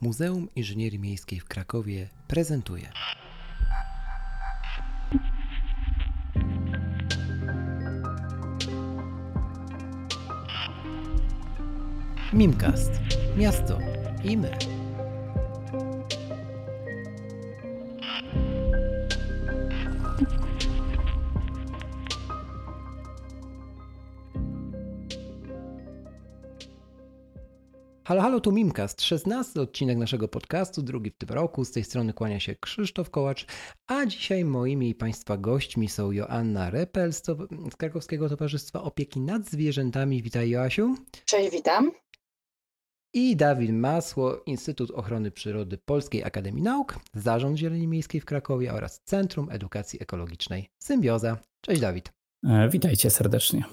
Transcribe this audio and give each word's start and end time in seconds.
Muzeum 0.00 0.48
Inżynierii 0.56 0.98
Miejskiej 0.98 1.40
w 1.40 1.44
Krakowie 1.44 2.08
prezentuje. 2.28 2.92
Mimcast. 12.32 12.90
Miasto 13.36 13.78
i 14.24 14.36
my. 14.36 14.79
Halo, 28.10 28.22
halo, 28.22 28.40
tu 28.40 28.52
Mimcast, 28.52 29.02
16 29.02 29.60
odcinek 29.60 29.98
naszego 29.98 30.28
podcastu, 30.28 30.82
drugi 30.82 31.10
w 31.10 31.16
tym 31.16 31.28
roku. 31.28 31.64
Z 31.64 31.72
tej 31.72 31.84
strony 31.84 32.12
kłania 32.12 32.40
się 32.40 32.54
Krzysztof 32.54 33.10
Kołacz, 33.10 33.46
a 33.86 34.06
dzisiaj 34.06 34.44
moimi 34.44 34.90
i 34.90 34.94
Państwa 34.94 35.36
gośćmi 35.36 35.88
są 35.88 36.12
Joanna 36.12 36.70
Repel 36.70 37.12
z, 37.12 37.22
z 37.72 37.76
Krakowskiego 37.76 38.28
Towarzystwa 38.28 38.82
Opieki 38.82 39.20
nad 39.20 39.46
Zwierzętami. 39.46 40.22
Witaj 40.22 40.50
Joasiu. 40.50 40.94
Cześć, 41.24 41.50
witam. 41.52 41.90
I 43.14 43.36
Dawid 43.36 43.72
Masło, 43.72 44.42
Instytut 44.46 44.90
Ochrony 44.90 45.30
Przyrody 45.30 45.78
Polskiej 45.78 46.24
Akademii 46.24 46.62
Nauk, 46.62 46.98
Zarząd 47.14 47.58
Zieleni 47.58 47.86
Miejskiej 47.86 48.20
w 48.20 48.24
Krakowie 48.24 48.72
oraz 48.72 49.00
Centrum 49.04 49.48
Edukacji 49.50 50.02
Ekologicznej 50.02 50.70
Symbioza. 50.78 51.38
Cześć 51.60 51.80
Dawid. 51.80 52.19
E, 52.44 52.68
witajcie 52.68 53.10
serdecznie. 53.10 53.64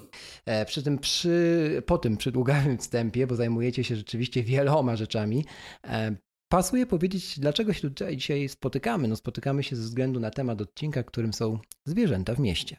E, 0.46 0.66
przy 0.66 0.84
tym, 0.84 1.00
przy, 1.00 1.84
po 1.86 1.98
tym 1.98 2.18
przydługawym 2.18 2.78
wstępie, 2.78 3.28
bo 3.28 3.36
zajmujecie 3.36 3.84
się 3.84 3.96
rzeczywiście 3.96 4.44
wieloma 4.44 4.96
rzeczami, 4.96 5.46
e, 5.88 6.16
pasuje 6.50 6.86
powiedzieć, 6.86 7.40
dlaczego 7.40 7.74
się 7.74 7.82
tutaj 7.82 8.18
dzisiaj 8.18 8.50
spotykamy. 8.50 9.08
No 9.08 9.16
spotykamy 9.16 9.64
się 9.64 9.76
ze 9.76 9.84
względu 9.84 10.20
na 10.20 10.32
temat 10.32 10.62
odcinka, 10.62 11.04
którym 11.04 11.34
są 11.34 11.60
zwierzęta 11.86 12.36
w 12.36 12.40
mieście. 12.40 12.78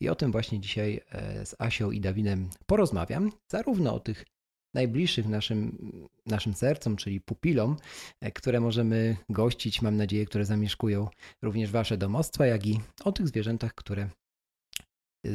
I 0.00 0.08
o 0.08 0.14
tym 0.14 0.32
właśnie 0.32 0.60
dzisiaj 0.60 1.00
z 1.44 1.54
Asią 1.58 1.90
i 1.90 2.00
Dawidem 2.00 2.50
porozmawiam, 2.66 3.32
zarówno 3.48 3.94
o 3.94 4.00
tych 4.00 4.24
najbliższych 4.74 5.28
naszym, 5.28 5.78
naszym 6.26 6.54
sercom, 6.54 6.96
czyli 6.96 7.20
pupilom, 7.20 7.76
które 8.34 8.60
możemy 8.60 9.16
gościć, 9.28 9.82
mam 9.82 9.96
nadzieję, 9.96 10.26
które 10.26 10.44
zamieszkują 10.44 11.08
również 11.42 11.70
wasze 11.70 11.96
domostwa, 11.96 12.46
jak 12.46 12.66
i 12.66 12.80
o 13.04 13.12
tych 13.12 13.28
zwierzętach, 13.28 13.74
które 13.74 14.08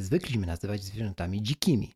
zwykliśmy 0.02 0.48
nazywać 0.48 0.84
zwierzętami 0.84 1.42
dzikimi. 1.42 1.92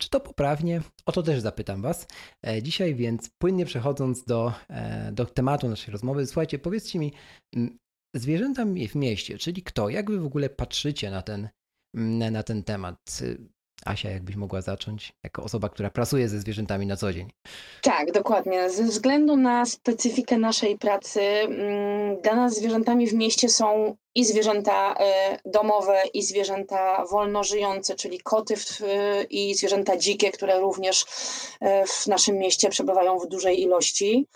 Czy 0.00 0.10
to 0.10 0.20
poprawnie? 0.20 0.82
O 1.06 1.12
to 1.12 1.22
też 1.22 1.40
zapytam 1.40 1.82
Was. 1.82 2.06
E, 2.46 2.62
dzisiaj 2.62 2.94
więc 2.94 3.30
płynnie 3.38 3.66
przechodząc 3.66 4.24
do, 4.24 4.52
e, 4.68 5.12
do 5.12 5.26
tematu 5.26 5.68
naszej 5.68 5.92
rozmowy, 5.92 6.26
słuchajcie, 6.26 6.58
powiedzcie 6.58 6.98
mi, 6.98 7.12
zwierzęta 8.14 8.64
w 8.64 8.94
mieście, 8.94 9.38
czyli 9.38 9.62
kto, 9.62 9.88
jak 9.88 10.10
Wy 10.10 10.20
w 10.20 10.26
ogóle 10.26 10.50
patrzycie 10.50 11.10
na 11.10 11.22
ten, 11.22 11.48
na 12.30 12.42
ten 12.42 12.62
temat? 12.62 13.22
Asia, 13.86 14.10
jakbyś 14.10 14.36
mogła 14.36 14.60
zacząć, 14.60 15.12
jako 15.24 15.42
osoba, 15.42 15.68
która 15.68 15.90
pracuje 15.90 16.28
ze 16.28 16.40
zwierzętami 16.40 16.86
na 16.86 16.96
co 16.96 17.12
dzień. 17.12 17.30
Tak, 17.82 18.12
dokładnie. 18.12 18.70
Ze 18.70 18.84
względu 18.84 19.36
na 19.36 19.66
specyfikę 19.66 20.38
naszej 20.38 20.78
pracy, 20.78 21.20
mm, 21.20 22.20
dla 22.22 22.34
nas 22.34 22.54
zwierzętami 22.54 23.06
w 23.06 23.14
mieście 23.14 23.48
są 23.48 23.96
i 24.14 24.24
zwierzęta 24.24 24.94
e, 24.94 25.38
domowe, 25.44 26.02
i 26.14 26.22
zwierzęta 26.22 27.04
wolno 27.10 27.44
żyjące, 27.44 27.94
czyli 27.94 28.20
koty 28.20 28.54
i 29.30 29.54
zwierzęta 29.54 29.96
dzikie, 29.96 30.30
które 30.30 30.60
również 30.60 31.04
e, 31.60 31.86
w 31.86 32.06
naszym 32.06 32.38
mieście 32.38 32.68
przebywają 32.68 33.18
w 33.18 33.28
dużej 33.28 33.62
ilości. 33.62 34.26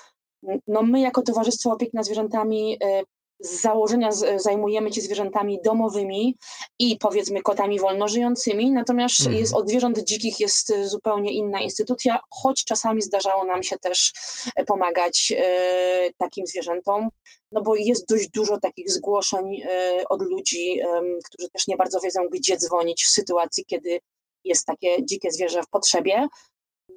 No 0.66 0.82
my 0.82 1.00
jako 1.00 1.22
Towarzystwo 1.22 1.72
Opieki 1.72 1.96
nad 1.96 2.06
Zwierzętami 2.06 2.78
e, 2.84 3.02
z 3.40 3.60
założenia 3.60 4.08
zajmujemy 4.36 4.92
się 4.92 5.00
zwierzętami 5.00 5.58
domowymi 5.64 6.36
i 6.78 6.98
powiedzmy 6.98 7.42
kotami 7.42 7.80
wolnożyjącymi, 7.80 8.72
natomiast 8.72 9.20
mhm. 9.20 9.36
jest, 9.36 9.54
od 9.54 9.68
zwierząt 9.68 9.98
dzikich 9.98 10.40
jest 10.40 10.72
zupełnie 10.84 11.32
inna 11.32 11.60
instytucja, 11.60 12.20
choć 12.30 12.64
czasami 12.64 13.02
zdarzało 13.02 13.44
nam 13.44 13.62
się 13.62 13.78
też 13.78 14.12
e, 14.56 14.64
pomagać 14.64 15.32
e, 15.36 16.10
takim 16.18 16.46
zwierzętom, 16.46 17.08
no 17.52 17.62
bo 17.62 17.74
jest 17.76 18.08
dość 18.08 18.28
dużo 18.28 18.60
takich 18.60 18.90
zgłoszeń 18.90 19.62
e, 19.62 20.04
od 20.08 20.22
ludzi, 20.22 20.80
e, 20.80 21.02
którzy 21.24 21.50
też 21.50 21.66
nie 21.66 21.76
bardzo 21.76 22.00
wiedzą, 22.00 22.20
gdzie 22.30 22.56
dzwonić 22.56 23.04
w 23.04 23.08
sytuacji, 23.08 23.64
kiedy 23.66 24.00
jest 24.44 24.66
takie 24.66 25.04
dzikie 25.04 25.30
zwierzę 25.30 25.62
w 25.62 25.68
potrzebie. 25.68 26.28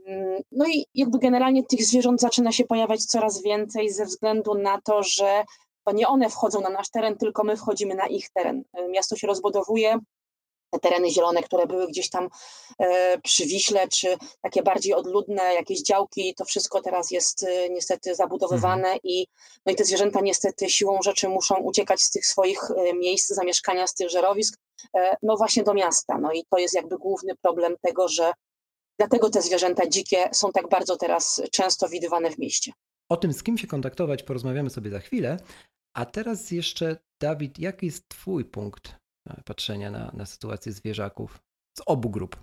Mm, 0.06 0.42
no 0.52 0.66
i 0.68 0.86
jakby 0.94 1.20
generalnie 1.20 1.64
tych 1.64 1.86
zwierząt 1.86 2.22
zaczyna 2.22 2.52
się 2.52 2.66
pojawiać 2.66 3.06
coraz 3.06 3.44
więcej 3.44 3.90
ze 3.90 4.06
względu 4.06 4.54
na 4.54 4.82
to, 4.82 5.04
że 5.04 5.44
to 5.88 5.94
nie 5.94 6.08
one 6.08 6.30
wchodzą 6.30 6.62
na 6.62 6.70
nasz 6.70 6.90
teren, 6.90 7.18
tylko 7.18 7.44
my 7.44 7.58
wchodzimy 7.58 7.96
na 7.96 8.08
ich 8.08 8.30
teren. 8.30 8.64
E, 8.74 8.88
miasto 8.88 9.16
się 9.16 9.28
rozbudowuje, 9.28 10.00
te 10.72 10.80
tereny 10.80 11.10
zielone, 11.10 11.44
które 11.44 11.68
były 11.68 11.88
gdzieś 11.88 12.10
tam 12.10 12.30
e, 12.80 13.18
przy 13.22 13.46
Wiśle, 13.46 13.88
czy 13.88 14.18
takie 14.42 14.64
bardziej 14.64 14.94
odludne, 14.94 15.54
jakieś 15.54 15.82
działki, 15.82 16.34
to 16.36 16.46
wszystko 16.46 16.82
teraz 16.82 17.12
jest 17.12 17.44
e, 17.44 17.70
niestety 17.70 18.16
zabudowywane 18.16 18.88
mhm. 18.88 19.00
i, 19.04 19.28
no 19.66 19.72
i 19.72 19.76
te 19.76 19.86
zwierzęta 19.86 20.22
niestety 20.22 20.70
siłą 20.70 21.00
rzeczy 21.04 21.30
muszą 21.30 21.56
uciekać 21.56 22.02
z 22.02 22.12
tych 22.12 22.26
swoich 22.26 22.60
miejsc 22.96 23.28
zamieszkania, 23.28 23.88
z 23.88 23.94
tych 23.94 24.10
żerowisk, 24.10 24.60
no 25.24 25.38
właśnie 25.38 25.64
do 25.64 25.74
miasta. 25.74 26.18
No 26.18 26.32
i 26.32 26.46
to 26.50 26.58
jest 26.58 26.76
jakby 26.76 26.98
główny 26.98 27.36
problem 27.42 27.76
tego, 27.82 28.08
że 28.08 28.32
dlatego 29.00 29.30
te 29.30 29.42
zwierzęta 29.42 29.88
dzikie 29.88 30.30
są 30.34 30.52
tak 30.52 30.70
bardzo 30.70 30.98
teraz 30.98 31.42
często 31.52 31.90
widywane 31.90 32.32
w 32.32 32.38
mieście. 32.38 32.72
O 33.10 33.18
tym, 33.18 33.34
z 33.34 33.44
kim 33.44 33.58
się 33.58 33.68
kontaktować, 33.68 34.24
porozmawiamy 34.24 34.70
sobie 34.70 34.92
za 34.92 35.00
chwilę, 35.00 35.38
a 35.98 36.06
teraz 36.06 36.52
jeszcze, 36.52 36.98
Dawid, 37.22 37.60
jaki 37.60 37.86
jest 37.86 38.10
Twój 38.10 38.46
punkt 38.46 38.96
e, 39.30 39.42
patrzenia 39.46 39.92
na, 39.92 40.12
na 40.14 40.26
sytuację 40.26 40.72
zwierzaków 40.72 41.40
z 41.78 41.82
obu 41.86 42.10
grup? 42.10 42.40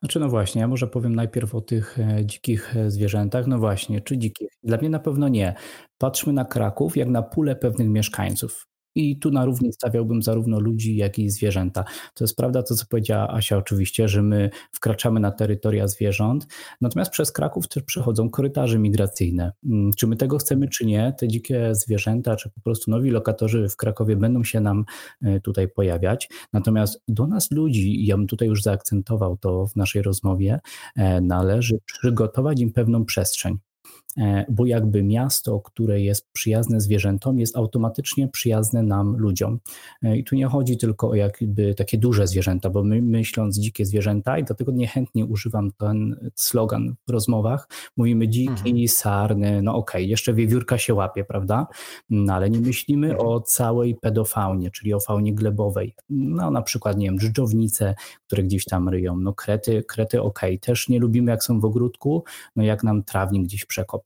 Znaczy, 0.00 0.20
no 0.20 0.28
właśnie, 0.28 0.60
ja 0.60 0.68
może 0.68 0.86
powiem 0.86 1.14
najpierw 1.14 1.54
o 1.54 1.60
tych 1.60 1.98
e, 1.98 2.26
dzikich 2.26 2.76
e, 2.76 2.90
zwierzętach. 2.90 3.46
No 3.46 3.58
właśnie, 3.58 4.00
czy 4.00 4.18
dzikich? 4.18 4.48
Dla 4.62 4.78
mnie 4.78 4.90
na 4.90 4.98
pewno 4.98 5.28
nie. 5.28 5.54
Patrzmy 5.98 6.32
na 6.32 6.44
Kraków 6.44 6.96
jak 6.96 7.08
na 7.08 7.22
pulę 7.22 7.56
pewnych 7.56 7.88
mieszkańców. 7.88 8.66
I 8.94 9.18
tu 9.18 9.30
na 9.30 9.44
równi 9.44 9.72
stawiałbym 9.72 10.22
zarówno 10.22 10.60
ludzi, 10.60 10.96
jak 10.96 11.18
i 11.18 11.30
zwierzęta. 11.30 11.84
To 12.14 12.24
jest 12.24 12.36
prawda 12.36 12.62
to, 12.62 12.74
co 12.74 12.86
powiedziała 12.86 13.30
Asia 13.30 13.56
oczywiście, 13.56 14.08
że 14.08 14.22
my 14.22 14.50
wkraczamy 14.72 15.20
na 15.20 15.30
terytoria 15.30 15.88
zwierząt, 15.88 16.46
natomiast 16.80 17.10
przez 17.10 17.32
Kraków 17.32 17.68
też 17.68 17.82
przechodzą 17.82 18.30
korytarze 18.30 18.78
migracyjne. 18.78 19.52
Mm, 19.64 19.90
czy 19.96 20.06
my 20.06 20.16
tego 20.16 20.38
chcemy, 20.38 20.68
czy 20.68 20.86
nie, 20.86 21.14
te 21.18 21.28
dzikie 21.28 21.74
zwierzęta, 21.74 22.36
czy 22.36 22.50
po 22.50 22.60
prostu 22.60 22.90
nowi 22.90 23.10
lokatorzy 23.10 23.68
w 23.68 23.76
Krakowie 23.76 24.16
będą 24.16 24.44
się 24.44 24.60
nam 24.60 24.84
e, 25.22 25.40
tutaj 25.40 25.68
pojawiać. 25.68 26.28
Natomiast 26.52 27.02
do 27.08 27.26
nas 27.26 27.50
ludzi, 27.50 28.06
ja 28.06 28.16
bym 28.16 28.26
tutaj 28.26 28.48
już 28.48 28.62
zaakcentował 28.62 29.36
to 29.36 29.66
w 29.66 29.76
naszej 29.76 30.02
rozmowie, 30.02 30.60
e, 30.96 31.20
należy 31.20 31.78
przygotować 31.86 32.60
im 32.60 32.72
pewną 32.72 33.04
przestrzeń. 33.04 33.58
E, 34.18 34.44
bo 34.48 34.66
jakby 34.66 35.02
miasto, 35.02 35.60
które 35.60 36.00
jest 36.00 36.32
przyjazne 36.32 36.80
zwierzętom, 36.80 37.38
jest 37.38 37.56
automatycznie 37.56 38.28
przyjazne 38.28 38.82
nam 38.82 39.16
ludziom. 39.16 39.60
E, 40.02 40.16
I 40.16 40.24
tu 40.24 40.34
nie 40.34 40.46
chodzi 40.46 40.76
tylko 40.76 41.08
o 41.08 41.14
jakby 41.14 41.74
takie 41.74 41.98
duże 41.98 42.26
zwierzęta, 42.26 42.70
bo 42.70 42.84
my 42.84 43.02
myśląc 43.02 43.58
dzikie 43.58 43.86
zwierzęta, 43.86 44.38
i 44.38 44.44
dlatego 44.44 44.72
niechętnie 44.72 45.26
używam 45.26 45.70
ten 45.70 46.30
slogan 46.34 46.94
w 47.06 47.10
rozmowach, 47.10 47.68
mówimy 47.96 48.28
dziki, 48.28 48.70
mhm. 48.70 48.88
sarny, 48.88 49.62
no 49.62 49.74
okej, 49.74 50.02
okay, 50.02 50.10
jeszcze 50.10 50.34
wiewiórka 50.34 50.78
się 50.78 50.94
łapie, 50.94 51.24
prawda? 51.24 51.66
No 52.10 52.34
ale 52.34 52.50
nie 52.50 52.60
myślimy 52.60 53.10
mhm. 53.10 53.28
o 53.28 53.40
całej 53.40 53.94
pedofaunie, 53.94 54.70
czyli 54.70 54.94
o 54.94 55.00
faunie 55.00 55.34
glebowej. 55.34 55.94
No 56.10 56.50
na 56.50 56.62
przykład, 56.62 56.96
nie 56.96 57.06
wiem, 57.06 57.18
dżdżownice, 57.18 57.94
które 58.26 58.42
gdzieś 58.42 58.64
tam 58.64 58.88
ryją, 58.88 59.16
no 59.16 59.32
krety, 59.32 59.84
krety 59.88 60.22
okej, 60.22 60.50
okay. 60.50 60.58
też 60.58 60.88
nie 60.88 60.98
lubimy 60.98 61.30
jak 61.30 61.44
są 61.44 61.60
w 61.60 61.64
ogródku, 61.64 62.24
no 62.56 62.62
jak 62.62 62.84
nam 62.84 63.02
trawnik 63.02 63.42
gdzieś 63.42 63.64
przekop 63.64 64.01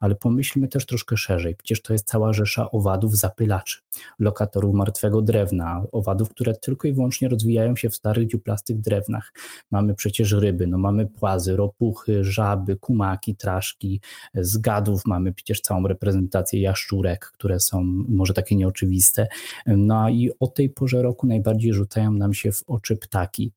ale 0.00 0.14
pomyślmy 0.14 0.68
też 0.68 0.86
troszkę 0.86 1.16
szerzej. 1.16 1.56
Przecież 1.56 1.82
to 1.82 1.92
jest 1.92 2.06
cała 2.06 2.32
rzesza 2.32 2.70
owadów 2.70 3.16
zapylaczy, 3.16 3.78
lokatorów 4.18 4.74
martwego 4.74 5.22
drewna, 5.22 5.84
owadów, 5.92 6.30
które 6.30 6.54
tylko 6.54 6.88
i 6.88 6.92
wyłącznie 6.92 7.28
rozwijają 7.28 7.76
się 7.76 7.90
w 7.90 7.96
starych 7.96 8.26
dziuplastych 8.28 8.80
drewnach. 8.80 9.32
Mamy 9.70 9.94
przecież 9.94 10.32
ryby, 10.32 10.66
no 10.66 10.78
mamy 10.78 11.06
płazy, 11.06 11.56
ropuchy, 11.56 12.24
żaby, 12.24 12.76
kumaki, 12.76 13.36
traszki, 13.36 14.00
z 14.34 14.58
gadów 14.58 15.06
mamy 15.06 15.32
przecież 15.32 15.60
całą 15.60 15.86
reprezentację 15.86 16.60
jaszczurek, 16.60 17.30
które 17.34 17.60
są 17.60 17.82
może 18.08 18.34
takie 18.34 18.56
nieoczywiste. 18.56 19.26
No 19.66 20.08
i 20.08 20.30
o 20.40 20.46
tej 20.46 20.70
porze 20.70 21.02
roku 21.02 21.26
najbardziej 21.26 21.72
rzucają 21.72 22.12
nam 22.12 22.34
się 22.34 22.52
w 22.52 22.62
oczy 22.66 22.96
ptaki. 22.96 23.52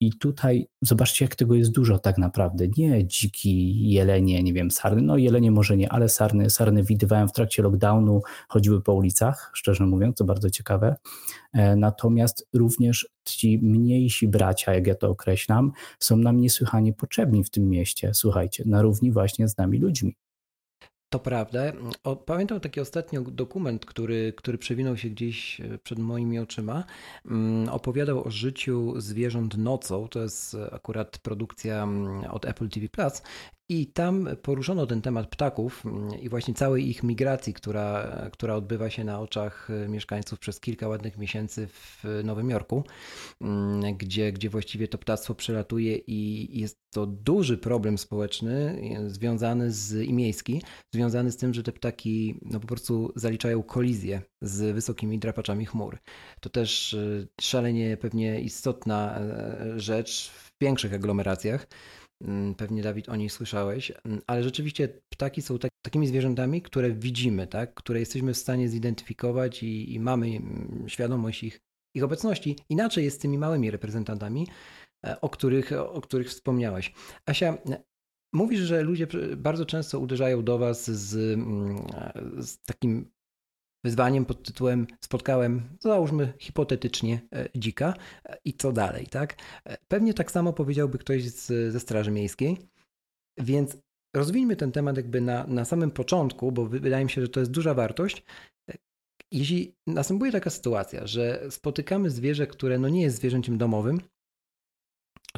I 0.00 0.12
tutaj 0.12 0.66
zobaczcie, 0.82 1.24
jak 1.24 1.36
tego 1.36 1.54
jest 1.54 1.72
dużo 1.72 1.98
tak 1.98 2.18
naprawdę. 2.18 2.68
Nie 2.76 3.06
dziki, 3.06 3.90
jelenie, 3.90 4.42
nie 4.42 4.52
wiem, 4.52 4.70
sarny. 4.70 5.02
No 5.02 5.16
jelenie 5.16 5.50
może 5.50 5.76
nie, 5.76 5.92
ale 5.92 6.08
sarny, 6.08 6.50
sarny 6.50 6.82
widywałem 6.82 7.28
w 7.28 7.32
trakcie 7.32 7.62
lockdownu, 7.62 8.22
chodziły 8.48 8.82
po 8.82 8.94
ulicach, 8.94 9.50
szczerze 9.54 9.86
mówiąc, 9.86 10.16
to 10.16 10.24
bardzo 10.24 10.50
ciekawe. 10.50 10.96
E, 11.52 11.76
natomiast 11.76 12.48
również 12.52 13.08
ci 13.24 13.58
mniejsi 13.62 14.28
bracia, 14.28 14.74
jak 14.74 14.86
ja 14.86 14.94
to 14.94 15.08
określam, 15.08 15.72
są 15.98 16.16
nam 16.16 16.40
niesłychanie 16.40 16.92
potrzebni 16.92 17.44
w 17.44 17.50
tym 17.50 17.68
mieście. 17.68 18.10
Słuchajcie, 18.14 18.64
na 18.66 18.82
równi 18.82 19.12
właśnie 19.12 19.48
z 19.48 19.56
nami 19.58 19.78
ludźmi. 19.78 20.16
To 21.10 21.18
prawda. 21.18 21.60
O, 22.04 22.16
pamiętam 22.16 22.60
taki 22.60 22.80
ostatnio 22.80 23.22
dokument, 23.22 23.86
który, 23.86 24.32
który 24.36 24.58
przewinął 24.58 24.96
się 24.96 25.08
gdzieś 25.08 25.60
e, 25.60 25.78
przed 25.78 25.98
moimi 25.98 26.38
oczyma. 26.38 26.84
Mm, 27.26 27.68
opowiadał 27.68 28.26
o 28.26 28.30
życiu 28.30 29.00
zwierząt 29.00 29.56
nocą. 29.56 30.08
To 30.08 30.22
jest 30.22 30.56
akurat 30.72 31.18
produkcja 31.18 31.82
mm, 31.82 32.24
od 32.24 32.44
Apple 32.44 32.68
TV 32.68 32.88
Plus. 32.88 33.22
I 33.70 33.86
tam 33.86 34.28
poruszono 34.42 34.86
ten 34.86 35.02
temat 35.02 35.26
ptaków 35.26 35.86
mm, 35.86 36.20
i 36.20 36.28
właśnie 36.28 36.54
całej 36.54 36.88
ich 36.88 37.02
migracji, 37.02 37.54
która, 37.54 38.12
która 38.32 38.54
odbywa 38.54 38.90
się 38.90 39.04
na 39.04 39.20
oczach 39.20 39.68
mieszkańców 39.88 40.38
przez 40.38 40.60
kilka 40.60 40.88
ładnych 40.88 41.18
miesięcy 41.18 41.68
w 41.68 42.04
Nowym 42.24 42.50
Jorku, 42.50 42.84
gdzie, 43.98 44.32
gdzie 44.32 44.50
właściwie 44.50 44.88
to 44.88 44.98
ptactwo 44.98 45.34
przelatuje 45.34 45.96
i 45.96 46.48
jest 46.60 46.80
to 46.90 47.06
duży 47.06 47.58
problem 47.58 47.98
społeczny 47.98 48.82
związany 49.06 49.72
z 49.72 50.08
i 50.08 50.12
miejski, 50.12 50.62
związany 50.94 51.32
z 51.32 51.36
tym, 51.36 51.54
że 51.54 51.62
te 51.62 51.72
ptaki 51.72 52.40
no 52.42 52.60
po 52.60 52.66
prostu 52.66 53.12
zaliczają 53.16 53.62
kolizję 53.62 54.22
z 54.42 54.74
wysokimi 54.74 55.18
drapaczami 55.18 55.66
chmur. 55.66 55.98
To 56.40 56.50
też 56.50 56.94
e, 56.94 57.26
szalenie 57.40 57.96
pewnie 57.96 58.40
istotna 58.40 59.18
e, 59.18 59.80
rzecz 59.80 60.30
w 60.30 60.52
większych 60.60 60.94
aglomeracjach. 60.94 61.66
Mm, 62.24 62.54
pewnie 62.54 62.82
Dawid 62.82 63.08
o 63.08 63.16
niej 63.16 63.30
słyszałeś, 63.30 63.92
mm, 64.04 64.20
ale 64.26 64.42
rzeczywiście 64.42 64.88
ptaki 65.08 65.42
są 65.42 65.58
tak, 65.58 65.70
takimi 65.82 66.06
zwierzętami, 66.06 66.62
które 66.62 66.92
widzimy, 66.92 67.46
tak? 67.46 67.74
które 67.74 68.00
jesteśmy 68.00 68.34
w 68.34 68.38
stanie 68.38 68.68
zidentyfikować 68.68 69.62
i, 69.62 69.94
i 69.94 70.00
mamy 70.00 70.26
mm, 70.26 70.84
świadomość 70.88 71.44
ich, 71.44 71.60
ich 71.94 72.04
obecności. 72.04 72.56
Inaczej 72.68 73.04
jest 73.04 73.16
z 73.16 73.20
tymi 73.20 73.38
małymi 73.38 73.70
reprezentantami, 73.70 74.46
e, 75.06 75.20
o 75.20 75.28
których, 75.28 75.72
o 75.72 76.00
których 76.00 76.28
wspomniałeś. 76.28 76.92
Asia, 77.26 77.58
mówisz, 78.32 78.60
że 78.60 78.82
ludzie 78.82 79.06
bardzo 79.36 79.66
często 79.66 80.00
uderzają 80.00 80.44
do 80.44 80.58
Was 80.58 80.90
z, 80.90 81.38
z 82.38 82.58
takim 82.62 83.10
wyzwaniem 83.84 84.24
pod 84.24 84.42
tytułem 84.42 84.86
spotkałem, 85.00 85.76
załóżmy 85.80 86.32
hipotetycznie, 86.38 87.20
e, 87.34 87.48
dzika 87.54 87.94
e, 88.24 88.38
i 88.44 88.54
co 88.54 88.72
dalej, 88.72 89.06
tak? 89.06 89.36
E, 89.64 89.76
pewnie 89.88 90.14
tak 90.14 90.30
samo 90.30 90.52
powiedziałby 90.52 90.98
ktoś 90.98 91.24
z, 91.24 91.72
ze 91.72 91.80
Straży 91.80 92.10
Miejskiej, 92.10 92.56
więc 93.38 93.76
rozwijmy 94.16 94.56
ten 94.56 94.72
temat 94.72 94.96
jakby 94.96 95.20
na, 95.20 95.46
na 95.46 95.64
samym 95.64 95.90
początku, 95.90 96.52
bo 96.52 96.66
wydaje 96.66 97.04
mi 97.04 97.10
się, 97.10 97.22
że 97.22 97.28
to 97.28 97.40
jest 97.40 97.52
duża 97.52 97.74
wartość. 97.74 98.24
Jeśli 99.32 99.74
następuje 99.86 100.32
taka 100.32 100.50
sytuacja, 100.50 101.06
że 101.06 101.50
spotykamy 101.50 102.10
zwierzę, 102.10 102.46
które 102.46 102.78
no 102.78 102.88
nie 102.88 103.02
jest 103.02 103.16
zwierzęciem 103.16 103.58
domowym, 103.58 104.00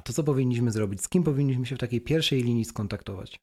to 0.04 0.12
co 0.12 0.24
powinniśmy 0.24 0.70
zrobić? 0.70 1.02
Z 1.02 1.08
kim 1.08 1.22
powinniśmy 1.22 1.66
się 1.66 1.76
w 1.76 1.78
takiej 1.78 2.00
pierwszej 2.00 2.42
linii 2.42 2.64
skontaktować? 2.64 3.40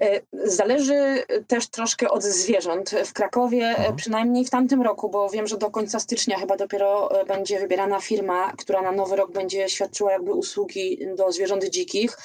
E, 0.00 0.20
zależy 0.32 1.22
też 1.46 1.68
troszkę 1.68 2.10
od 2.10 2.22
zwierząt. 2.22 2.90
W 2.90 3.12
Krakowie, 3.12 3.64
e, 3.64 3.76
mhm. 3.76 3.96
przynajmniej 3.96 4.44
w 4.44 4.50
tamtym 4.50 4.82
roku, 4.82 5.10
bo 5.10 5.30
wiem, 5.30 5.46
że 5.46 5.58
do 5.58 5.70
końca 5.70 6.00
stycznia 6.00 6.38
chyba 6.38 6.56
dopiero 6.56 7.20
e, 7.20 7.24
będzie 7.24 7.58
wybierana 7.58 8.00
firma, 8.00 8.52
która 8.58 8.82
na 8.82 8.92
nowy 8.92 9.16
rok 9.16 9.32
będzie 9.32 9.68
świadczyła 9.68 10.12
jakby 10.12 10.32
usługi 10.32 10.98
do 11.16 11.32
zwierząt 11.32 11.64
dzikich. 11.64 12.16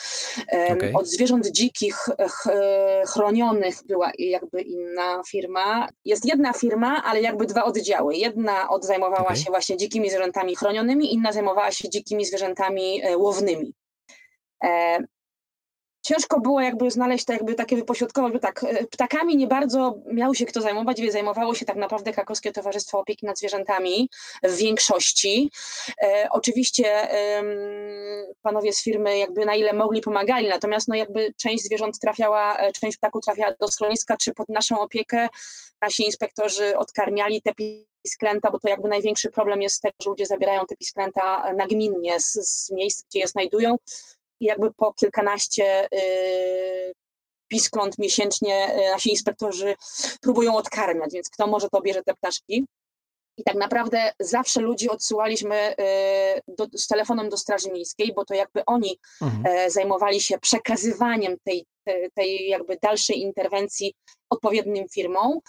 Okay. 0.47 0.93
Od 0.93 1.07
zwierząt 1.07 1.47
dzikich 1.47 2.09
chronionych 3.07 3.75
była 3.85 4.11
jakby 4.17 4.61
inna 4.61 5.21
firma. 5.27 5.87
Jest 6.05 6.25
jedna 6.25 6.53
firma, 6.53 7.03
ale 7.05 7.21
jakby 7.21 7.45
dwa 7.45 7.63
oddziały. 7.63 8.15
Jedna 8.15 8.69
od 8.69 8.85
zajmowała 8.85 9.23
okay. 9.23 9.37
się 9.37 9.51
właśnie 9.51 9.77
dzikimi 9.77 10.09
zwierzętami 10.09 10.55
chronionymi, 10.55 11.13
inna 11.13 11.31
zajmowała 11.31 11.71
się 11.71 11.89
dzikimi 11.89 12.25
zwierzętami 12.25 13.01
łownymi 13.17 13.73
ciężko 16.09 16.39
było 16.39 16.61
jakby 16.61 16.91
znaleźć 16.91 17.25
to 17.25 17.33
jakby 17.33 17.55
takie 17.55 17.75
wypośrodkować, 17.75 18.33
bo 18.33 18.39
tak, 18.39 18.63
e, 18.63 18.87
ptakami 18.87 19.37
nie 19.37 19.47
bardzo 19.47 19.95
miał 20.05 20.35
się 20.35 20.45
kto 20.45 20.61
zajmować, 20.61 21.01
więc 21.01 21.13
zajmowało 21.13 21.55
się 21.55 21.65
tak 21.65 21.75
naprawdę 21.75 22.13
Krakowskie 22.13 22.51
Towarzystwo 22.51 22.99
Opieki 22.99 23.25
nad 23.25 23.37
Zwierzętami 23.37 24.09
w 24.43 24.55
większości. 24.55 25.51
E, 26.03 26.27
oczywiście 26.31 27.13
e, 27.13 27.43
panowie 28.41 28.73
z 28.73 28.83
firmy 28.83 29.17
jakby 29.17 29.45
na 29.45 29.55
ile 29.55 29.73
mogli 29.73 30.01
pomagali, 30.01 30.47
natomiast 30.47 30.87
no 30.87 30.95
jakby 30.95 31.33
część 31.37 31.63
zwierząt 31.63 31.99
trafiała, 31.99 32.57
e, 32.57 32.71
część 32.71 32.97
ptaków 32.97 33.23
trafiała 33.25 33.53
do 33.59 33.67
schroniska 33.67 34.17
czy 34.17 34.33
pod 34.33 34.49
naszą 34.49 34.79
opiekę. 34.79 35.27
Nasi 35.81 36.03
inspektorzy 36.03 36.77
odkarmiali 36.77 37.41
te 37.41 37.51
pisklęta, 38.03 38.51
bo 38.51 38.59
to 38.59 38.69
jakby 38.69 38.89
największy 38.89 39.31
problem 39.31 39.61
jest 39.61 39.81
tego, 39.81 39.95
że 40.03 40.09
ludzie 40.09 40.25
zabierają 40.25 40.65
te 40.65 40.75
pisklęta 40.75 41.53
nagminnie 41.53 42.19
z, 42.19 42.33
z 42.33 42.71
miejsc, 42.71 43.03
gdzie 43.09 43.19
je 43.19 43.27
znajdują 43.27 43.77
jakby 44.41 44.73
po 44.73 44.93
kilkanaście 44.93 45.87
y, 45.93 46.93
piskląt 47.47 47.97
miesięcznie 47.97 48.75
y, 48.75 48.91
nasi 48.91 49.09
inspektorzy 49.09 49.75
próbują 50.21 50.55
odkarmiać, 50.55 51.13
więc 51.13 51.29
kto 51.29 51.47
może, 51.47 51.69
to 51.69 51.81
bierze 51.81 52.03
te 52.03 52.13
ptaszki. 52.13 52.65
I 53.39 53.43
tak 53.43 53.55
naprawdę 53.55 54.11
zawsze 54.19 54.61
ludzi 54.61 54.89
odsyłaliśmy 54.89 55.71
y, 55.71 55.75
do, 56.47 56.67
z 56.77 56.87
telefonem 56.87 57.29
do 57.29 57.37
Straży 57.37 57.71
Miejskiej, 57.71 58.13
bo 58.13 58.25
to 58.25 58.33
jakby 58.33 58.65
oni 58.65 58.99
mhm. 59.21 59.43
E, 59.45 59.71
zajmowali 59.71 60.21
się 60.21 60.39
przekazywaniem 60.39 61.35
tej, 61.43 61.65
tej 62.13 62.47
jakby 62.47 62.77
dalszej 62.81 63.19
interwencji 63.19 63.93
odpowiednim 64.29 64.89
firmom. 64.89 65.39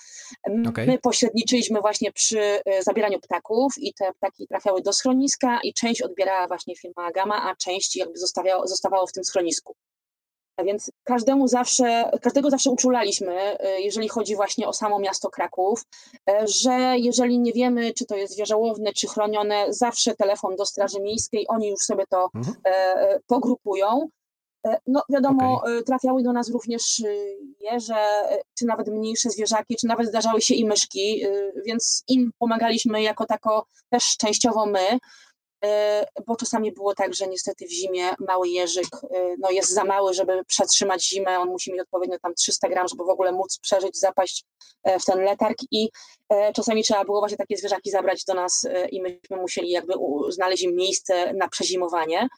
Okay. 0.69 0.87
My 0.87 0.99
pośredniczyliśmy 0.99 1.81
właśnie 1.81 2.13
przy 2.13 2.41
e, 2.41 2.83
zabieraniu 2.83 3.21
ptaków 3.21 3.73
i 3.79 3.95
te 3.95 4.13
ptaki 4.13 4.47
trafiały 4.49 4.83
do 4.83 4.93
schroniska 4.93 5.61
i 5.63 5.75
część 5.75 6.03
odbierała 6.03 6.47
właśnie 6.47 6.77
firma 6.77 7.07
Agama, 7.07 7.51
a 7.51 7.57
część 7.57 7.97
jakby 7.97 8.19
zostawiało, 8.19 8.67
zostawało 8.67 9.07
w 9.07 9.13
tym 9.13 9.25
schronisku. 9.25 9.77
Więc 10.65 10.91
każdemu 11.05 11.49
zawsze, 11.49 12.11
każdego 12.23 12.51
zawsze 12.51 12.71
uczulaliśmy, 12.71 13.59
e, 13.61 13.81
jeżeli 13.81 14.09
chodzi 14.09 14.37
właśnie 14.37 14.69
o 14.69 14.73
samo 14.73 14.99
miasto 14.99 15.31
Kraków, 15.31 15.85
e, 16.31 16.47
że 16.47 16.95
jeżeli 16.99 17.39
nie 17.39 17.53
wiemy, 17.53 17.95
czy 17.95 18.07
to 18.07 18.17
jest 18.17 18.33
zwierzęłowne, 18.33 18.93
czy 18.93 19.09
chronione, 19.09 19.67
zawsze 19.69 20.15
telefon 20.15 20.57
do 20.57 20.67
Straży 20.67 21.01
Miejskiej, 21.01 21.47
oni 21.49 21.69
już 21.69 21.81
sobie 21.81 22.05
to 22.07 22.31
mhm. 22.35 22.57
pogrupują. 23.27 24.09
No 24.87 25.03
wiadomo, 25.09 25.55
okay. 25.55 25.83
trafiały 25.83 26.23
do 26.23 26.33
nas 26.33 26.51
również 26.51 27.03
jeże, 27.61 28.07
czy 28.59 28.67
nawet 28.67 28.89
mniejsze 28.89 29.31
zwierzaki, 29.31 29.77
czy 29.77 29.87
nawet 29.87 30.09
zdarzały 30.09 30.41
się 30.41 30.55
i 30.55 30.65
myszki, 30.65 31.23
więc 31.67 32.05
im 32.09 32.31
pomagaliśmy 32.39 33.03
jako 33.03 33.27
tako 33.27 33.67
też 33.91 34.17
częściowo 34.19 34.67
my. 34.67 34.99
E, 35.65 36.07
bo 36.27 36.37
czasami 36.37 36.73
było 36.73 36.95
tak, 36.95 37.15
że 37.15 37.27
niestety 37.27 37.67
w 37.67 37.71
zimie 37.71 38.11
mały 38.19 38.49
jeżyk 38.49 38.87
e, 38.95 39.35
no 39.39 39.51
jest 39.51 39.71
za 39.71 39.85
mały, 39.85 40.15
żeby 40.15 40.45
przetrzymać 40.45 41.09
zimę, 41.09 41.39
on 41.39 41.49
musi 41.49 41.73
mieć 41.73 41.81
odpowiednio 41.81 42.19
tam 42.19 42.35
300 42.35 42.69
gram, 42.69 42.89
żeby 42.89 43.05
w 43.05 43.09
ogóle 43.09 43.33
móc 43.33 43.59
przeżyć, 43.59 43.99
zapaść 43.99 44.45
e, 44.83 44.99
w 44.99 45.05
ten 45.05 45.19
letarg 45.19 45.59
i 45.71 45.89
czasami 46.55 46.83
trzeba 46.83 47.05
było 47.05 47.21
właśnie 47.21 47.37
takie 47.37 47.57
zwierzaki 47.57 47.91
zabrać 47.91 48.25
do 48.25 48.35
nas 48.35 48.67
i 48.91 49.03
myśmy 49.03 49.37
musieli 49.37 49.71
jakby 49.71 49.95
znaleźć 50.29 50.63
im 50.63 50.75
miejsce 50.75 51.33
na 51.35 51.49
przezimowanie. 51.49 52.29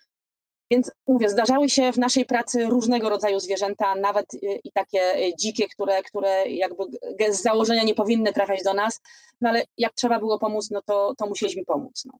Więc 0.70 0.90
mówię, 1.06 1.28
zdarzały 1.28 1.68
się 1.68 1.92
w 1.92 1.99
naszej 1.99 2.25
pracy 2.25 2.66
różnego 2.66 3.08
rodzaju 3.08 3.40
zwierzęta, 3.40 3.94
nawet 3.94 4.26
i 4.64 4.73
takie 4.73 5.32
dzikie, 5.38 5.68
które, 5.68 6.02
które 6.02 6.50
jakby 6.50 6.85
z 7.30 7.42
założenia 7.42 7.82
nie 7.82 7.94
powinny 7.94 8.32
trafiać 8.32 8.62
do 8.62 8.75
nas, 8.75 9.00
no 9.40 9.49
ale 9.49 9.64
jak 9.78 9.92
trzeba 9.94 10.18
było 10.18 10.38
pomóc, 10.38 10.70
no 10.70 10.82
to, 10.82 11.14
to 11.18 11.26
musieliśmy 11.26 11.64
pomóc. 11.64 12.02
No. 12.04 12.18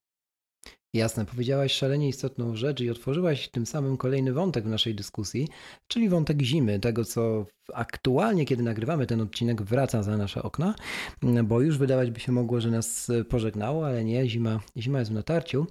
Jasne, 0.95 1.27
powiedziałaś 1.27 1.73
szalenie 1.73 2.09
istotną 2.09 2.57
rzecz 2.57 2.81
i 2.81 2.91
otworzyłaś 2.91 3.49
tym 3.49 3.67
samym 3.67 3.97
kolejny 3.97 4.33
wątek 4.33 4.65
w 4.65 4.69
naszej 4.69 4.95
dyskusji, 4.95 5.49
czyli 5.89 6.09
wątek 6.09 6.43
zimy, 6.43 6.81
tego 6.81 7.05
co 7.05 7.47
aktualnie, 7.75 8.45
kiedy 8.45 8.63
nagrywamy 8.63 9.07
ten 9.07 9.21
odcinek, 9.21 9.63
wraca 9.63 10.03
za 10.03 10.17
nasze 10.17 10.43
okna, 10.43 10.75
bo 11.45 11.61
już 11.61 11.79
wydawać 11.79 12.11
by 12.11 12.21
się 12.21 12.33
mogło, 12.33 12.61
że 12.61 12.71
nas 12.71 13.11
pożegnało, 13.29 13.87
ale 13.87 14.05
nie, 14.05 14.29
zima, 14.29 14.61
zima 14.77 14.99
jest 14.99 15.11
w 15.11 15.15
natarciu. 15.15 15.67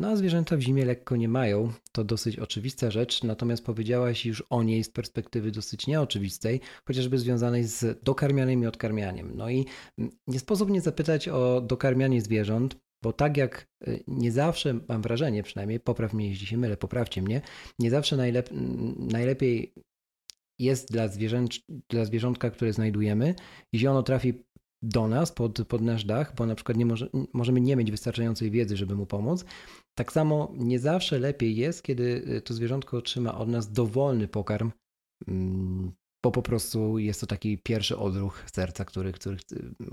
No 0.00 0.08
a 0.08 0.16
zwierzęta 0.16 0.56
w 0.56 0.60
zimie 0.60 0.84
lekko 0.84 1.16
nie 1.16 1.28
mają, 1.28 1.72
to 1.92 2.04
dosyć 2.04 2.38
oczywista 2.38 2.90
rzecz, 2.90 3.22
natomiast 3.22 3.64
powiedziałaś 3.64 4.26
już 4.26 4.44
o 4.50 4.62
niej 4.62 4.84
z 4.84 4.90
perspektywy 4.90 5.50
dosyć 5.50 5.86
nieoczywistej, 5.86 6.60
chociażby 6.84 7.18
związanej 7.18 7.64
z 7.64 8.04
dokarmianiem 8.04 8.62
i 8.62 8.66
odkarmianiem. 8.66 9.32
No 9.36 9.50
i 9.50 9.66
nie 10.26 10.38
sposób 10.38 10.70
nie 10.70 10.80
zapytać 10.80 11.28
o 11.28 11.60
dokarmianie 11.60 12.20
zwierząt, 12.20 12.76
bo 13.02 13.12
tak 13.12 13.36
jak 13.36 13.66
y, 13.88 14.04
nie 14.06 14.32
zawsze, 14.32 14.80
mam 14.88 15.02
wrażenie 15.02 15.42
przynajmniej, 15.42 15.80
popraw 15.80 16.12
mnie, 16.12 16.28
jeśli 16.28 16.46
się 16.46 16.56
mylę, 16.56 16.76
poprawcie 16.76 17.22
mnie, 17.22 17.42
nie 17.78 17.90
zawsze 17.90 18.16
najlep 18.16 18.50
najlepiej 18.96 19.74
jest 20.58 20.92
dla, 20.92 21.08
dla 21.90 22.04
zwierzątka, 22.04 22.50
które 22.50 22.72
znajdujemy, 22.72 23.34
jeśli 23.72 23.88
ono 23.88 24.02
trafi 24.02 24.34
do 24.82 25.08
nas, 25.08 25.32
pod, 25.32 25.66
pod 25.68 25.82
nasz 25.82 26.04
dach, 26.04 26.34
bo 26.34 26.46
na 26.46 26.54
przykład 26.54 26.78
nie 26.78 26.86
może, 26.86 27.08
możemy 27.32 27.60
nie 27.60 27.76
mieć 27.76 27.90
wystarczającej 27.90 28.50
wiedzy, 28.50 28.76
żeby 28.76 28.94
mu 28.94 29.06
pomóc. 29.06 29.44
Tak 29.94 30.12
samo 30.12 30.52
nie 30.56 30.78
zawsze 30.78 31.18
lepiej 31.18 31.56
jest, 31.56 31.82
kiedy 31.82 32.24
y, 32.36 32.42
to 32.42 32.54
zwierzątko 32.54 32.96
otrzyma 32.96 33.38
od 33.38 33.48
nas 33.48 33.72
dowolny 33.72 34.28
pokarm, 34.28 34.70
mm, 35.28 35.92
bo 36.24 36.30
po 36.30 36.42
prostu 36.42 36.98
jest 36.98 37.20
to 37.20 37.26
taki 37.26 37.58
pierwszy 37.58 37.96
odruch 37.98 38.44
serca, 38.52 38.84
który, 38.84 39.12
który, 39.12 39.36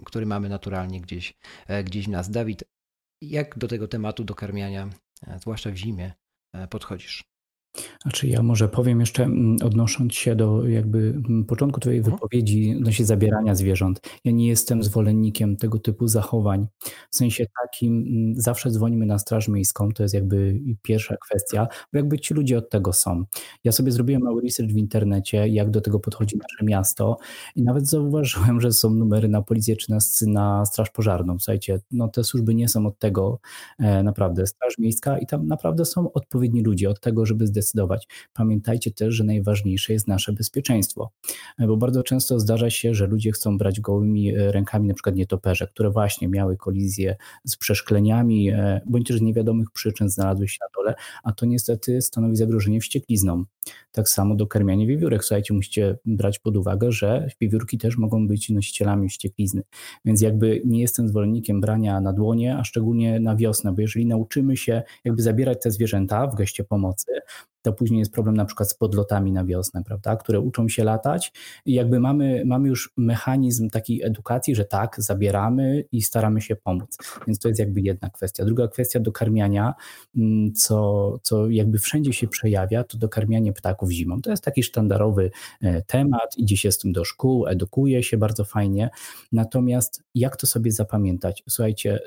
który 0.06 0.26
mamy 0.26 0.50
naturalnie 0.50 1.02
gdzieś, 1.02 1.34
e, 1.68 1.84
gdzieś 1.84 2.06
w 2.06 2.10
nas. 2.10 2.32
Dawid, 2.32 2.64
jak 3.22 3.58
do 3.58 3.68
tego 3.68 3.88
tematu 3.88 4.24
dokarmiania, 4.24 4.90
e, 5.28 5.40
zwłaszcza 5.40 5.72
w 5.72 5.76
zimie, 5.76 6.14
e, 6.54 6.68
podchodzisz? 6.68 7.37
Znaczy 8.02 8.28
ja 8.28 8.44
może 8.44 8.70
powiem 8.70 9.00
jeszcze, 9.00 9.24
mm, 9.24 9.58
odnosząc 9.64 10.14
się 10.14 10.36
do 10.36 10.68
jakby 10.68 11.00
mm, 11.00 11.46
początku 11.46 11.80
Twojej 11.80 12.00
mhm. 12.00 12.16
wypowiedzi 12.16 12.76
odnośnie 12.78 13.06
zabierania 13.06 13.56
zwierząt. 13.56 14.02
Ja 14.24 14.32
nie 14.32 14.48
jestem 14.48 14.84
zwolennikiem 14.84 15.58
tego 15.58 15.80
typu 15.80 16.08
zachowań. 16.08 16.68
W 17.12 17.16
sensie 17.16 17.46
takim 17.64 18.06
mm, 18.08 18.42
zawsze 18.42 18.72
dzwonimy 18.72 19.06
na 19.06 19.20
straż 19.20 19.48
miejską, 19.48 19.92
to 19.92 20.04
jest 20.04 20.16
jakby 20.16 20.60
pierwsza 20.82 21.16
kwestia, 21.26 21.68
bo 21.94 22.00
jakby 22.00 22.20
ci 22.20 22.34
ludzie 22.34 22.58
od 22.58 22.70
tego 22.70 22.94
są. 22.94 23.24
Ja 23.64 23.72
sobie 23.72 23.92
zrobiłem 23.92 24.22
mały 24.22 24.42
research 24.42 24.74
w 24.74 24.78
internecie, 24.78 25.48
jak 25.48 25.70
do 25.70 25.82
tego 25.82 26.00
podchodzi 26.00 26.38
nasze 26.38 26.66
miasto 26.66 27.18
i 27.56 27.64
nawet 27.64 27.88
zauważyłem, 27.88 28.62
że 28.62 28.72
są 28.72 28.90
numery 28.90 29.28
na 29.28 29.42
policję 29.42 29.76
czy 29.76 29.92
na, 29.92 29.98
na 30.28 30.66
straż 30.66 30.90
pożarną. 30.90 31.40
Słuchajcie, 31.40 31.80
no 31.92 32.08
te 32.08 32.24
służby 32.24 32.56
nie 32.56 32.68
są 32.68 32.86
od 32.86 33.00
tego 33.00 33.40
e, 33.80 34.04
naprawdę. 34.04 34.48
Straż 34.48 34.78
miejska 34.78 35.18
i 35.18 35.28
tam 35.28 35.48
naprawdę 35.48 35.86
są 35.86 36.14
odpowiedni 36.14 36.62
ludzie 36.64 36.90
od 36.90 37.00
tego, 37.00 37.26
żeby 37.26 37.48
zdecydować. 37.48 37.67
Pamiętajcie 38.34 38.92
też, 38.92 39.16
że 39.16 39.24
najważniejsze 39.24 39.94
jest 39.94 40.08
nasze 40.08 40.34
bezpieczeństwo, 40.34 41.12
bo 41.60 41.78
bardzo 41.78 42.04
często 42.04 42.40
zdarza 42.40 42.70
się, 42.70 42.94
że 42.94 43.08
ludzie 43.08 43.32
chcą 43.32 43.58
brać 43.58 43.82
gołymi 43.82 44.36
e, 44.36 44.52
rękami 44.52 44.88
na 44.88 44.94
przykład 44.94 45.16
nietoperze, 45.16 45.68
które 45.68 45.90
właśnie 45.90 46.28
miały 46.28 46.58
kolizję 46.58 47.16
z 47.46 47.58
przeszkleniami, 47.58 48.50
e, 48.50 48.82
bądź 48.86 49.08
też 49.08 49.18
z 49.18 49.22
niewiadomych 49.22 49.72
przyczyn 49.72 50.10
znalazły 50.10 50.48
się 50.48 50.58
na 50.62 50.68
dole, 50.82 50.96
a 51.24 51.32
to 51.32 51.46
niestety 51.46 52.02
stanowi 52.02 52.36
zagrożenie 52.36 52.80
wścieklizną. 52.82 53.44
Tak 53.92 54.10
samo 54.10 54.36
do 54.36 54.48
karmiania 54.48 54.88
wiewiórek. 54.88 55.24
Słuchajcie, 55.24 55.54
musicie 55.54 55.98
brać 56.06 56.40
pod 56.40 56.58
uwagę, 56.58 56.92
że 56.92 57.28
wiewiórki 57.42 57.78
też 57.78 57.98
mogą 57.98 58.28
być 58.28 58.50
nosicielami 58.50 59.10
wścieklizny. 59.10 59.64
Więc 60.06 60.22
jakby 60.22 60.62
nie 60.66 60.82
jestem 60.82 61.08
zwolennikiem 61.08 61.62
brania 61.62 62.02
na 62.02 62.14
dłonie, 62.14 62.58
a 62.58 62.64
szczególnie 62.64 63.20
na 63.20 63.36
wiosnę, 63.36 63.74
bo 63.74 63.82
jeżeli 63.82 64.06
nauczymy 64.06 64.58
się 64.58 64.84
jakby 65.06 65.22
zabierać 65.22 65.58
te 65.64 65.72
zwierzęta 65.72 66.28
w 66.28 66.36
geście 66.36 66.64
pomocy, 66.64 67.12
to 67.62 67.74
później 67.74 68.00
jest 68.00 68.12
problem 68.12 68.36
na 68.36 68.46
przykład 68.46 68.70
z 68.70 68.74
podlotami 68.74 69.32
na 69.32 69.46
wiosnę, 69.46 69.84
prawda, 69.84 70.16
które 70.16 70.40
uczą 70.40 70.70
się 70.70 70.84
latać 70.84 71.34
i 71.66 71.74
jakby 71.74 72.00
mamy, 72.00 72.44
mamy 72.46 72.68
już 72.68 72.94
mechanizm 72.98 73.70
takiej 73.70 74.04
edukacji, 74.04 74.56
że 74.56 74.66
tak, 74.66 74.96
zabieramy 74.98 75.84
i 75.92 76.02
staramy 76.02 76.42
się 76.42 76.56
pomóc. 76.56 76.98
Więc 77.28 77.40
to 77.40 77.48
jest 77.48 77.60
jakby 77.60 77.82
jedna 77.82 78.10
kwestia. 78.10 78.46
Druga 78.46 78.68
kwestia 78.68 79.00
dokarmiania, 79.00 79.74
mm, 80.18 80.54
co, 80.54 81.20
co 81.24 81.50
jakby 81.50 81.78
wszędzie 81.78 82.14
się 82.14 82.28
przejawia, 82.28 82.84
to 82.84 82.98
dokarmianie 82.98 83.54
ptaków 83.54 83.92
zimą. 83.92 84.22
To 84.22 84.30
jest 84.30 84.44
taki 84.44 84.64
sztandarowy 84.64 85.32
e, 85.62 85.82
temat, 85.82 86.38
idzie 86.38 86.58
się 86.58 86.72
z 86.72 86.78
tym 86.78 86.92
do 86.92 87.06
szkół, 87.06 87.48
edukuje 87.48 88.04
się 88.04 88.18
bardzo 88.18 88.46
fajnie. 88.46 88.90
Natomiast 89.32 90.04
jak 90.16 90.38
to 90.38 90.48
sobie 90.48 90.72
zapamiętać? 90.72 91.44
Słuchajcie, 91.50 92.00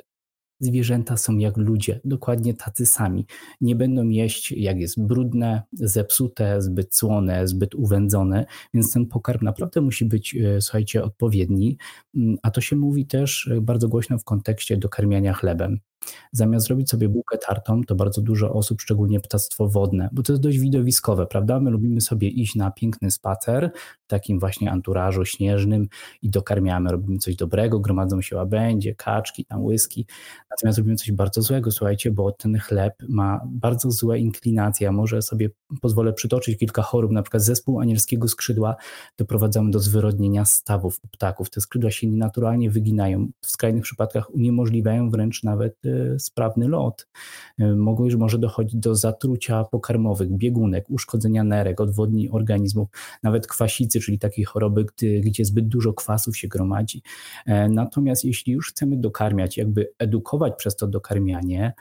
zwierzęta 0.61 1.17
są 1.17 1.39
jak 1.39 1.57
ludzie, 1.57 2.01
dokładnie 2.05 2.55
tacy 2.55 2.87
sami. 2.87 3.27
Nie 3.61 3.77
będą 3.77 4.09
jeść, 4.09 4.53
jak 4.53 4.81
jest 4.81 5.03
brudne, 5.03 5.63
zepsute, 5.73 6.63
zbyt 6.63 6.97
słone, 6.97 7.49
zbyt 7.49 7.75
uwędzone, 7.75 8.47
więc 8.75 8.93
ten 8.93 9.07
pokarm 9.07 9.45
naprawdę 9.45 9.81
musi 9.81 10.05
być, 10.05 10.37
e, 10.37 10.61
słuchajcie, 10.61 11.05
odpowiedni. 11.05 11.79
Mm, 12.15 12.37
a 12.43 12.51
to 12.51 12.61
się 12.61 12.77
mówi 12.77 13.07
też 13.07 13.49
e, 13.49 13.61
bardzo 13.61 13.89
głośno 13.89 14.19
w 14.19 14.25
kontekście 14.25 14.77
dokarmiania 14.77 15.33
chlebem. 15.33 15.81
Zamiast 16.33 16.67
zrobić 16.67 16.91
sobie 16.91 17.09
bułkę 17.09 17.39
tartą, 17.39 17.85
to 17.85 17.95
bardzo 17.95 18.23
dużo 18.23 18.53
osób, 18.53 18.81
szczególnie 18.81 19.21
ptactwo 19.21 19.69
wodne, 19.69 20.09
bo 20.13 20.23
to 20.23 20.33
jest 20.33 20.43
dość 20.43 20.59
widowiskowe, 20.59 21.27
prawda? 21.27 21.61
My 21.61 21.71
lubimy 21.71 22.01
sobie 22.01 22.29
iść 22.29 22.55
na 22.55 22.71
piękny 22.71 23.11
spacer 23.11 23.71
w 24.05 24.07
takim 24.07 24.39
właśnie 24.39 24.71
anturażu 24.71 25.25
śnieżnym 25.25 25.89
i 26.23 26.31
dokarmiamy, 26.31 26.91
robimy 26.91 27.19
coś 27.19 27.37
dobrego, 27.37 27.81
gromadzą 27.81 28.23
się 28.23 28.37
łabędzie, 28.37 28.95
kaczki, 28.95 29.45
tam 29.45 29.65
łyski, 29.65 30.07
natomiast 30.51 30.79
robimy 30.79 30.97
coś 30.97 31.13
bardzo 31.13 31.43
złego, 31.43 31.71
słuchajcie, 31.71 32.11
bo 32.11 32.33
ten 32.33 32.59
chleb 32.59 32.95
ma 33.09 33.41
bardzo 33.47 33.91
złe 33.91 34.19
inklinacje, 34.19 34.85
ja 34.85 34.93
może 34.93 35.23
sobie 35.23 35.51
pozwolę 35.81 36.13
przytoczyć 36.13 36.59
kilka 36.59 36.83
chorób, 36.83 37.13
na 37.13 37.23
przykład 37.23 37.43
zespół 37.43 37.81
anielskiego 37.81 38.29
skrzydła 38.29 38.77
doprowadzamy 39.17 39.71
do 39.71 39.79
zwyrodnienia 39.79 40.45
stawów 40.45 41.01
u 41.05 41.09
ptaków, 41.09 41.51
te 41.51 41.61
skrzydła 41.61 41.91
się 41.91 42.07
nienaturalnie 42.07 42.71
wyginają, 42.71 43.29
w 43.45 43.51
skrajnych 43.51 43.83
przypadkach 43.83 44.35
uniemożliwiają 44.35 45.11
wręcz 45.11 45.43
nawet 45.43 45.81
Y, 45.85 46.19
sprawny 46.19 46.69
lot. 46.69 47.09
Y, 47.61 47.77
mogło 47.77 48.05
już 48.05 48.17
może 48.17 48.39
dochodzić 48.39 48.81
do 48.81 48.95
zatrucia 48.95 49.65
pokarmowych, 49.65 50.31
biegunek, 50.31 50.91
uszkodzenia 50.91 51.45
nerek, 51.45 51.81
odwodni 51.81 52.31
organizmów, 52.31 52.89
nawet 53.23 53.47
kwasicy, 53.47 54.01
czyli 54.01 54.19
takiej 54.19 54.45
choroby, 54.45 54.85
gdy, 54.85 55.21
gdzie 55.21 55.45
zbyt 55.45 55.69
dużo 55.69 55.93
kwasów 55.93 56.37
się 56.37 56.49
gromadzi. 56.49 57.03
E, 57.47 57.69
natomiast 57.69 58.25
jeśli 58.25 58.53
już 58.53 58.69
chcemy 58.69 58.97
dokarmiać, 58.97 59.57
jakby 59.57 59.93
edukować 59.99 60.55
przez 60.57 60.77
to 60.77 60.87
dokarmianie, 60.87 61.73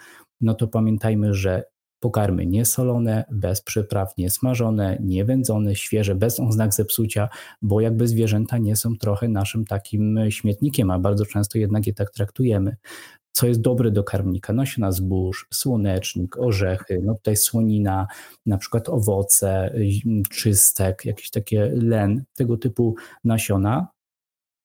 no 0.42 0.54
to 0.54 0.68
pamiętajmy, 0.68 1.34
że 1.34 1.64
Pokarmy 2.00 2.46
niesolone, 2.46 3.26
bez 3.32 3.62
przypraw, 3.62 4.18
niesmażone, 4.18 4.98
niewędzone, 5.02 5.76
świeże, 5.76 6.16
bez 6.16 6.40
oznak 6.40 6.74
zepsucia, 6.74 7.30
bo 7.62 7.82
jakby 7.82 8.08
zwierzęta 8.08 8.58
nie 8.58 8.76
są 8.76 8.98
trochę 8.98 9.28
naszym 9.28 9.66
takim 9.66 10.20
śmietnikiem, 10.30 10.92
a 10.92 11.00
bardzo 11.00 11.26
często 11.26 11.58
jednak 11.58 11.88
je 11.88 11.94
tak 11.94 12.12
traktujemy 12.12 12.76
co 13.32 13.48
jest 13.48 13.62
dobre 13.62 13.92
do 13.92 14.04
karmnika. 14.04 14.54
Nasiona 14.54 14.92
zbóż, 14.92 15.48
słonecznik, 15.54 16.38
orzechy, 16.38 17.00
no 17.04 17.16
tutaj 17.16 17.36
słonina, 17.36 18.08
na 18.46 18.58
przykład 18.58 18.90
owoce, 18.90 19.74
czystek, 20.32 21.06
jakieś 21.06 21.30
takie 21.30 21.72
len, 21.76 22.24
tego 22.36 22.58
typu 22.58 22.96
nasiona 23.24 23.88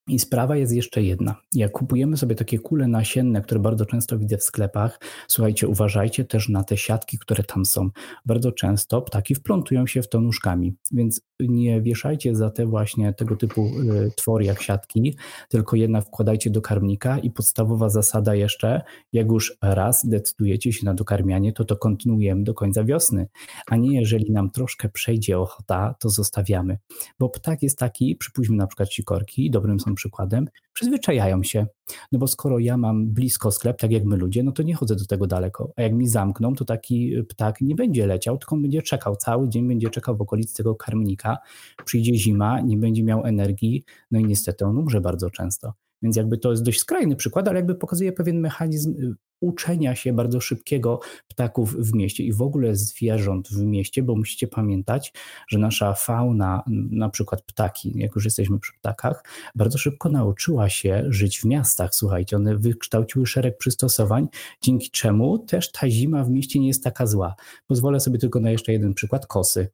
i 0.09 0.19
sprawa 0.19 0.57
jest 0.57 0.73
jeszcze 0.73 1.03
jedna. 1.03 1.37
Jak 1.55 1.73
kupujemy 1.73 2.17
sobie 2.17 2.35
takie 2.35 2.59
kule 2.59 2.89
nasienne, 2.89 3.43
które 3.43 3.61
bardzo 3.61 3.87
często 3.87 4.19
widzę 4.19 4.39
w 4.39 4.43
sklepach, 4.43 5.01
słuchajcie, 5.29 5.69
uważajcie 5.69 6.25
też 6.25 6.49
na 6.49 6.65
te 6.65 6.77
siatki, 6.77 7.19
które 7.19 7.45
tam 7.45 7.67
są. 7.67 7.91
Bardzo 8.27 8.53
często 8.53 9.03
ptaki 9.03 9.35
wplątują 9.35 9.87
się 9.87 10.03
w 10.03 10.09
to 10.09 10.21
nóżkami, 10.21 10.75
więc 10.93 11.21
nie 11.41 11.83
wieszajcie 11.83 12.35
za 12.35 12.51
te 12.51 12.67
właśnie 12.67 13.13
tego 13.13 13.37
typu 13.37 13.67
y, 13.67 14.11
twory 14.17 14.45
jak 14.45 14.63
siatki, 14.63 15.17
tylko 15.49 15.77
jednak 15.77 16.05
wkładajcie 16.05 16.51
do 16.51 16.61
karmnika 16.61 17.19
i 17.19 17.31
podstawowa 17.31 17.89
zasada 17.89 18.35
jeszcze, 18.35 18.83
jak 19.13 19.27
już 19.27 19.57
raz 19.63 20.07
decydujecie 20.09 20.73
się 20.73 20.85
na 20.85 20.95
dokarmianie, 20.95 21.53
to 21.53 21.65
to 21.65 21.77
kontynuujemy 21.77 22.45
do 22.45 22.55
końca 22.55 22.85
wiosny, 22.85 23.29
a 23.67 23.77
nie 23.77 24.01
jeżeli 24.01 24.33
nam 24.33 24.51
troszkę 24.51 24.89
przejdzie 24.89 25.39
ochota, 25.39 25.95
to 25.99 26.09
zostawiamy. 26.09 26.79
Bo 27.19 27.29
ptak 27.29 27.63
jest 27.63 27.79
taki, 27.79 28.17
przypuśćmy 28.17 28.57
na 28.57 28.67
przykład 28.67 28.93
sikorki, 28.93 29.51
dobrym 29.51 29.81
są 29.81 29.94
przykładem, 29.95 30.49
przyzwyczajają 30.73 31.43
się. 31.43 31.67
No 32.13 32.19
bo 32.19 32.27
skoro 32.27 32.59
ja 32.59 32.77
mam 32.77 33.07
blisko 33.07 33.51
sklep, 33.51 33.79
tak 33.79 33.93
jak 33.93 34.05
my 34.05 34.17
ludzie, 34.17 34.43
no 34.43 34.53
to 34.53 34.63
nie 34.63 34.75
chodzę 34.75 34.97
do 34.97 35.07
tego 35.07 35.27
daleko. 35.27 35.73
A 35.77 35.83
jak 35.83 35.93
mi 35.93 36.09
zamkną, 36.09 36.55
to 36.55 36.65
taki 36.65 37.13
ptak 37.29 37.61
nie 37.61 37.75
będzie 37.75 38.07
leciał, 38.07 38.39
tylko 38.39 38.57
będzie 38.57 38.83
czekał 38.83 39.17
cały 39.17 39.49
dzień, 39.49 39.69
będzie 39.69 39.91
czekał 39.91 40.17
w 40.17 40.21
okolicy 40.21 40.55
tego 40.55 40.75
karmnika. 40.75 41.39
Przyjdzie 41.85 42.15
zima, 42.15 42.61
nie 42.61 42.77
będzie 42.77 43.05
miał 43.05 43.25
energii, 43.25 43.85
no 44.11 44.19
i 44.19 44.25
niestety 44.25 44.65
on 44.65 44.79
umrze 44.79 45.01
bardzo 45.01 45.31
często. 45.31 45.73
Więc 46.03 46.17
jakby 46.17 46.39
to 46.39 46.51
jest 46.51 46.63
dość 46.63 46.81
skrajny 46.81 47.17
przykład, 47.17 47.49
ale 47.49 47.57
jakby 47.57 47.75
pokazuje 47.75 48.13
pewien 48.13 48.41
mechanizm 48.41 49.15
uczenia 49.45 49.95
się 49.95 50.13
bardzo 50.13 50.41
szybkiego 50.41 51.01
ptaków 51.29 51.77
w 51.77 51.95
mieście 51.95 52.25
i 52.25 52.33
w 52.33 52.43
ogóle 52.43 52.77
zwierząt 52.77 53.49
w 53.49 53.61
mieście, 53.61 54.03
bo 54.03 54.17
musicie 54.17 54.47
pamiętać, 54.47 55.13
że 55.49 55.59
nasza 55.59 55.95
fauna, 55.95 56.63
na 56.91 57.09
przykład 57.09 57.43
ptaki, 57.43 57.93
jak 57.95 58.15
już 58.15 58.25
jesteśmy 58.25 58.59
przy 58.59 58.73
ptakach, 58.73 59.25
bardzo 59.55 59.79
szybko 59.79 60.09
nauczyła 60.09 60.69
się 60.69 61.05
żyć 61.09 61.39
w 61.41 61.45
miastach. 61.45 61.95
Słuchajcie, 61.95 62.37
one 62.37 62.57
wykształciły 62.57 63.27
szereg 63.27 63.59
przystosowań, 63.59 64.29
dzięki 64.63 64.91
czemu 64.91 65.39
też 65.39 65.73
ta 65.73 65.91
zima 65.91 66.25
w 66.25 66.31
mieście 66.31 66.61
nie 66.61 66.69
jest 66.69 66.85
taka 66.85 67.07
zła. 67.07 67.35
Pozwolę 67.67 68.01
sobie 68.01 68.19
tylko 68.19 68.41
na 68.41 68.51
jeszcze 68.51 68.73
jeden 68.73 68.95
przykład 68.95 69.27
kosy. 69.27 69.69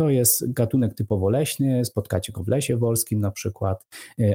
To 0.00 0.10
jest 0.10 0.52
gatunek 0.52 0.94
typowo 0.94 1.30
leśny, 1.30 1.84
spotkacie 1.84 2.32
go 2.32 2.42
w 2.44 2.48
lesie 2.48 2.76
wolskim 2.76 3.20
na 3.20 3.30
przykład, 3.30 3.86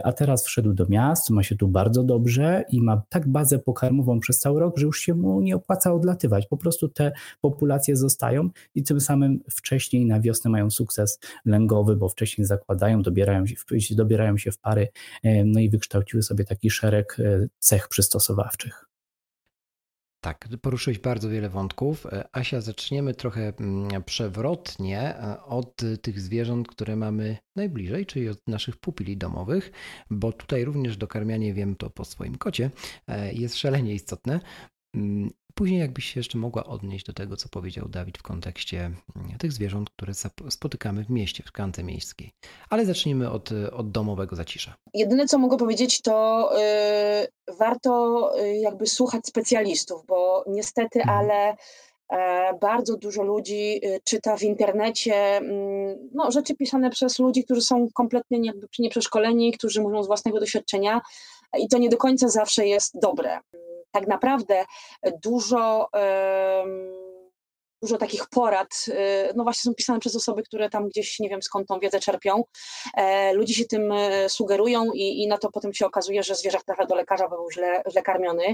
a 0.03 0.13
teraz 0.13 0.45
wszedł 0.45 0.73
do 0.73 0.85
miast, 0.89 1.29
ma 1.29 1.43
się 1.43 1.55
tu 1.55 1.67
bardzo 1.67 2.03
dobrze 2.03 2.63
i 2.71 2.81
ma 2.81 3.01
tak 3.09 3.27
bazę 3.27 3.59
pokarmową 3.59 4.19
przez 4.19 4.39
cały 4.39 4.59
rok, 4.59 4.77
że 4.77 4.85
już 4.85 4.99
się 4.99 5.13
mu 5.13 5.41
nie 5.41 5.55
opłaca 5.55 5.93
odlatywać. 5.93 6.47
Po 6.47 6.57
prostu 6.57 6.89
te 6.89 7.11
populacje 7.41 7.95
zostają 7.95 8.49
i 8.75 8.83
tym 8.83 9.01
samym 9.01 9.39
wcześniej 9.49 10.05
na 10.05 10.19
wiosnę 10.19 10.51
mają 10.51 10.69
sukces 10.71 11.19
lęgowy, 11.45 11.95
bo 11.95 12.09
wcześniej 12.09 12.45
zakładają, 12.45 13.01
dobierają 13.01 13.45
się, 13.45 13.55
dobierają 13.91 14.37
się 14.37 14.51
w 14.51 14.57
pary, 14.57 14.87
no 15.45 15.59
i 15.59 15.69
wykształciły 15.69 16.23
sobie 16.23 16.45
taki 16.45 16.69
szereg 16.69 17.17
e, 17.19 17.47
cech 17.59 17.87
przystosowawczych. 17.87 18.94
Tak, 20.25 20.47
poruszyłeś 20.61 20.99
bardzo 20.99 21.29
wiele 21.29 21.49
wątków. 21.49 22.05
E, 22.05 22.27
Asia, 22.31 22.61
zaczniemy 22.61 23.13
trochę 23.13 23.53
mm, 23.59 24.03
przewrotnie 24.03 24.99
e, 24.99 25.43
od 25.43 25.81
tych 26.01 26.19
zwierząt, 26.19 26.67
które 26.67 26.95
mamy 26.95 27.37
najbliżej, 27.55 28.05
czyli 28.05 28.29
od 28.29 28.47
naszych 28.47 28.77
pupili 28.77 29.17
domowych, 29.17 29.71
bo 30.09 30.33
tutaj 30.33 30.65
również 30.65 30.97
dokarmianie, 30.97 31.53
wiem 31.53 31.75
to 31.75 31.89
po 31.89 32.05
swoim 32.05 32.35
kocie, 32.37 32.71
e, 33.07 33.33
jest 33.33 33.57
szalenie 33.57 33.93
istotne. 33.93 34.39
Później 35.55 35.79
jakbyś 35.79 36.05
się 36.05 36.19
jeszcze 36.19 36.37
mogła 36.37 36.63
odnieść 36.63 37.05
do 37.05 37.13
tego, 37.13 37.37
co 37.37 37.49
powiedział 37.49 37.87
Dawid 37.89 38.17
w 38.17 38.21
kontekście 38.21 38.79
mm, 38.79 39.37
tych 39.39 39.51
zwierząt, 39.51 39.89
które 39.89 40.13
spotykamy 40.49 41.03
w 41.03 41.09
mieście, 41.09 41.43
w 41.43 41.47
tkance 41.47 41.83
miejskiej. 41.83 42.31
Ale 42.69 42.85
zacznijmy 42.85 43.31
od, 43.31 43.49
od 43.71 43.91
domowego 43.91 44.35
zacisza. 44.35 44.75
Jedyne, 44.93 45.25
co 45.25 45.37
mogę 45.37 45.57
powiedzieć, 45.57 46.01
to 46.01 46.49
yy, 47.47 47.55
warto 47.55 48.31
yy, 48.37 48.57
jakby 48.57 48.87
słuchać 48.87 49.27
specjalistów, 49.27 50.05
bo 50.07 50.43
niestety, 50.47 50.99
mhm. 50.99 51.19
ale 51.19 51.55
Bardzo 52.61 52.97
dużo 52.97 53.23
ludzi 53.23 53.81
czyta 54.03 54.37
w 54.37 54.41
internecie 54.43 55.15
mm, 55.15 56.09
no, 56.13 56.31
rzeczy 56.31 56.55
pisane 56.55 56.89
przez 56.89 57.19
ludzi, 57.19 57.43
którzy 57.43 57.61
są 57.61 57.87
kompletnie 57.93 58.53
nieprzeszkoleni, 58.79 59.51
którzy 59.51 59.81
mówią 59.81 60.03
z 60.03 60.07
własnego 60.07 60.39
doświadczenia 60.39 61.01
i 61.59 61.67
to 61.67 61.77
nie 61.77 61.89
do 61.89 61.97
końca 61.97 62.27
zawsze 62.27 62.67
jest 62.67 62.99
dobre. 62.99 63.39
Tak 63.95 64.07
naprawdę 64.07 64.65
dużo 65.23 65.89
dużo 67.81 67.97
takich 67.97 68.29
porad, 68.29 68.85
y, 68.87 68.93
no 69.35 69.43
właśnie 69.43 69.61
są 69.71 69.75
pisane 69.75 69.99
przez 69.99 70.15
osoby, 70.15 70.43
które 70.43 70.69
tam 70.69 70.89
gdzieś, 70.89 71.19
nie 71.19 71.29
wiem 71.29 71.41
skąd 71.41 71.67
tą 71.67 71.79
wiedzę 71.79 71.99
czerpią. 71.99 72.43
E, 72.97 73.33
ludzie 73.33 73.53
się 73.53 73.65
tym 73.65 73.91
e, 73.91 74.29
sugerują 74.29 74.85
i, 74.93 75.23
i 75.23 75.27
na 75.27 75.37
to 75.37 75.51
potem 75.51 75.73
się 75.73 75.85
okazuje, 75.85 76.23
że 76.23 76.35
zwierzak 76.35 76.63
trafia 76.63 76.85
do 76.85 76.95
lekarza, 76.95 77.29
bo 77.29 77.35
był 77.35 77.51
źle, 77.51 77.83
źle 77.91 78.01
karmiony. 78.01 78.53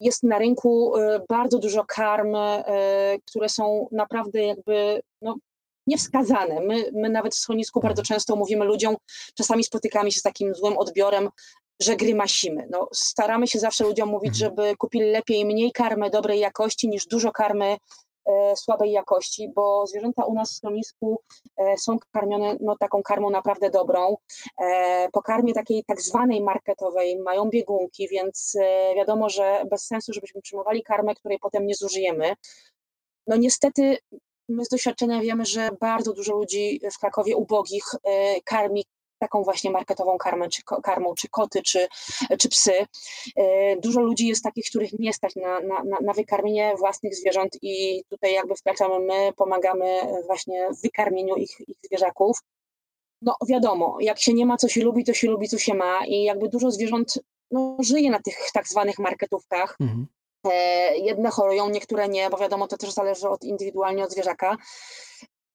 Jest 0.00 0.22
na 0.22 0.38
rynku 0.38 0.96
e, 0.96 1.20
bardzo 1.28 1.58
dużo 1.58 1.84
karm, 1.84 2.36
które 3.26 3.48
są 3.48 3.88
naprawdę 3.92 4.42
jakby 4.42 5.02
no, 5.22 5.36
niewskazane. 5.86 6.60
My, 6.60 6.90
my 6.92 7.08
nawet 7.08 7.34
w 7.34 7.38
schronisku 7.38 7.80
bardzo 7.80 8.02
mhm. 8.02 8.06
często 8.06 8.36
mówimy 8.36 8.64
ludziom, 8.64 8.96
czasami 9.34 9.64
spotykamy 9.64 10.12
się 10.12 10.20
z 10.20 10.22
takim 10.22 10.54
złym 10.54 10.78
odbiorem, 10.78 11.28
że 11.80 11.96
grymasimy. 11.96 12.66
No, 12.70 12.88
staramy 12.94 13.46
się 13.46 13.58
zawsze 13.58 13.84
ludziom 13.84 14.08
mówić, 14.08 14.42
mhm. 14.42 14.56
żeby 14.56 14.76
kupili 14.76 15.10
lepiej 15.10 15.44
mniej 15.44 15.72
karmy 15.72 16.10
dobrej 16.10 16.40
jakości 16.40 16.88
niż 16.88 17.06
dużo 17.06 17.32
karmy 17.32 17.76
e, 18.26 18.56
słabej 18.56 18.92
jakości, 18.92 19.48
bo 19.54 19.86
zwierzęta 19.86 20.24
u 20.24 20.34
nas 20.34 20.52
w 20.52 20.56
schronisku 20.56 21.20
e, 21.56 21.76
są 21.78 21.96
karmione 22.12 22.56
no, 22.60 22.76
taką 22.80 23.02
karmą 23.02 23.30
naprawdę 23.30 23.70
dobrą. 23.70 24.16
E, 24.60 25.08
po 25.12 25.22
karmie 25.22 25.54
takiej 25.54 25.84
tak 25.86 26.00
zwanej 26.00 26.42
marketowej 26.42 27.18
mają 27.18 27.50
biegunki, 27.50 28.08
więc 28.08 28.56
e, 28.60 28.94
wiadomo, 28.94 29.28
że 29.28 29.64
bez 29.70 29.86
sensu, 29.86 30.12
żebyśmy 30.12 30.40
przyjmowali 30.40 30.82
karmę, 30.82 31.14
której 31.14 31.38
potem 31.38 31.66
nie 31.66 31.74
zużyjemy. 31.74 32.34
No 33.26 33.36
niestety 33.36 33.98
my 34.48 34.64
z 34.64 34.68
doświadczenia 34.68 35.20
wiemy, 35.20 35.44
że 35.44 35.70
bardzo 35.80 36.12
dużo 36.12 36.34
ludzi 36.34 36.80
w 36.94 36.98
Krakowie 36.98 37.36
ubogich 37.36 37.84
e, 38.04 38.40
karmi 38.40 38.84
taką 39.24 39.42
właśnie 39.42 39.70
marketową 39.70 40.18
karmę, 40.18 40.48
czy 40.48 40.62
karmą, 40.82 41.14
czy 41.14 41.28
koty, 41.28 41.62
czy, 41.62 41.88
czy 42.38 42.48
psy. 42.48 42.86
E, 43.36 43.76
dużo 43.76 44.00
ludzi 44.00 44.26
jest 44.26 44.44
takich, 44.44 44.66
których 44.68 44.92
nie 44.98 45.12
stać 45.12 45.36
na, 45.36 45.60
na, 45.60 46.00
na 46.00 46.12
wykarmienie 46.12 46.74
własnych 46.78 47.14
zwierząt 47.14 47.58
i 47.62 48.04
tutaj 48.08 48.34
jakby 48.34 48.54
wkraczamy 48.54 49.00
my, 49.00 49.32
pomagamy 49.36 49.86
właśnie 50.26 50.68
w 50.78 50.82
wykarmieniu 50.82 51.36
ich, 51.36 51.60
ich 51.68 51.76
zwierzaków. 51.84 52.38
No 53.22 53.34
wiadomo, 53.48 53.96
jak 54.00 54.20
się 54.20 54.34
nie 54.34 54.46
ma, 54.46 54.56
co 54.56 54.68
się 54.68 54.82
lubi, 54.82 55.04
to 55.04 55.14
się 55.14 55.28
lubi, 55.28 55.48
co 55.48 55.58
się 55.58 55.74
ma 55.74 56.06
i 56.06 56.22
jakby 56.22 56.48
dużo 56.48 56.70
zwierząt 56.70 57.18
no, 57.50 57.76
żyje 57.80 58.10
na 58.10 58.20
tych 58.22 58.36
tak 58.54 58.68
zwanych 58.68 58.98
marketówkach. 58.98 59.76
Mhm. 59.80 60.06
E, 60.44 60.96
jedne 60.98 61.30
chorują, 61.30 61.68
niektóre 61.68 62.08
nie, 62.08 62.30
bo 62.30 62.36
wiadomo, 62.36 62.68
to 62.68 62.76
też 62.76 62.92
zależy 62.92 63.28
od 63.28 63.44
indywidualnie 63.44 64.04
od 64.04 64.12
zwierzaka. 64.12 64.56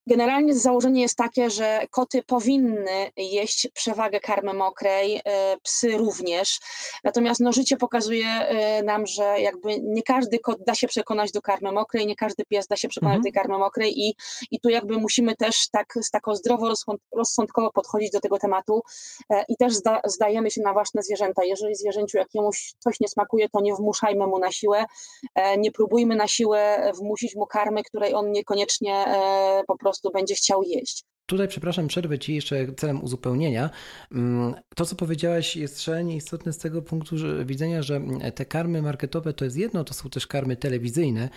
Generalnie 0.10 0.56
założenie 0.56 1.02
jest 1.02 1.18
takie, 1.18 1.50
że 1.50 1.82
koty 1.92 2.24
powinny 2.24 3.12
jeść 3.18 3.68
przewagę 3.74 4.20
karmy 4.20 4.54
mokrej, 4.54 5.22
e, 5.26 5.58
psy 5.64 5.98
również. 5.98 6.60
Natomiast 7.04 7.42
no, 7.42 7.52
życie 7.52 7.78
pokazuje 7.78 8.26
e, 8.28 8.84
nam, 8.84 9.08
że 9.08 9.42
jakby 9.42 9.80
nie 9.80 10.04
każdy 10.04 10.40
kot 10.40 10.58
da 10.68 10.76
się 10.76 10.88
przekonać 10.88 11.32
do 11.32 11.42
karmy 11.42 11.72
mokrej, 11.72 12.08
nie 12.08 12.16
każdy 12.16 12.46
pies 12.46 12.68
da 12.68 12.76
się 12.76 12.88
przekonać 12.88 13.16
mhm. 13.16 13.22
do 13.22 13.24
tej 13.24 13.34
karmy 13.34 13.58
mokrej 13.58 14.00
i, 14.00 14.16
i 14.52 14.60
tu 14.60 14.70
jakby 14.70 14.98
musimy 14.98 15.36
też 15.36 15.70
tak 15.72 15.94
z 16.02 16.12
taką 16.12 16.36
zdrowo 16.36 16.74
rozsądkowo 17.16 17.72
podchodzić 17.72 18.12
do 18.12 18.20
tego 18.20 18.40
tematu 18.40 18.82
e, 19.30 19.46
i 19.50 19.58
też 19.58 19.74
zda, 19.74 20.02
zdajemy 20.06 20.52
się 20.52 20.62
na 20.62 20.74
własne 20.74 21.04
zwierzęta. 21.04 21.44
Jeżeli 21.44 21.76
zwierzęciu 21.76 22.18
jakiemuś 22.18 22.74
coś 22.80 23.00
nie 23.00 23.08
smakuje, 23.08 23.50
to 23.50 23.62
nie 23.62 23.76
wmuszajmy 23.76 24.28
mu 24.28 24.40
na 24.40 24.52
siłę, 24.52 24.86
nie 25.58 25.72
próbujmy 25.72 26.16
na 26.16 26.28
siłę 26.28 26.92
wmusić 26.96 27.36
mu 27.36 27.46
karmy, 27.46 27.84
której 27.84 28.14
on 28.14 28.32
niekoniecznie 28.32 29.06
po 29.68 29.78
prostu 29.78 29.99
prostu 30.02 30.18
będzie 30.18 30.36
chciał 30.36 30.64
jeść. 30.64 31.04
Tutaj, 31.26 31.48
przepraszam, 31.48 31.88
przerwę 31.88 32.20
Ci 32.20 32.36
jeszcze 32.36 32.74
celem 32.74 33.04
uzupełnienia. 33.04 33.70
Mm, 34.12 34.54
to, 34.76 34.86
co 34.86 34.96
powiedziałaś, 34.96 35.56
jest 35.56 35.82
szalenie 35.82 36.16
istotne 36.16 36.54
z 36.54 36.58
tego 36.58 36.82
punktu 36.82 37.16
widzenia, 37.46 37.82
że 37.82 38.02
te 38.36 38.46
karmy 38.46 38.82
marketowe 38.82 39.34
to 39.34 39.46
jest 39.46 39.58
jedno, 39.58 39.84
to 39.84 39.94
są 39.94 40.10
też 40.10 40.28
karmy 40.28 40.56
telewizyjne, 40.56 41.30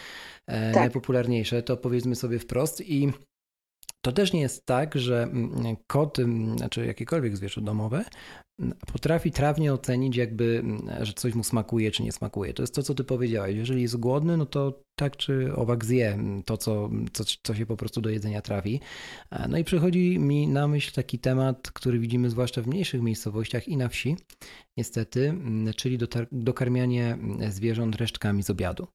e, 0.47 0.73
tak. 0.73 0.75
najpopularniejsze, 0.75 1.63
to 1.63 1.77
powiedzmy 1.77 2.17
sobie 2.17 2.39
wprost. 2.39 2.81
I 2.81 3.13
to 4.03 4.13
też 4.13 4.33
nie 4.33 4.41
jest 4.41 4.67
tak, 4.67 4.99
że 4.99 5.23
mm, 5.23 5.77
kot, 5.87 6.19
znaczy 6.57 6.87
jakiekolwiek 6.87 7.37
zwierzę 7.37 7.61
domowe, 7.61 8.05
mm, 8.59 8.75
potrafi 8.93 9.31
trawnie 9.31 9.73
ocenić, 9.73 10.17
jakby, 10.17 10.65
że 11.01 11.13
coś 11.13 11.35
mu 11.35 11.45
smakuje 11.45 11.91
czy 11.91 12.03
nie 12.03 12.13
smakuje. 12.13 12.55
To 12.55 12.63
jest 12.63 12.75
to, 12.75 12.83
co 12.83 12.95
ty 12.95 13.05
powiedziałeś. 13.05 13.57
Jeżeli 13.57 13.83
jest 13.83 13.97
głodny, 13.97 14.37
no 14.37 14.47
to 14.47 14.83
tak 14.99 15.17
czy 15.17 15.57
owak 15.57 15.85
zje 15.85 16.19
to, 16.45 16.57
co, 16.57 16.91
co, 17.13 17.25
co 17.43 17.55
się 17.55 17.67
po 17.67 17.77
prostu 17.77 18.01
do 18.01 18.11
jedzenia 18.11 18.43
trafi. 18.43 18.81
No 19.49 19.59
i 19.59 19.65
przychodzi 19.65 20.19
mi 20.19 20.49
na 20.49 20.69
myśl 20.69 20.93
taki 20.93 21.19
temat, 21.19 21.71
który 21.71 21.99
widzimy 21.99 22.31
zwłaszcza 22.31 22.63
w 22.63 22.67
mniejszych 22.67 23.03
miejscowościach 23.03 23.69
i 23.69 23.77
na 23.77 23.89
wsi, 23.89 24.17
niestety, 24.77 25.35
czyli 25.77 25.99
dokarmianie 26.33 27.19
zwierząt 27.49 27.97
resztkami 27.97 28.43
z 28.43 28.51
obiadu 28.51 28.87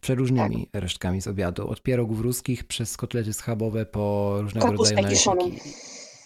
przeróżnymi 0.00 0.68
tak. 0.72 0.82
resztkami 0.82 1.22
z 1.22 1.26
obiadu. 1.26 1.68
Od 1.68 1.82
pierogów 1.82 2.20
ruskich 2.20 2.64
przez 2.64 2.96
kotlety 2.96 3.32
schabowe 3.32 3.86
po 3.86 4.36
różnego 4.40 4.66
Kapustę 4.66 4.94
rodzaju 4.94 5.26
naleśniki. 5.26 5.70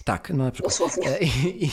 Tak, 0.04 0.30
no 0.30 0.44
na 0.44 0.50
przykład. 0.50 0.72
Dosłownie. 0.72 1.08
E, 1.10 1.24
I, 1.24 1.64
i, 1.64 1.70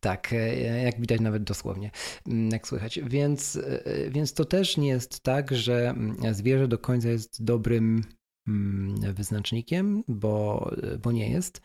tak, 0.00 0.32
e, 0.32 0.82
jak 0.82 1.00
widać 1.00 1.20
nawet 1.20 1.44
dosłownie, 1.44 1.90
mm, 2.26 2.50
jak 2.50 2.68
słychać. 2.68 3.00
Więc, 3.00 3.56
e, 3.56 4.10
więc 4.10 4.34
to 4.34 4.44
też 4.44 4.76
nie 4.76 4.88
jest 4.88 5.20
tak, 5.20 5.54
że 5.54 5.88
mm, 5.88 6.34
zwierzę 6.34 6.68
do 6.68 6.78
końca 6.78 7.08
jest 7.08 7.44
dobrym 7.44 8.04
mm, 8.48 9.14
wyznacznikiem, 9.14 10.04
bo, 10.08 10.70
bo 11.02 11.12
nie 11.12 11.30
jest. 11.30 11.60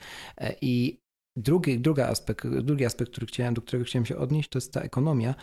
I 0.61 0.99
drugi, 1.35 1.79
drugi, 1.79 2.01
aspekt, 2.01 2.47
drugi 2.47 2.85
aspekt, 2.85 3.11
który 3.11 3.27
chciałem, 3.27 3.53
do 3.53 3.61
którego 3.61 3.85
chciałem 3.85 4.05
się 4.05 4.17
odnieść, 4.17 4.49
to 4.49 4.57
jest 4.57 4.73
ta 4.73 4.81
ekonomia 4.81 5.35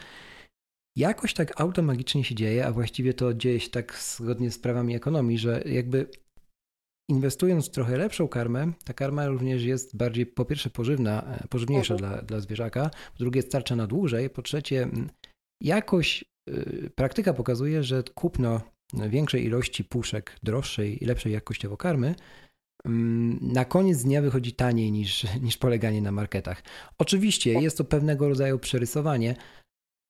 jakoś 0.97 1.35
tak 1.35 1.61
automagicznie 1.61 2.25
się 2.25 2.35
dzieje, 2.35 2.67
a 2.67 2.73
właściwie 2.73 3.15
to 3.15 3.35
dzieje 3.35 3.61
się 3.61 3.71
tak 3.71 3.99
zgodnie 3.99 4.51
z 4.51 4.59
prawami 4.59 4.95
ekonomii, 4.95 5.39
że 5.39 5.63
jakby 5.67 6.07
inwestując 7.11 7.67
w 7.67 7.71
trochę 7.71 7.99
lepszą 7.99 8.29
karmę, 8.29 8.73
ta 8.85 8.93
karma 8.93 9.27
również 9.27 9.63
jest 9.63 9.97
bardziej 9.97 10.27
po 10.27 10.45
pierwsze 10.45 10.71
pożywna, 10.71 11.23
e, 11.23 11.49
pożywniejsza 11.49 11.95
mhm. 11.95 12.13
dla, 12.13 12.23
dla 12.23 12.41
zwierzaka, 12.41 12.91
po 13.13 13.19
drugie 13.19 13.43
starcza 13.43 13.77
na 13.77 13.87
dłużej, 13.87 14.31
po 14.31 14.43
trzecie 14.43 14.89
jakoś 15.63 16.25
yy, 16.49 16.91
praktyka 16.95 17.35
pokazuje, 17.35 17.83
że 17.83 18.03
kupno 18.03 18.61
większej 19.09 19.45
ilości 19.45 19.85
puszek, 19.85 20.39
droższej 20.43 21.03
i 21.05 21.07
lepszej 21.07 21.33
jakościowo 21.33 21.77
karmy 21.77 22.15
na 23.41 23.65
koniec 23.65 24.03
dnia 24.03 24.23
wychodzi 24.23 24.53
taniej 24.53 24.93
niż, 24.93 25.27
niż 25.43 25.57
poleganie 25.57 26.03
na 26.03 26.13
marketach. 26.13 26.63
Oczywiście 26.99 27.53
jest 27.53 27.79
to 27.79 27.85
pewnego 27.85 28.29
rodzaju 28.29 28.59
przerysowanie, 28.59 29.37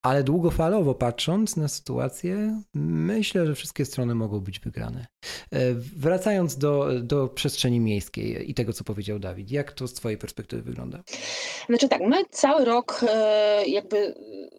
ale 0.04 0.22
długofalowo 0.22 0.94
patrząc 0.94 1.56
na 1.56 1.68
sytuację, 1.68 2.60
myślę, 2.74 3.46
że 3.46 3.54
wszystkie 3.54 3.84
strony 3.84 4.14
mogą 4.14 4.40
być 4.40 4.60
wygrane. 4.60 5.06
E, 5.52 5.74
wracając 5.74 6.58
do, 6.58 6.88
do 7.02 7.28
przestrzeni 7.28 7.80
miejskiej 7.80 8.50
i 8.50 8.54
tego, 8.54 8.72
co 8.72 8.84
powiedział 8.84 9.18
Dawid, 9.18 9.50
jak 9.50 9.72
to 9.72 9.88
z 9.88 9.94
Twojej 9.94 10.18
perspektywy 10.18 10.62
wygląda? 10.62 11.02
Znaczy 11.68 11.88
tak, 11.88 12.00
my 12.00 12.24
cały 12.30 12.64
rok 12.64 13.04
e, 13.08 13.66
jakby 13.66 14.14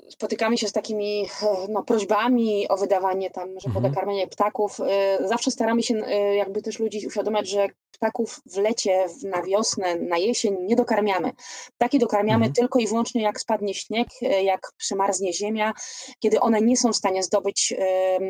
spotykamy 0.10 0.58
się 0.58 0.68
z 0.68 0.72
takimi 0.72 1.22
e, 1.22 1.48
no, 1.70 1.84
prośbami 1.84 2.68
o 2.68 2.78
wydawanie 2.78 3.30
tam, 3.30 3.50
że 3.60 3.70
mhm. 3.70 4.30
ptaków. 4.30 4.78
Zawsze 5.26 5.52
staramy 5.52 5.84
się 5.84 5.94
jakby 6.38 6.62
też 6.62 6.80
ludzi 6.80 7.08
uświadomić, 7.08 7.50
że 7.50 7.68
ptaków 7.92 8.42
w 8.46 8.58
lecie, 8.58 9.06
na 9.24 9.44
wiosnę, 9.44 9.96
na 9.96 10.18
jesień 10.18 10.56
nie 10.60 10.76
dokarmiamy. 10.76 11.32
Ptaki 11.78 12.00
dokarmiamy 12.00 12.46
mhm. 12.46 12.54
tylko 12.54 12.80
i 12.80 12.88
wyłącznie 12.88 13.22
jak 13.22 13.40
spadnie 13.40 13.74
śnieg, 13.74 14.08
jak 14.44 14.72
przymarznie 14.78 15.34
ziemia, 15.36 15.74
kiedy 16.20 16.40
one 16.40 16.62
nie 16.62 16.78
są 16.78 16.94
w 16.94 16.96
stanie 16.96 17.24
zdobyć 17.24 17.74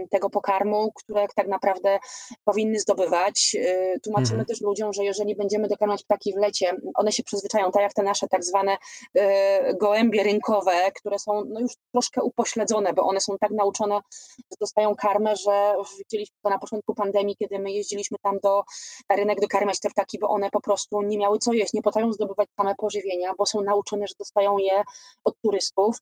tego 0.10 0.30
pokarmu, 0.30 0.91
które 0.96 1.28
tak 1.36 1.48
naprawdę 1.48 2.00
powinny 2.44 2.80
zdobywać. 2.80 3.56
E, 3.60 4.00
tłumaczymy 4.00 4.39
mhm. 4.39 4.46
też 4.46 4.62
ludziom, 4.62 4.94
że 4.94 5.04
jeżeli 5.04 5.36
będziemy 5.36 5.68
dokarmiać 5.68 6.04
ptaki 6.04 6.34
w 6.34 6.38
lecie, 6.38 6.78
one 6.96 7.12
się 7.12 7.24
przyzwyczają, 7.24 7.72
tak 7.72 7.82
jak 7.82 7.94
te 7.94 8.04
nasze 8.04 8.28
tak 8.28 8.44
zwane 8.44 8.78
e, 9.15 9.74
gołębie 9.74 10.24
rynkowe, 10.24 10.91
które 10.96 11.20
są 11.20 11.46
no 11.46 11.60
już 11.60 11.72
troszkę 11.91 12.24
upośledzone, 12.24 12.94
bo 12.94 13.04
one 13.04 13.22
są 13.22 13.38
tak 13.39 13.52
nauczone, 13.52 14.00
że 14.38 14.58
dostają 14.60 14.96
karmę, 14.96 15.36
że 15.36 15.74
widzieliśmy 15.98 16.38
to 16.44 16.50
na 16.50 16.60
początku 16.60 16.96
pandemii, 16.96 17.36
kiedy 17.36 17.60
my 17.60 17.72
jeździliśmy 17.72 18.18
tam 18.22 18.39
do, 18.39 18.63
na 19.10 19.15
rynek 19.15 19.41
dokarmiać 19.41 19.80
te 19.80 19.89
ptaki, 19.89 20.20
bo 20.20 20.30
one 20.30 20.50
po 20.50 20.62
prostu 20.62 21.02
nie 21.02 21.18
miały 21.18 21.39
co 21.39 21.54
jeść, 21.54 21.74
nie 21.74 21.82
potrafią 21.82 22.13
zdobywać 22.13 22.50
same 22.58 22.76
pożywienia, 22.76 23.34
bo 23.38 23.46
są 23.46 23.62
nauczone, 23.62 24.08
że 24.08 24.13
dostają 24.20 24.58
je 24.58 24.84
od 25.24 25.36
turystów. 25.41 25.98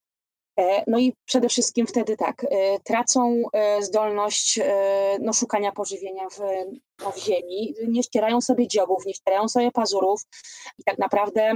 E, 0.59 0.83
no 0.87 0.99
i 0.99 1.13
przede 1.25 1.49
wszystkim 1.49 1.87
wtedy 1.87 2.17
tak, 2.17 2.43
e, 2.43 2.79
tracą 2.79 3.43
e, 3.53 3.81
zdolność 3.81 4.59
no, 5.19 5.33
szukania 5.33 5.71
pożywienia 5.71 6.29
w, 6.29 6.39
no, 7.03 7.11
w 7.11 7.17
ziemi, 7.17 7.75
nie 7.87 8.03
ścierają 8.03 8.41
sobie 8.41 8.67
dziobów, 8.67 9.05
nie 9.05 9.13
ścierają 9.13 9.47
sobie 9.47 9.71
pazurów 9.71 10.21
i 10.77 10.83
tak 10.83 10.97
naprawdę 10.97 11.53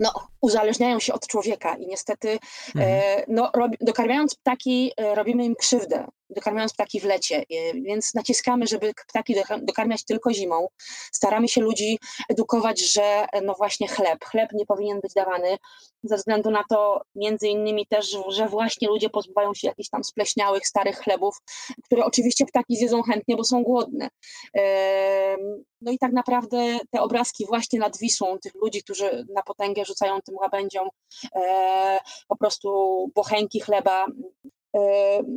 no, 0.00 0.12
uzależniają 0.40 1.00
się 1.00 1.12
od 1.12 1.26
człowieka 1.26 1.76
i 1.76 1.86
niestety 1.86 2.38
mhm. 2.74 3.02
no, 3.28 3.50
rob, 3.54 3.70
dokarmiając 3.80 4.34
ptaki 4.34 4.92
robimy 5.14 5.44
im 5.44 5.56
krzywdę, 5.56 6.06
dokarmiając 6.30 6.72
ptaki 6.72 7.00
w 7.00 7.04
lecie, 7.04 7.44
więc 7.74 8.14
naciskamy, 8.14 8.66
żeby 8.66 8.92
ptaki 9.08 9.34
dokarmiać 9.62 10.04
tylko 10.04 10.32
zimą. 10.32 10.68
Staramy 11.12 11.48
się 11.48 11.60
ludzi 11.60 11.98
edukować, 12.28 12.92
że 12.92 13.26
no 13.42 13.54
właśnie 13.54 13.88
chleb, 13.88 14.24
chleb 14.24 14.52
nie 14.52 14.66
powinien 14.66 15.00
być 15.00 15.14
dawany 15.14 15.58
ze 16.02 16.16
względu 16.16 16.50
na 16.50 16.64
to 16.70 17.02
między 17.14 17.48
innymi 17.48 17.86
też, 17.86 18.16
że 18.28 18.48
właśnie 18.48 18.88
ludzie 18.88 19.10
pozbywają 19.10 19.54
się 19.54 19.68
jakichś 19.68 19.88
tam 19.88 20.04
spleśniałych, 20.04 20.66
starych 20.66 20.98
chlebów, 20.98 21.36
które 21.84 22.04
oczywiście 22.04 22.46
ptaki 22.46 22.76
zjedzą 22.76 23.02
chętnie, 23.02 23.36
bo 23.36 23.44
są 23.44 23.62
głodne. 23.62 24.08
No 25.80 25.92
i 25.92 25.98
tak 25.98 26.12
naprawdę 26.12 26.78
te 26.90 27.00
obrazki 27.00 27.46
właśnie 27.46 27.78
nad 27.78 27.98
Wisłą, 27.98 28.38
tych 28.38 28.54
ludzi, 28.54 28.82
którzy 28.82 29.26
na 29.34 29.42
potęgę 29.42 29.84
rzucają 29.84 30.20
tym 30.22 30.36
łabędziom 30.36 30.88
e, 31.34 31.98
po 32.28 32.36
prostu 32.36 32.68
bochenki 33.14 33.60
chleba, 33.60 34.06
e, 34.06 34.10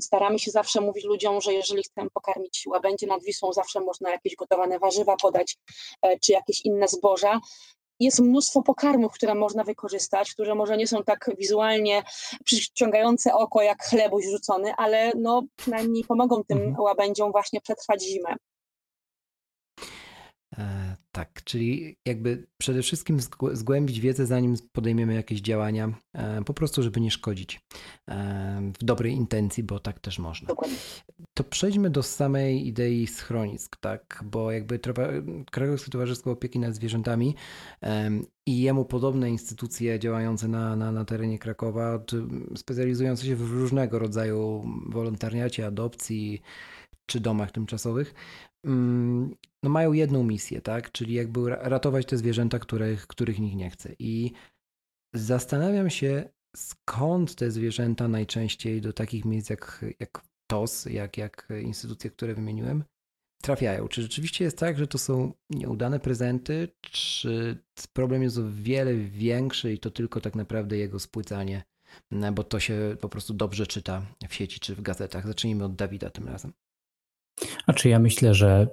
Staramy 0.01 0.39
się 0.39 0.51
zawsze 0.51 0.82
mówić 0.82 1.06
ludziom, 1.06 1.41
że 1.41 1.54
jeżeli 1.54 1.84
chcemy 1.84 2.10
pokarmić 2.10 2.63
łabędzie 2.67 3.08
nad 3.08 3.23
Wisłą, 3.23 3.54
zawsze 3.54 3.80
można 3.80 4.12
jakieś 4.12 4.36
gotowane 4.36 4.80
warzywa 4.80 5.15
podać, 5.21 5.58
e, 6.01 6.19
czy 6.19 6.32
jakieś 6.32 6.65
inne 6.65 6.88
zboża 6.88 7.39
jest 7.99 8.19
mnóstwo 8.19 8.62
pokarmów, 8.62 9.13
które 9.13 9.36
można 9.36 9.63
wykorzystać, 9.63 10.34
które 10.34 10.56
może 10.56 10.77
nie 10.77 10.88
są 10.88 11.04
tak 11.04 11.30
wizualnie 11.38 12.04
przyciągające 12.45 13.34
oko 13.34 13.62
jak 13.62 13.84
chlebuś 13.84 14.25
rzucony, 14.25 14.73
ale 14.77 15.12
no 15.15 15.43
przynajmniej 15.56 16.04
pomogą 16.04 16.43
tym 16.43 16.58
mhm. 16.58 16.80
łabędziom 16.80 17.32
właśnie 17.32 17.62
przetrwać 17.62 18.04
zimę. 18.04 18.36
Tak, 21.12 21.43
czyli 21.43 21.97
jakby 22.06 22.47
przede 22.58 22.82
wszystkim 22.82 23.19
zgłębić 23.54 24.00
wiedzę, 24.00 24.26
zanim 24.26 24.56
podejmiemy 24.71 25.13
jakieś 25.13 25.41
działania, 25.41 25.93
e, 26.13 26.43
po 26.43 26.54
prostu, 26.54 26.84
żeby 26.84 27.02
nie 27.02 27.12
szkodzić 27.12 27.62
e, 28.08 28.71
w 28.80 28.84
dobrej 28.84 29.13
intencji, 29.13 29.63
bo 29.63 29.80
tak 29.80 30.00
też 30.00 30.19
można. 30.19 30.54
To 31.34 31.43
przejdźmy 31.43 31.89
do 31.89 32.04
samej 32.04 32.67
idei 32.67 33.08
schronisk, 33.08 33.78
tak, 33.78 34.24
bo 34.26 34.52
jakby 34.52 34.80
Krakowskie 35.52 35.91
Towarzystwo 35.91 36.32
Opieki 36.32 36.60
nad 36.60 36.76
Zwierzętami 36.76 37.36
i 38.45 38.62
jemu 38.62 38.86
podobne 38.86 39.30
instytucje 39.30 40.00
działające 40.00 40.47
na, 40.47 40.76
na, 40.76 40.91
na 40.91 41.06
terenie 41.06 41.39
Krakowa, 41.39 42.04
specjalizujące 42.56 43.26
się 43.26 43.36
w 43.36 43.52
różnego 43.52 44.00
rodzaju 44.00 44.65
wolontariacie, 44.89 45.67
adopcji, 45.67 46.41
czy 47.06 47.19
domach 47.19 47.52
tymczasowych, 47.52 48.13
no 48.63 49.69
mają 49.69 49.93
jedną 49.93 50.24
misję, 50.24 50.62
tak? 50.62 50.91
Czyli 50.91 51.13
jakby 51.13 51.50
ratować 51.50 52.06
te 52.06 52.17
zwierzęta, 52.17 52.60
których, 52.60 53.08
których 53.08 53.39
nikt 53.39 53.56
nie 53.56 53.69
chce. 53.69 53.95
I 54.00 54.32
zastanawiam 55.13 55.89
się, 55.89 56.30
skąd 56.56 57.36
te 57.36 57.52
zwierzęta 57.52 58.08
najczęściej 58.08 58.82
do 58.82 58.93
takich 58.93 59.26
miejsc 59.26 59.50
jak, 59.50 59.86
jak 60.00 60.24
TOS, 60.47 60.86
jak, 60.86 61.17
jak 61.17 61.47
instytucje, 61.62 62.10
które 62.10 62.36
wymieniłem, 62.36 62.84
trafiają. 63.41 63.88
Czy 63.88 64.02
rzeczywiście 64.02 64.43
jest 64.43 64.58
tak, 64.58 64.78
że 64.78 64.88
to 64.88 64.97
są 64.97 65.34
nieudane 65.50 66.00
prezenty, 66.00 66.67
czy 66.82 67.58
problem 67.93 68.24
jest 68.24 68.38
o 68.38 68.52
wiele 68.52 68.95
większy 68.95 69.74
i 69.74 69.80
to 69.80 69.91
tylko 69.91 70.21
tak 70.21 70.36
naprawdę 70.36 70.78
jego 70.78 71.00
spłycanie, 71.00 71.63
bo 72.34 72.43
to 72.43 72.60
się 72.60 72.95
po 73.02 73.10
prostu 73.10 73.34
dobrze 73.34 73.67
czyta 73.67 74.06
w 74.30 74.34
sieci 74.34 74.60
czy 74.60 74.76
w 74.76 74.82
gazetach. 74.82 75.28
Zacznijmy 75.28 75.63
od 75.63 75.76
Dawida 75.76 76.10
tym 76.10 76.28
razem. 76.28 76.54
Znaczy 77.65 77.89
ja 77.89 77.99
myślę, 77.99 78.34
że 78.34 78.67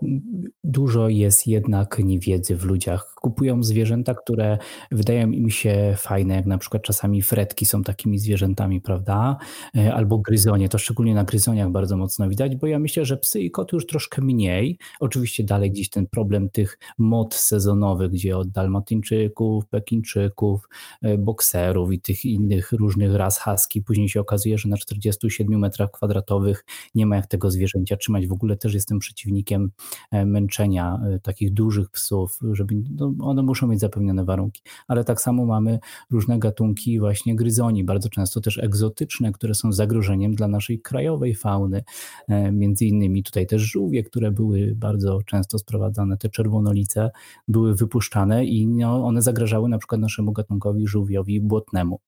dużo 0.65 1.09
jest 1.09 1.47
jednak 1.47 1.99
niewiedzy 2.05 2.57
w 2.57 2.65
ludziach. 2.65 3.15
Kupują 3.15 3.63
zwierzęta, 3.63 4.15
które 4.15 4.59
wydają 4.91 5.31
im 5.31 5.51
się 5.51 5.95
fajne, 5.97 6.35
jak 6.35 6.47
na 6.47 6.59
przykład 6.59 6.83
czasami 6.83 7.23
fretki 7.23 7.67
są 7.67 7.83
takimi 7.83 8.19
zwierzętami, 8.19 8.81
prawda? 8.81 9.37
E, 9.77 9.95
albo 9.95 10.19
gryzonie, 10.19 10.69
to 10.69 10.79
szczególnie 10.79 11.15
na 11.15 11.25
gryzoniach 11.25 11.71
bardzo 11.71 11.97
mocno 11.97 12.29
widać, 12.29 12.57
bo 12.57 12.67
ja 12.67 12.79
myślę, 12.79 13.05
że 13.05 13.17
psy 13.17 13.41
i 13.41 13.51
koty 13.51 13.77
już 13.77 13.87
troszkę 13.87 14.23
mniej. 14.23 14.79
Oczywiście 15.01 15.45
dalej 15.45 15.71
gdzieś 15.71 15.91
ten 15.91 16.07
problem 16.07 16.51
tych 16.51 16.79
mod 16.99 17.35
sezonowych, 17.35 18.11
gdzie 18.11 18.39
od 18.39 18.51
dalmatyńczyków, 18.51 19.67
pekinczyków, 19.67 20.69
e, 21.03 21.19
bokserów 21.19 21.93
i 21.93 22.01
tych 22.01 22.25
innych 22.25 22.73
różnych 22.73 23.15
ras 23.15 23.41
husky, 23.41 23.83
później 23.83 24.09
się 24.09 24.21
okazuje, 24.21 24.59
że 24.59 24.69
na 24.69 24.77
47 24.77 25.59
metrach 25.59 25.91
kwadratowych 25.91 26.65
nie 26.95 27.07
ma 27.07 27.17
jak 27.17 27.27
tego 27.27 27.51
zwierzęcia 27.51 27.97
trzymać 27.97 28.27
w 28.27 28.33
ogóle 28.33 28.57
też 28.59 28.75
jestem 28.75 28.99
przeciwnikiem 28.99 29.71
e, 30.11 30.27
męczenia 30.27 31.01
e, 31.07 31.21
takich 31.21 31.55
dużych 31.55 31.91
psów, 31.91 32.39
żeby 32.53 32.75
no, 32.91 33.15
one 33.21 33.43
muszą 33.43 33.67
mieć 33.67 33.81
zapewnione 33.81 34.25
warunki. 34.25 34.63
Ale 34.89 35.05
tak 35.05 35.21
samo 35.21 35.47
mamy 35.47 35.79
różne 36.11 36.39
gatunki 36.39 37.01
właśnie 37.01 37.37
gryzoni, 37.37 37.85
bardzo 37.85 38.09
często 38.09 38.41
też 38.41 38.59
egzotyczne, 38.59 39.33
które 39.33 39.55
są 39.55 39.73
zagrożeniem 39.73 40.35
dla 40.35 40.49
naszej 40.49 40.81
krajowej 40.81 41.35
fauny. 41.35 41.85
E, 42.29 42.53
między 42.53 42.87
innymi 42.87 43.23
tutaj 43.23 43.47
też 43.47 43.63
żółwie, 43.63 44.03
które 44.03 44.31
były 44.31 44.75
bardzo 44.77 45.21
często 45.27 45.59
sprowadzane, 45.59 46.17
te 46.17 46.29
czerwonolice 46.29 47.11
były 47.49 47.75
wypuszczane 47.75 48.45
i 48.45 48.67
no, 48.67 49.07
one 49.07 49.23
zagrażały 49.23 49.69
na 49.69 49.79
przykład 49.79 50.01
naszemu 50.01 50.33
gatunkowi 50.33 50.87
żółwiowi 50.87 51.41
błotnemu. 51.41 52.01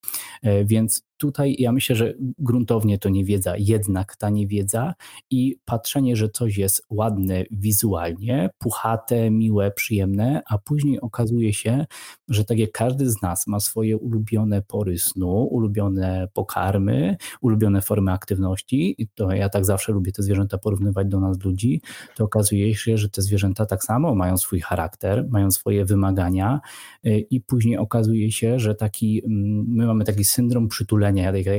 Więc 0.64 1.09
tutaj 1.20 1.56
ja 1.58 1.72
myślę, 1.72 1.96
że 1.96 2.14
gruntownie 2.38 2.98
to 2.98 3.08
niewiedza, 3.08 3.54
jednak 3.58 4.16
ta 4.16 4.30
niewiedza 4.30 4.94
i 5.30 5.56
patrzenie, 5.64 6.16
że 6.16 6.28
coś 6.28 6.56
jest 6.56 6.86
ładne 6.90 7.44
wizualnie, 7.50 8.50
puchate, 8.58 9.30
miłe, 9.30 9.70
przyjemne, 9.70 10.42
a 10.48 10.58
później 10.58 11.00
okazuje 11.00 11.52
się, 11.52 11.86
że 12.28 12.44
tak 12.44 12.58
jak 12.58 12.72
każdy 12.72 13.10
z 13.10 13.22
nas 13.22 13.46
ma 13.46 13.60
swoje 13.60 13.96
ulubione 13.96 14.62
pory 14.62 14.98
snu, 14.98 15.48
ulubione 15.50 16.28
pokarmy, 16.32 17.16
ulubione 17.40 17.82
formy 17.82 18.12
aktywności, 18.12 19.02
i 19.02 19.08
to 19.08 19.32
ja 19.32 19.48
tak 19.48 19.64
zawsze 19.64 19.92
lubię 19.92 20.12
te 20.12 20.22
zwierzęta 20.22 20.58
porównywać 20.58 21.08
do 21.08 21.20
nas 21.20 21.44
ludzi, 21.44 21.80
to 22.16 22.24
okazuje 22.24 22.74
się, 22.74 22.98
że 22.98 23.08
te 23.08 23.22
zwierzęta 23.22 23.66
tak 23.66 23.84
samo 23.84 24.14
mają 24.14 24.36
swój 24.38 24.60
charakter, 24.60 25.26
mają 25.30 25.50
swoje 25.50 25.84
wymagania 25.84 26.60
y, 27.06 27.26
i 27.30 27.40
później 27.40 27.78
okazuje 27.78 28.32
się, 28.32 28.58
że 28.58 28.74
taki, 28.74 29.22
mm, 29.24 29.64
my 29.68 29.86
mamy 29.86 30.04
taki 30.04 30.24
syndrom 30.24 30.68
przytulenia, 30.68 31.09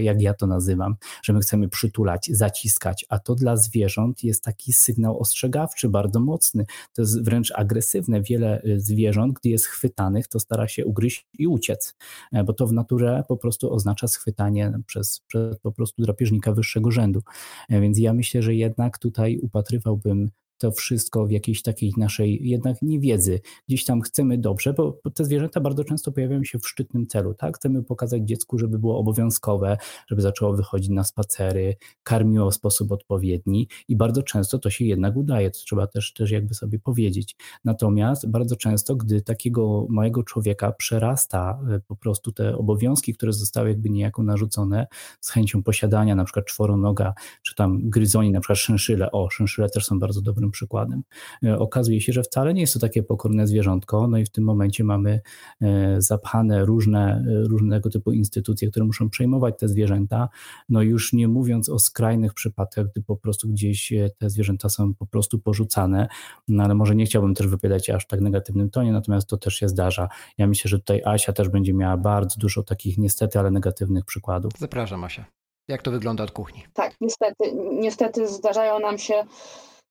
jak 0.01 0.21
ja 0.21 0.33
to 0.33 0.47
nazywam, 0.47 0.95
że 1.23 1.33
my 1.33 1.39
chcemy 1.39 1.69
przytulać, 1.69 2.29
zaciskać, 2.33 3.05
a 3.09 3.19
to 3.19 3.35
dla 3.35 3.57
zwierząt 3.57 4.23
jest 4.23 4.43
taki 4.43 4.73
sygnał 4.73 5.19
ostrzegawczy, 5.19 5.89
bardzo 5.89 6.19
mocny. 6.19 6.65
To 6.93 7.01
jest 7.01 7.23
wręcz 7.23 7.51
agresywne. 7.55 8.21
Wiele 8.21 8.61
y, 8.63 8.79
zwierząt, 8.79 9.33
gdy 9.33 9.49
jest 9.49 9.65
chwytanych, 9.65 10.27
to 10.27 10.39
stara 10.39 10.67
się 10.67 10.85
ugryźć 10.85 11.27
i 11.39 11.47
uciec, 11.47 11.95
e, 12.31 12.43
bo 12.43 12.53
to 12.53 12.67
w 12.67 12.73
naturze 12.73 13.23
po 13.27 13.37
prostu 13.37 13.73
oznacza 13.73 14.07
schwytanie 14.07 14.73
przez, 14.85 15.19
przez 15.27 15.59
po 15.59 15.71
prostu 15.71 16.01
drapieżnika 16.01 16.51
wyższego 16.51 16.91
rzędu. 16.91 17.21
E, 17.69 17.81
więc 17.81 17.99
ja 17.99 18.13
myślę, 18.13 18.41
że 18.41 18.55
jednak 18.55 18.97
tutaj 18.97 19.37
upatrywałbym 19.37 20.29
to 20.61 20.71
wszystko 20.71 21.25
w 21.27 21.31
jakiejś 21.31 21.61
takiej 21.61 21.93
naszej 21.97 22.47
jednak 22.47 22.81
niewiedzy. 22.81 23.39
Gdzieś 23.67 23.85
tam 23.85 24.01
chcemy 24.01 24.37
dobrze, 24.37 24.73
bo 24.73 24.99
te 25.13 25.25
zwierzęta 25.25 25.61
bardzo 25.61 25.83
często 25.83 26.11
pojawiają 26.11 26.43
się 26.43 26.59
w 26.59 26.67
szczytnym 26.67 27.07
celu, 27.07 27.33
tak? 27.33 27.57
Chcemy 27.57 27.83
pokazać 27.83 28.21
dziecku, 28.23 28.59
żeby 28.59 28.79
było 28.79 28.99
obowiązkowe, 28.99 29.77
żeby 30.07 30.21
zaczęło 30.21 30.53
wychodzić 30.53 30.89
na 30.89 31.03
spacery, 31.03 31.75
karmiło 32.03 32.51
w 32.51 32.55
sposób 32.55 32.91
odpowiedni 32.91 33.67
i 33.87 33.95
bardzo 33.95 34.23
często 34.23 34.59
to 34.59 34.69
się 34.69 34.85
jednak 34.85 35.15
udaje, 35.15 35.51
to 35.51 35.59
trzeba 35.59 35.87
też, 35.87 36.13
też 36.13 36.31
jakby 36.31 36.53
sobie 36.53 36.79
powiedzieć. 36.79 37.35
Natomiast 37.65 38.29
bardzo 38.29 38.55
często, 38.55 38.95
gdy 38.95 39.21
takiego 39.21 39.85
małego 39.89 40.23
człowieka 40.23 40.71
przerasta 40.71 41.59
e, 41.69 41.79
po 41.79 41.95
prostu 41.95 42.31
te 42.31 42.57
obowiązki, 42.57 43.13
które 43.13 43.33
zostały 43.33 43.69
jakby 43.69 43.89
niejako 43.89 44.23
narzucone 44.23 44.87
z 45.21 45.29
chęcią 45.29 45.63
posiadania 45.63 46.15
na 46.15 46.23
przykład 46.23 46.45
czworonoga, 46.45 47.13
czy 47.43 47.55
tam 47.55 47.89
gryzoni, 47.89 48.31
na 48.31 48.39
przykład 48.39 48.57
szynszyle, 48.57 49.11
o, 49.11 49.29
szynszyle 49.29 49.69
też 49.69 49.85
są 49.85 49.99
bardzo 49.99 50.21
dobrym 50.21 50.50
przykładem. 50.51 51.03
E, 51.43 51.59
okazuje 51.59 52.01
się, 52.01 52.13
że 52.13 52.23
wcale 52.23 52.53
nie 52.53 52.61
jest 52.61 52.73
to 52.73 52.79
takie 52.79 53.03
pokorne 53.03 53.47
zwierzątko, 53.47 54.07
no 54.07 54.17
i 54.17 54.25
w 54.25 54.29
tym 54.29 54.43
momencie 54.43 54.83
mamy 54.83 55.21
e, 55.61 56.01
zapchane 56.01 56.65
różne, 56.65 57.25
e, 57.27 57.47
różnego 57.47 57.89
typu 57.89 58.11
instytucje, 58.11 58.69
które 58.69 58.85
muszą 58.85 59.09
przejmować 59.09 59.59
te 59.59 59.67
zwierzęta, 59.67 60.29
no 60.69 60.81
już 60.81 61.13
nie 61.13 61.27
mówiąc 61.27 61.69
o 61.69 61.79
skrajnych 61.79 62.33
przypadkach, 62.33 62.91
gdy 62.91 63.01
po 63.01 63.15
prostu 63.15 63.49
gdzieś 63.49 63.93
te 64.17 64.29
zwierzęta 64.29 64.69
są 64.69 64.93
po 64.93 65.05
prostu 65.05 65.39
porzucane, 65.39 66.07
no 66.47 66.63
ale 66.63 66.75
może 66.75 66.95
nie 66.95 67.05
chciałbym 67.05 67.35
też 67.35 67.47
wypowiadać 67.47 67.89
aż 67.89 68.07
tak 68.07 68.21
negatywnym 68.21 68.69
tonie, 68.69 68.91
natomiast 68.91 69.27
to 69.27 69.37
też 69.37 69.53
się 69.53 69.69
zdarza. 69.69 70.09
Ja 70.37 70.47
myślę, 70.47 70.69
że 70.69 70.79
tutaj 70.79 71.01
Asia 71.05 71.33
też 71.33 71.49
będzie 71.49 71.73
miała 71.73 71.97
bardzo 71.97 72.39
dużo 72.39 72.63
takich 72.63 72.97
niestety, 72.97 73.39
ale 73.39 73.51
negatywnych 73.51 74.05
przykładów. 74.05 74.51
Zapraszam 74.59 75.03
Asia. 75.03 75.25
Jak 75.67 75.81
to 75.81 75.91
wygląda 75.91 76.23
od 76.23 76.31
kuchni? 76.31 76.63
Tak, 76.73 76.95
niestety, 77.01 77.43
niestety 77.79 78.27
zdarzają 78.27 78.79
nam 78.79 78.97
się 78.97 79.23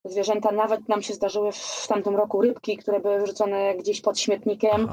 zwierzęta. 0.04 0.52
Nawet 0.52 0.88
nam 0.88 1.02
się 1.02 1.14
zdarzyły 1.14 1.52
w 1.52 1.86
tamtym 1.88 2.16
roku 2.16 2.40
rybki, 2.40 2.76
które 2.76 3.00
były 3.00 3.18
wyrzucone 3.18 3.74
gdzieś 3.74 4.00
pod 4.00 4.18
śmietnikiem. 4.18 4.88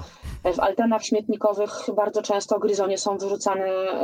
W 0.54 0.60
altanach 0.60 1.04
śmietnikowych 1.04 1.72
bardzo 1.96 2.22
często 2.22 2.60
gryzonie 2.60 2.98
są 2.98 3.18
wyrzucane 3.18 3.66
e, 3.66 4.04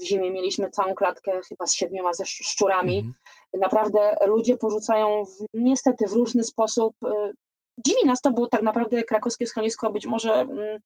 w 0.00 0.04
zimie. 0.04 0.30
Mieliśmy 0.30 0.70
całą 0.70 0.94
klatkę 0.94 1.40
chyba 1.48 1.66
z 1.66 1.74
siedmioma 1.74 2.14
ze 2.14 2.26
szczurami. 2.26 2.96
Mhm. 2.96 3.14
Naprawdę 3.60 4.16
ludzie 4.26 4.56
porzucają 4.56 5.24
w, 5.24 5.44
niestety 5.54 6.06
w 6.06 6.12
różny 6.12 6.44
sposób. 6.44 6.94
E, 7.04 7.32
dziwi 7.78 8.06
nas 8.06 8.20
to, 8.20 8.30
bo 8.30 8.46
tak 8.46 8.62
naprawdę 8.62 9.02
krakowskie 9.02 9.46
schronisko 9.46 9.92
być 9.92 10.06
może 10.06 10.32
mm, 10.34 10.80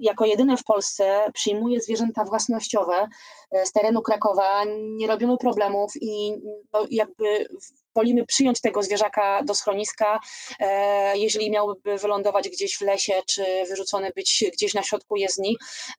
jako 0.00 0.24
jedyne 0.24 0.56
w 0.56 0.64
Polsce 0.64 1.30
przyjmuje 1.34 1.80
zwierzęta 1.80 2.24
własnościowe 2.24 3.08
e, 3.50 3.66
z 3.66 3.72
terenu 3.72 4.02
Krakowa, 4.02 4.64
nie 4.80 5.06
robimy 5.06 5.36
problemów 5.38 5.92
i 6.00 6.32
no, 6.72 6.86
jakby 6.90 7.48
wolimy 7.94 8.26
przyjąć 8.26 8.60
tego 8.60 8.82
zwierzaka 8.82 9.42
do 9.42 9.54
schroniska, 9.54 10.20
e, 10.60 11.18
jeżeli 11.18 11.50
miałby 11.50 11.98
wylądować 11.98 12.48
gdzieś 12.48 12.76
w 12.76 12.80
lesie, 12.80 13.12
czy 13.26 13.44
wyrzucony 13.68 14.10
być 14.16 14.44
gdzieś 14.52 14.74
na 14.74 14.82
środku 14.82 15.16
jezdni, 15.16 15.56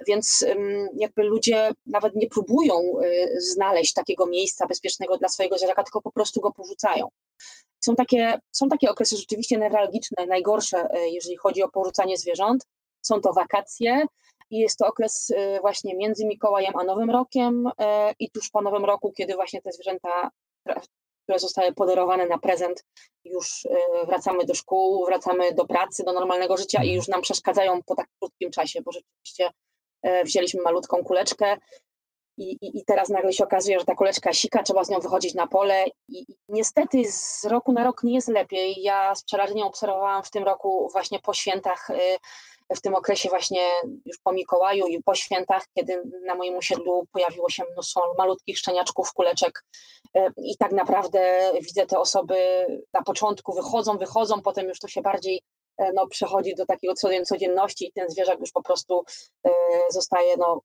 więc 0.07 0.45
jakby 0.95 1.23
ludzie 1.23 1.71
nawet 1.85 2.15
nie 2.15 2.27
próbują 2.27 2.75
e, 2.75 3.41
znaleźć 3.41 3.93
takiego 3.93 4.25
miejsca 4.25 4.67
bezpiecznego 4.67 5.17
dla 5.17 5.29
swojego 5.29 5.57
zwierzaka, 5.57 5.83
tylko 5.83 6.01
po 6.01 6.11
prostu 6.11 6.41
go 6.41 6.51
porzucają. 6.51 7.07
Są 7.79 7.95
takie, 7.95 8.39
są 8.51 8.69
takie 8.69 8.91
okresy 8.91 9.17
rzeczywiście 9.17 9.57
newralgiczne, 9.57 10.25
najgorsze, 10.25 10.87
e, 10.91 11.09
jeżeli 11.09 11.37
chodzi 11.37 11.63
o 11.63 11.69
porzucanie 11.69 12.17
zwierząt. 12.17 12.65
Są 13.01 13.21
to 13.21 13.33
wakacje 13.33 14.05
i 14.49 14.57
jest 14.57 14.77
to 14.77 14.87
okres 14.87 15.33
właśnie 15.61 15.95
między 15.95 16.25
Mikołajem 16.25 16.73
a 16.75 16.83
Nowym 16.83 17.09
Rokiem 17.09 17.69
i 18.19 18.31
tuż 18.31 18.49
po 18.49 18.61
Nowym 18.61 18.85
Roku, 18.85 19.11
kiedy 19.17 19.35
właśnie 19.35 19.61
te 19.61 19.71
zwierzęta 19.71 20.31
które 21.23 21.39
zostały 21.39 21.73
podarowane 21.73 22.25
na 22.25 22.37
prezent, 22.37 22.85
już 23.25 23.65
e, 23.65 24.05
wracamy 24.05 24.45
do 24.45 24.53
szkół, 24.53 25.05
wracamy 25.05 25.53
do 25.53 25.65
pracy, 25.65 26.03
do 26.03 26.13
normalnego 26.13 26.57
życia 26.57 26.77
i 26.77 26.81
mhm. 26.81 26.95
już 26.95 27.07
nam 27.07 27.21
przeszkadzają 27.21 27.83
po 27.83 27.95
tak 27.95 28.07
krótkim 28.19 28.51
czasie, 28.51 28.81
bo 28.81 28.91
rzeczywiście 28.91 29.49
e, 30.01 30.23
wzięliśmy 30.23 30.61
malutką 30.61 31.03
kuleczkę 31.03 31.57
i, 32.37 32.51
i, 32.61 32.79
i 32.79 32.85
teraz 32.85 33.09
nagle 33.09 33.33
się 33.33 33.43
okazuje, 33.43 33.79
że 33.79 33.85
ta 33.85 33.95
kuleczka 33.95 34.33
sika, 34.33 34.63
trzeba 34.63 34.83
z 34.83 34.89
nią 34.89 34.99
wychodzić 34.99 35.33
na 35.33 35.47
pole 35.47 35.85
i 36.07 36.25
niestety 36.49 37.11
z 37.11 37.45
roku 37.45 37.71
na 37.71 37.83
rok 37.83 38.03
nie 38.03 38.13
jest 38.13 38.27
lepiej. 38.27 38.81
Ja 38.81 39.15
z 39.15 39.23
przerażeniem 39.23 39.67
obserwowałam 39.67 40.23
w 40.23 40.31
tym 40.31 40.43
roku 40.43 40.89
właśnie 40.91 41.19
po 41.19 41.33
świętach 41.33 41.89
e, 41.89 42.17
w 42.75 42.81
tym 42.81 42.95
okresie 42.95 43.29
właśnie 43.29 43.61
już 44.05 44.17
po 44.23 44.31
Mikołaju 44.31 44.87
i 44.87 45.03
po 45.03 45.15
świętach, 45.15 45.63
kiedy 45.77 46.03
na 46.25 46.35
moim 46.35 46.55
osiedlu 46.55 47.05
pojawiło 47.11 47.49
się 47.49 47.63
mnóstwo 47.73 48.13
malutkich 48.17 48.57
szczeniaczków, 48.57 49.13
kuleczek 49.13 49.63
e, 50.15 50.31
i 50.37 50.57
tak 50.57 50.71
naprawdę 50.71 51.51
widzę 51.61 51.85
te 51.85 51.99
osoby 51.99 52.35
na 52.93 53.01
początku 53.03 53.53
wychodzą, 53.53 53.97
wychodzą, 53.97 54.41
potem 54.41 54.67
już 54.67 54.79
to 54.79 54.87
się 54.87 55.01
bardziej 55.01 55.41
e, 55.77 55.91
no, 55.93 56.07
przechodzi 56.07 56.55
do 56.55 56.65
takiego 56.65 56.93
codzienności 57.25 57.87
i 57.87 57.91
ten 57.91 58.09
zwierzak 58.09 58.39
już 58.39 58.51
po 58.51 58.63
prostu 58.63 59.03
e, 59.45 59.51
zostaje 59.89 60.37
no, 60.37 60.61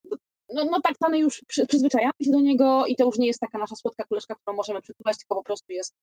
no, 0.53 0.65
no 0.65 0.81
tak 0.81 0.93
my 1.09 1.19
już 1.19 1.41
przyzwyczajamy 1.67 2.13
się 2.23 2.31
do 2.31 2.39
niego 2.39 2.85
i 2.85 2.95
to 2.95 3.05
już 3.05 3.17
nie 3.17 3.27
jest 3.27 3.39
taka 3.39 3.57
nasza 3.57 3.75
słodka 3.75 4.03
kuleczka, 4.03 4.35
którą 4.35 4.55
możemy 4.57 4.81
przytulać, 4.81 5.17
tylko 5.17 5.35
po 5.35 5.43
prostu 5.43 5.73
jest 5.73 5.95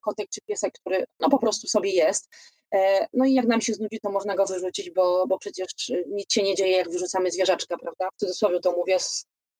kotek 0.00 0.28
czy 0.30 0.40
piesek, 0.40 0.72
który 0.72 1.04
no 1.20 1.30
po 1.30 1.38
prostu 1.38 1.68
sobie 1.68 1.90
jest. 1.90 2.28
E, 2.74 3.06
no 3.12 3.24
i 3.24 3.34
jak 3.34 3.46
nam 3.46 3.60
się 3.60 3.74
znudzi, 3.74 4.00
to 4.02 4.10
można 4.10 4.36
go 4.36 4.46
wyrzucić, 4.46 4.90
bo, 4.90 5.26
bo 5.26 5.38
przecież 5.38 5.68
nic 6.08 6.32
się 6.32 6.42
nie 6.42 6.54
dzieje, 6.54 6.76
jak 6.76 6.90
wyrzucamy 6.90 7.30
zwierzaczka, 7.30 7.76
prawda? 7.78 8.08
W 8.16 8.20
cudzysłowie 8.20 8.60
to 8.60 8.72
mówię, 8.72 8.98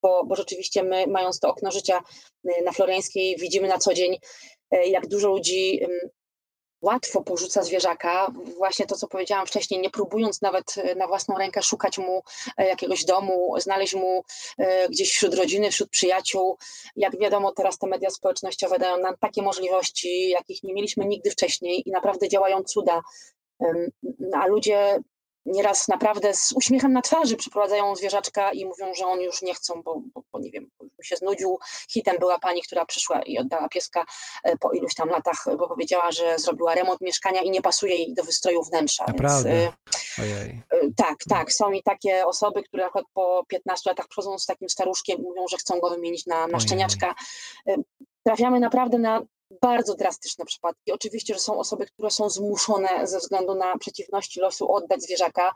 bo, 0.02 0.24
bo 0.24 0.36
rzeczywiście 0.36 0.82
my, 0.82 1.06
mając 1.06 1.40
to 1.40 1.48
okno 1.48 1.70
życia 1.70 2.00
y, 2.44 2.64
na 2.64 2.72
Floreńskiej, 2.72 3.36
widzimy 3.36 3.68
na 3.68 3.78
co 3.78 3.94
dzień, 3.94 4.18
e, 4.70 4.88
jak 4.88 5.06
dużo 5.06 5.28
ludzi 5.28 5.80
łatwo 6.82 7.22
porzuca 7.22 7.62
zwierzaka, 7.62 8.32
właśnie 8.56 8.86
to, 8.86 8.96
co 8.96 9.08
powiedziałam 9.08 9.46
wcześniej, 9.46 9.80
nie 9.80 9.90
próbując 9.90 10.42
nawet 10.42 10.74
e, 10.76 10.94
na 10.94 11.06
własną 11.06 11.38
rękę 11.38 11.62
szukać 11.62 11.98
mu 11.98 12.22
e, 12.56 12.68
jakiegoś 12.68 13.04
domu, 13.04 13.54
znaleźć 13.58 13.94
mu 13.94 14.24
e, 14.58 14.88
gdzieś 14.88 15.10
wśród 15.10 15.34
rodziny, 15.34 15.70
wśród 15.70 15.90
przyjaciół. 15.90 16.58
Jak 16.96 17.18
wiadomo, 17.18 17.52
teraz 17.52 17.78
te 17.78 17.86
media 17.86 18.10
społecznościowe 18.10 18.78
dają 18.78 18.98
nam 18.98 19.14
takie 19.20 19.42
możliwości, 19.42 20.28
jakich 20.28 20.62
nie 20.62 20.74
mieliśmy 20.74 21.04
nigdy 21.04 21.30
wcześniej 21.30 21.88
i 21.88 21.90
naprawdę 21.90 22.28
działają 22.28 22.62
cuda. 22.62 23.00
A 24.32 24.46
ludzie 24.46 25.00
nieraz 25.46 25.88
naprawdę 25.88 26.34
z 26.34 26.52
uśmiechem 26.52 26.92
na 26.92 27.02
twarzy 27.02 27.36
przyprowadzają 27.36 27.96
zwierzaczka 27.96 28.52
i 28.52 28.64
mówią, 28.64 28.94
że 28.94 29.06
oni 29.06 29.24
już 29.24 29.42
nie 29.42 29.54
chcą, 29.54 29.82
bo, 29.82 30.00
bo, 30.14 30.22
bo 30.32 30.38
nie 30.38 30.50
wiem, 30.50 30.70
bo 30.80 31.02
się 31.02 31.16
znudził. 31.16 31.58
Hitem 31.90 32.18
była 32.18 32.38
pani, 32.38 32.62
która 32.62 32.86
przyszła 32.86 33.22
i 33.22 33.38
oddała 33.38 33.68
pieska 33.68 34.04
e, 34.44 34.56
po 34.56 34.72
iluś 34.72 34.94
tam 34.94 35.08
latach, 35.08 35.44
bo 35.58 35.68
powiedziała, 35.68 36.12
że 36.12 36.38
zrobiła 36.38 36.74
remont 36.74 37.00
mieszkania 37.00 37.40
i 37.40 37.50
nie 37.50 37.62
pasuje 37.62 37.94
jej 37.94 38.14
do 38.14 38.24
wystroju 38.24 38.62
wnętrza. 38.62 39.04
Naprawdę? 39.08 39.50
Więc, 39.50 39.72
Ojej. 40.18 40.62
E, 40.70 40.76
tak, 40.96 41.16
tak. 41.28 41.52
Są 41.52 41.72
i 41.72 41.82
takie 41.82 42.26
osoby, 42.26 42.62
które 42.62 42.82
na 42.82 42.88
przykład 42.88 43.06
po 43.14 43.44
15 43.48 43.90
latach 43.90 44.08
przychodzą 44.08 44.38
z 44.38 44.46
takim 44.46 44.68
staruszkiem 44.68 45.20
mówią, 45.22 45.48
że 45.50 45.56
chcą 45.56 45.80
go 45.80 45.90
wymienić 45.90 46.26
na, 46.26 46.46
na 46.46 46.60
szczeniaczka. 46.60 47.14
E, 47.68 47.74
trafiamy 48.24 48.60
naprawdę 48.60 48.98
na 48.98 49.22
bardzo 49.62 49.94
drastyczne 49.94 50.44
przypadki. 50.44 50.92
Oczywiście, 50.92 51.34
że 51.34 51.40
są 51.40 51.58
osoby, 51.58 51.86
które 51.86 52.10
są 52.10 52.30
zmuszone 52.30 53.06
ze 53.06 53.18
względu 53.18 53.54
na 53.54 53.78
przeciwności 53.78 54.40
losu 54.40 54.72
oddać 54.72 55.02
zwierzaka, 55.02 55.52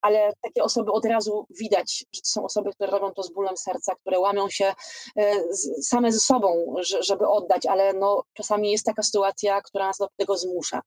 ale 0.00 0.32
takie 0.42 0.62
osoby 0.62 0.92
od 0.92 1.04
razu 1.04 1.46
widać, 1.50 2.04
że 2.12 2.20
to 2.20 2.30
są 2.30 2.44
osoby, 2.44 2.70
które 2.72 2.90
robią 2.90 3.12
to 3.12 3.22
z 3.22 3.32
bólem 3.32 3.56
serca, 3.56 3.94
które 3.94 4.18
łamią 4.18 4.48
się 4.48 4.74
e, 5.16 5.34
same 5.82 6.12
ze 6.12 6.20
sobą, 6.20 6.74
żeby 7.00 7.28
oddać, 7.28 7.66
ale 7.66 7.92
no, 7.92 8.22
czasami 8.32 8.70
jest 8.70 8.84
taka 8.84 9.02
sytuacja, 9.02 9.62
która 9.62 9.86
nas 9.86 9.98
do 9.98 10.08
tego 10.16 10.36
zmusza. 10.36 10.80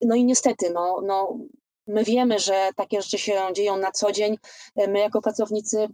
No 0.00 0.14
i 0.14 0.24
niestety, 0.24 0.70
no, 0.70 1.00
no, 1.02 1.38
my 1.86 2.04
wiemy, 2.04 2.38
że 2.38 2.70
takie 2.76 3.02
rzeczy 3.02 3.18
się 3.18 3.42
dzieją 3.52 3.76
na 3.76 3.92
co 3.92 4.12
dzień. 4.12 4.36
E, 4.76 4.88
my 4.88 4.98
jako 4.98 5.20
pracownicy 5.20 5.88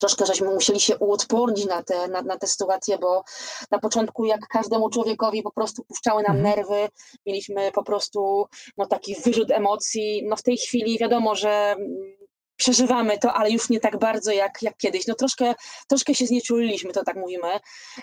troszkę 0.00 0.26
żeśmy 0.26 0.48
musieli 0.48 0.80
się 0.80 0.98
uodpornić 0.98 1.66
na 1.66 1.82
te, 1.82 2.08
na, 2.08 2.22
na 2.22 2.38
te 2.38 2.46
sytuacje, 2.46 2.98
bo 2.98 3.24
na 3.70 3.78
początku 3.78 4.24
jak 4.24 4.40
każdemu 4.48 4.90
człowiekowi 4.90 5.42
po 5.42 5.52
prostu 5.52 5.84
puszczały 5.84 6.22
nam 6.22 6.36
mhm. 6.36 6.56
nerwy, 6.56 6.88
mieliśmy 7.26 7.72
po 7.72 7.84
prostu 7.84 8.46
no, 8.76 8.86
taki 8.86 9.16
wyrzut 9.24 9.50
emocji. 9.50 10.22
No 10.28 10.36
w 10.36 10.42
tej 10.42 10.56
chwili 10.56 10.98
wiadomo, 10.98 11.34
że 11.34 11.50
mm, 11.50 12.20
przeżywamy 12.56 13.18
to, 13.18 13.32
ale 13.32 13.50
już 13.50 13.70
nie 13.70 13.80
tak 13.80 13.98
bardzo 13.98 14.32
jak, 14.32 14.62
jak 14.62 14.76
kiedyś. 14.76 15.06
No 15.06 15.14
troszkę, 15.14 15.54
troszkę 15.88 16.14
się 16.14 16.26
znieczuliliśmy, 16.26 16.92
to 16.92 17.04
tak 17.04 17.16
mówimy, 17.16 17.48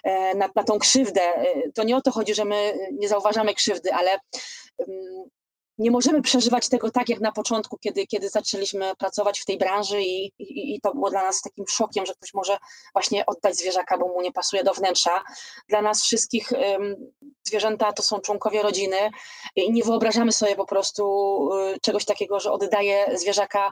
e, 0.04 0.36
na, 0.36 0.50
na 0.56 0.64
tą 0.64 0.80
krzywdę. 0.80 1.22
E, 1.22 1.72
to 1.76 1.84
nie 1.84 1.98
o 1.98 2.02
to 2.02 2.12
chodzi, 2.12 2.36
że 2.36 2.46
my 2.46 2.74
nie 2.92 3.08
zauważamy 3.08 3.54
krzywdy, 3.54 3.94
ale 3.94 4.12
mm, 4.88 5.30
nie 5.78 5.92
możemy 5.92 6.22
przeżywać 6.22 6.70
tego 6.70 6.92
tak 6.92 7.10
jak 7.10 7.20
na 7.20 7.32
początku, 7.32 7.78
kiedy, 7.78 8.08
kiedy 8.08 8.30
zaczęliśmy 8.30 8.96
pracować 8.96 9.40
w 9.40 9.46
tej 9.46 9.58
branży 9.58 10.02
i, 10.02 10.26
i, 10.40 10.76
i, 10.76 10.82
to 10.82 10.94
było 10.94 11.10
dla 11.10 11.24
nas 11.24 11.42
takim 11.42 11.66
szokiem, 11.68 12.06
że 12.06 12.13
ktoś 12.13 12.34
może 12.34 12.58
właśnie 12.94 13.26
oddać 13.26 13.56
zwierzaka, 13.58 13.98
bo 13.98 14.08
mu 14.08 14.22
nie 14.22 14.32
pasuje 14.32 14.63
do 14.63 14.74
wnętrza. 14.74 15.24
Dla 15.70 15.82
nas 15.82 16.04
wszystkich 16.04 16.54
zwierzęta 17.48 17.94
to 17.94 18.04
są 18.04 18.20
członkowie 18.20 18.62
rodziny 18.62 18.98
i 19.56 19.72
nie 19.72 19.84
wyobrażamy 19.84 20.32
sobie 20.32 20.56
po 20.56 20.66
prostu 20.66 21.04
y, 21.76 21.80
czegoś 21.80 22.06
takiego, 22.06 22.40
że 22.40 22.52
oddaje 22.52 23.18
zwierzaka 23.18 23.72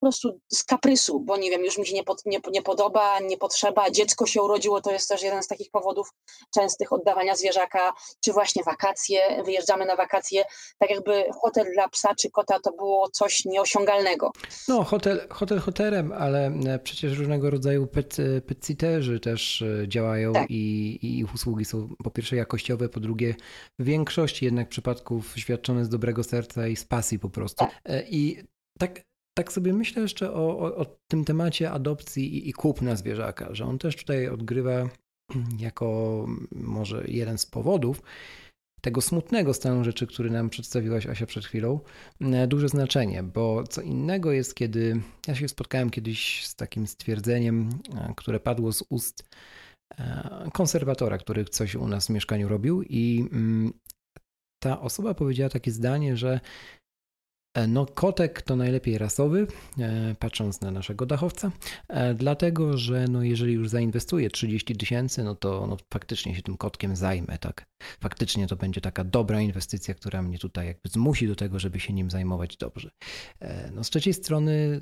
prostu 0.00 0.40
z 0.52 0.64
kaprysu, 0.64 1.20
bo 1.20 1.36
nie 1.36 1.50
wiem, 1.50 1.64
już 1.64 1.78
mi 1.78 1.86
się 1.86 1.94
nie, 1.94 2.04
pod, 2.04 2.26
nie, 2.26 2.38
nie, 2.50 2.62
podoba, 2.62 3.20
nie 3.20 3.36
potrzeba, 3.36 3.90
dziecko 3.90 4.26
się 4.26 4.42
urodziło, 4.42 4.80
to 4.80 4.92
jest 4.92 5.08
też 5.08 5.22
jeden 5.22 5.42
z 5.42 5.46
takich 5.46 5.70
powodów 5.70 6.10
częstych 6.54 6.92
oddawania 6.92 7.36
zwierzaka, 7.36 7.92
czy 8.24 8.32
właśnie 8.32 8.62
wakacje, 8.62 9.42
wyjeżdżamy 9.44 9.86
na 9.86 9.96
wakacje, 9.96 10.44
tak 10.78 10.90
jakby 10.90 11.24
hotel 11.42 11.72
dla 11.72 11.88
psa 11.88 12.14
czy 12.14 12.30
kota 12.30 12.60
to 12.60 12.72
było 12.72 13.08
coś 13.08 13.44
nieosiągalnego. 13.44 14.32
No, 14.68 14.84
hotel, 14.84 15.28
hotel 15.30 15.58
hotelem, 15.58 16.12
ale 16.12 16.46
e, 16.46 16.78
przecież 16.78 17.18
różnego 17.18 17.50
rodzaju 17.50 17.86
pet, 17.86 18.16
e, 18.18 18.40
petsiterzy 18.40 19.20
też 19.20 19.62
e, 19.62 19.88
działają 19.88 20.32
tak. 20.32 20.50
i, 20.50 20.98
i 21.02 21.18
ich 21.18 21.34
usługi 21.34 21.64
są 21.64 21.88
po 22.04 22.10
pierwsze 22.10 22.36
jakościowe, 22.36 22.88
po 22.88 23.00
drugie 23.00 23.34
w 23.78 23.84
większości 23.84 24.44
jednak 24.44 24.68
przypadków 24.68 25.34
świadczone 25.36 25.84
z 25.84 25.88
dobrego 25.88 26.24
serca 26.24 26.68
i 26.68 26.76
z 26.76 26.84
pasji 26.84 27.18
po 27.18 27.30
prostu. 27.30 27.64
Tak. 27.64 27.82
I 28.08 28.42
tak 28.78 29.00
tak 29.38 29.52
sobie 29.52 29.72
myślę 29.72 30.02
jeszcze 30.02 30.32
o, 30.32 30.58
o, 30.58 30.76
o 30.76 30.86
tym 31.08 31.24
temacie 31.24 31.70
adopcji 31.70 32.36
i, 32.36 32.48
i 32.48 32.52
kupna 32.52 32.96
zwierzaka, 32.96 33.54
że 33.54 33.64
on 33.64 33.78
też 33.78 33.96
tutaj 33.96 34.28
odgrywa 34.28 34.88
jako 35.58 36.26
może 36.50 37.04
jeden 37.08 37.38
z 37.38 37.46
powodów 37.46 38.02
tego 38.80 39.00
smutnego 39.00 39.54
stanu 39.54 39.84
rzeczy, 39.84 40.06
który 40.06 40.30
nam 40.30 40.50
przedstawiłaś 40.50 41.06
Asia 41.06 41.26
przed 41.26 41.44
chwilą, 41.44 41.80
e, 42.20 42.46
duże 42.46 42.68
znaczenie, 42.68 43.22
bo 43.22 43.64
co 43.64 43.82
innego 43.82 44.32
jest, 44.32 44.54
kiedy 44.54 45.00
ja 45.28 45.34
się 45.34 45.48
spotkałem 45.48 45.90
kiedyś 45.90 46.46
z 46.46 46.54
takim 46.54 46.86
stwierdzeniem, 46.86 47.68
e, 47.94 48.14
które 48.16 48.40
padło 48.40 48.72
z 48.72 48.84
ust 48.88 49.24
e, 49.98 50.50
konserwatora, 50.52 51.18
który 51.18 51.44
coś 51.44 51.74
u 51.74 51.88
nas 51.88 52.06
w 52.06 52.10
mieszkaniu 52.10 52.48
robił 52.48 52.82
i 52.82 53.28
mm, 53.32 53.72
ta 54.62 54.80
osoba 54.80 55.14
powiedziała 55.14 55.50
takie 55.50 55.70
zdanie, 55.70 56.16
że 56.16 56.40
no, 57.68 57.86
kotek 57.86 58.42
to 58.42 58.56
najlepiej 58.56 58.98
rasowy, 58.98 59.46
e, 59.78 60.14
patrząc 60.18 60.60
na 60.60 60.70
naszego 60.70 61.06
dachowca, 61.06 61.50
e, 61.88 62.14
dlatego 62.14 62.78
że 62.78 63.04
no, 63.08 63.22
jeżeli 63.22 63.52
już 63.52 63.68
zainwestuję 63.68 64.30
30 64.30 64.76
tysięcy, 64.76 65.24
no 65.24 65.34
to 65.34 65.66
no, 65.66 65.76
faktycznie 65.92 66.34
się 66.34 66.42
tym 66.42 66.56
kotkiem 66.56 66.96
zajmę, 66.96 67.38
tak. 67.38 67.66
Faktycznie 68.00 68.46
to 68.46 68.56
będzie 68.56 68.80
taka 68.80 69.04
dobra 69.04 69.40
inwestycja, 69.40 69.94
która 69.94 70.22
mnie 70.22 70.38
tutaj 70.38 70.66
jakby 70.66 70.88
zmusi 70.88 71.28
do 71.28 71.36
tego, 71.36 71.58
żeby 71.58 71.80
się 71.80 71.92
nim 71.92 72.10
zajmować 72.10 72.56
dobrze. 72.56 72.90
No, 73.72 73.84
z 73.84 73.90
trzeciej 73.90 74.14
strony, 74.14 74.80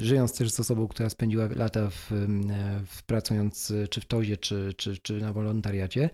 żyjąc 0.00 0.36
też 0.36 0.50
z 0.50 0.60
osobą, 0.60 0.88
która 0.88 1.10
spędziła 1.10 1.48
lata 1.56 1.90
w, 1.90 2.10
w 2.86 3.02
pracując 3.02 3.72
czy 3.90 4.00
w 4.00 4.04
Tozie, 4.04 4.36
czy, 4.36 4.74
czy, 4.76 4.98
czy 4.98 5.20
na 5.20 5.32
wolontariacie, 5.32 6.10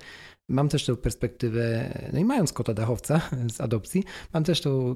mam 0.49 0.69
też 0.69 0.87
tę 0.87 0.97
perspektywę, 0.97 1.93
no 2.13 2.19
i 2.19 2.25
mając 2.25 2.53
kota 2.53 2.75
dachowca 2.75 3.21
z 3.55 3.61
adopcji, 3.61 4.05
mam 4.35 4.45
też 4.45 4.61
tą, 4.61 4.95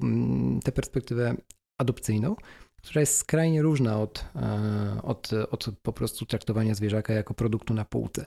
tę 0.63 0.71
perspektywę 0.71 1.35
adopcyjną, 1.77 2.35
która 2.81 2.99
jest 2.99 3.17
skrajnie 3.17 3.61
różna 3.61 3.99
od, 3.99 4.25
e, 4.35 5.01
od, 5.03 5.33
od 5.33 5.69
po 5.81 5.93
prostu 5.93 6.25
traktowania 6.25 6.75
zwierzaka 6.75 7.13
jako 7.13 7.33
produktu 7.33 7.73
na 7.73 7.85
półce. 7.85 8.25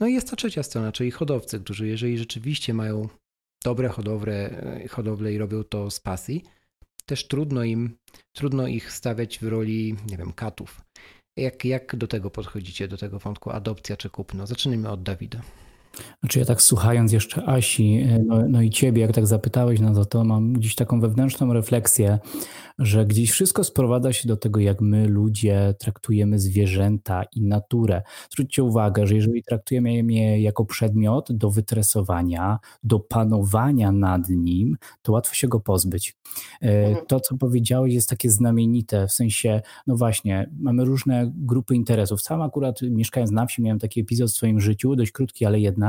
No 0.00 0.06
i 0.06 0.14
jest 0.14 0.30
ta 0.30 0.36
trzecia 0.36 0.62
strona, 0.62 0.92
czyli 0.92 1.10
hodowcy, 1.10 1.60
którzy 1.60 1.88
jeżeli 1.88 2.18
rzeczywiście 2.18 2.74
mają 2.74 3.08
dobre 3.64 3.88
hodowle, 3.88 4.50
e, 4.84 4.88
hodowle 4.88 5.32
i 5.32 5.38
robią 5.38 5.64
to 5.64 5.90
z 5.90 6.00
pasji, 6.00 6.44
też 7.06 7.28
trudno 7.28 7.64
im, 7.64 7.96
trudno 8.32 8.66
ich 8.66 8.92
stawiać 8.92 9.38
w 9.38 9.48
roli, 9.48 9.96
nie 10.10 10.16
wiem, 10.16 10.32
katów. 10.32 10.80
Jak, 11.36 11.64
jak 11.64 11.96
do 11.96 12.06
tego 12.06 12.30
podchodzicie, 12.30 12.88
do 12.88 12.96
tego 12.96 13.18
wątku 13.18 13.50
adopcja 13.50 13.96
czy 13.96 14.10
kupno? 14.10 14.46
Zacznijmy 14.46 14.90
od 14.90 15.02
Dawida. 15.02 15.42
Znaczy 16.20 16.38
ja 16.38 16.44
tak 16.44 16.62
słuchając 16.62 17.12
jeszcze 17.12 17.44
Asi, 17.44 18.06
e, 18.08 18.18
no, 18.26 18.48
no, 18.48 18.62
i 18.62 18.70
ciebie, 18.70 19.02
jak 19.02 19.12
tak 19.12 19.26
zapytałeś 19.26 19.80
na 19.80 19.94
to, 19.94 20.04
to 20.04 20.24
mam 20.24 20.52
gdzieś 20.52 20.74
taką 20.74 21.00
wewnętrzną 21.00 21.52
refleksję, 21.52 22.18
że 22.78 23.06
gdzieś 23.06 23.30
wszystko 23.30 23.64
sprowadza 23.64 24.12
się 24.12 24.28
do 24.28 24.36
tego, 24.36 24.60
jak 24.60 24.80
my 24.80 25.08
ludzie 25.08 25.74
traktujemy 25.78 26.38
zwierzęta 26.38 27.22
i 27.36 27.42
naturę. 27.42 28.02
Zwróćcie 28.30 28.62
uwagę, 28.62 29.06
że 29.06 29.14
jeżeli 29.14 29.42
traktujemy 29.42 29.92
je 29.92 30.42
jako 30.42 30.64
przedmiot 30.64 31.32
do 31.32 31.50
wytresowania, 31.50 32.58
do 32.84 33.00
panowania 33.00 33.92
nad 33.92 34.28
nim, 34.28 34.76
to 35.02 35.12
łatwo 35.12 35.34
się 35.34 35.48
go 35.48 35.60
pozbyć. 35.60 36.16
E, 36.62 36.86
mhm. 36.86 37.06
To, 37.06 37.20
co 37.20 37.36
powiedziałeś, 37.36 37.94
jest 37.94 38.08
takie 38.08 38.30
znamienite, 38.30 39.06
w 39.06 39.12
sensie, 39.12 39.62
no 39.86 39.96
właśnie, 39.96 40.50
mamy 40.58 40.84
różne 40.84 41.32
grupy 41.34 41.74
interesów. 41.74 42.22
Sam 42.22 42.42
akurat 42.42 42.82
mieszkając 42.82 43.30
na 43.30 43.46
wsi 43.46 43.62
miałem 43.62 43.78
taki 43.78 44.00
epizod 44.00 44.30
w 44.30 44.34
swoim 44.34 44.60
życiu, 44.60 44.96
dość 44.96 45.12
krótki, 45.12 45.44
ale 45.44 45.60
jednak. 45.60 45.81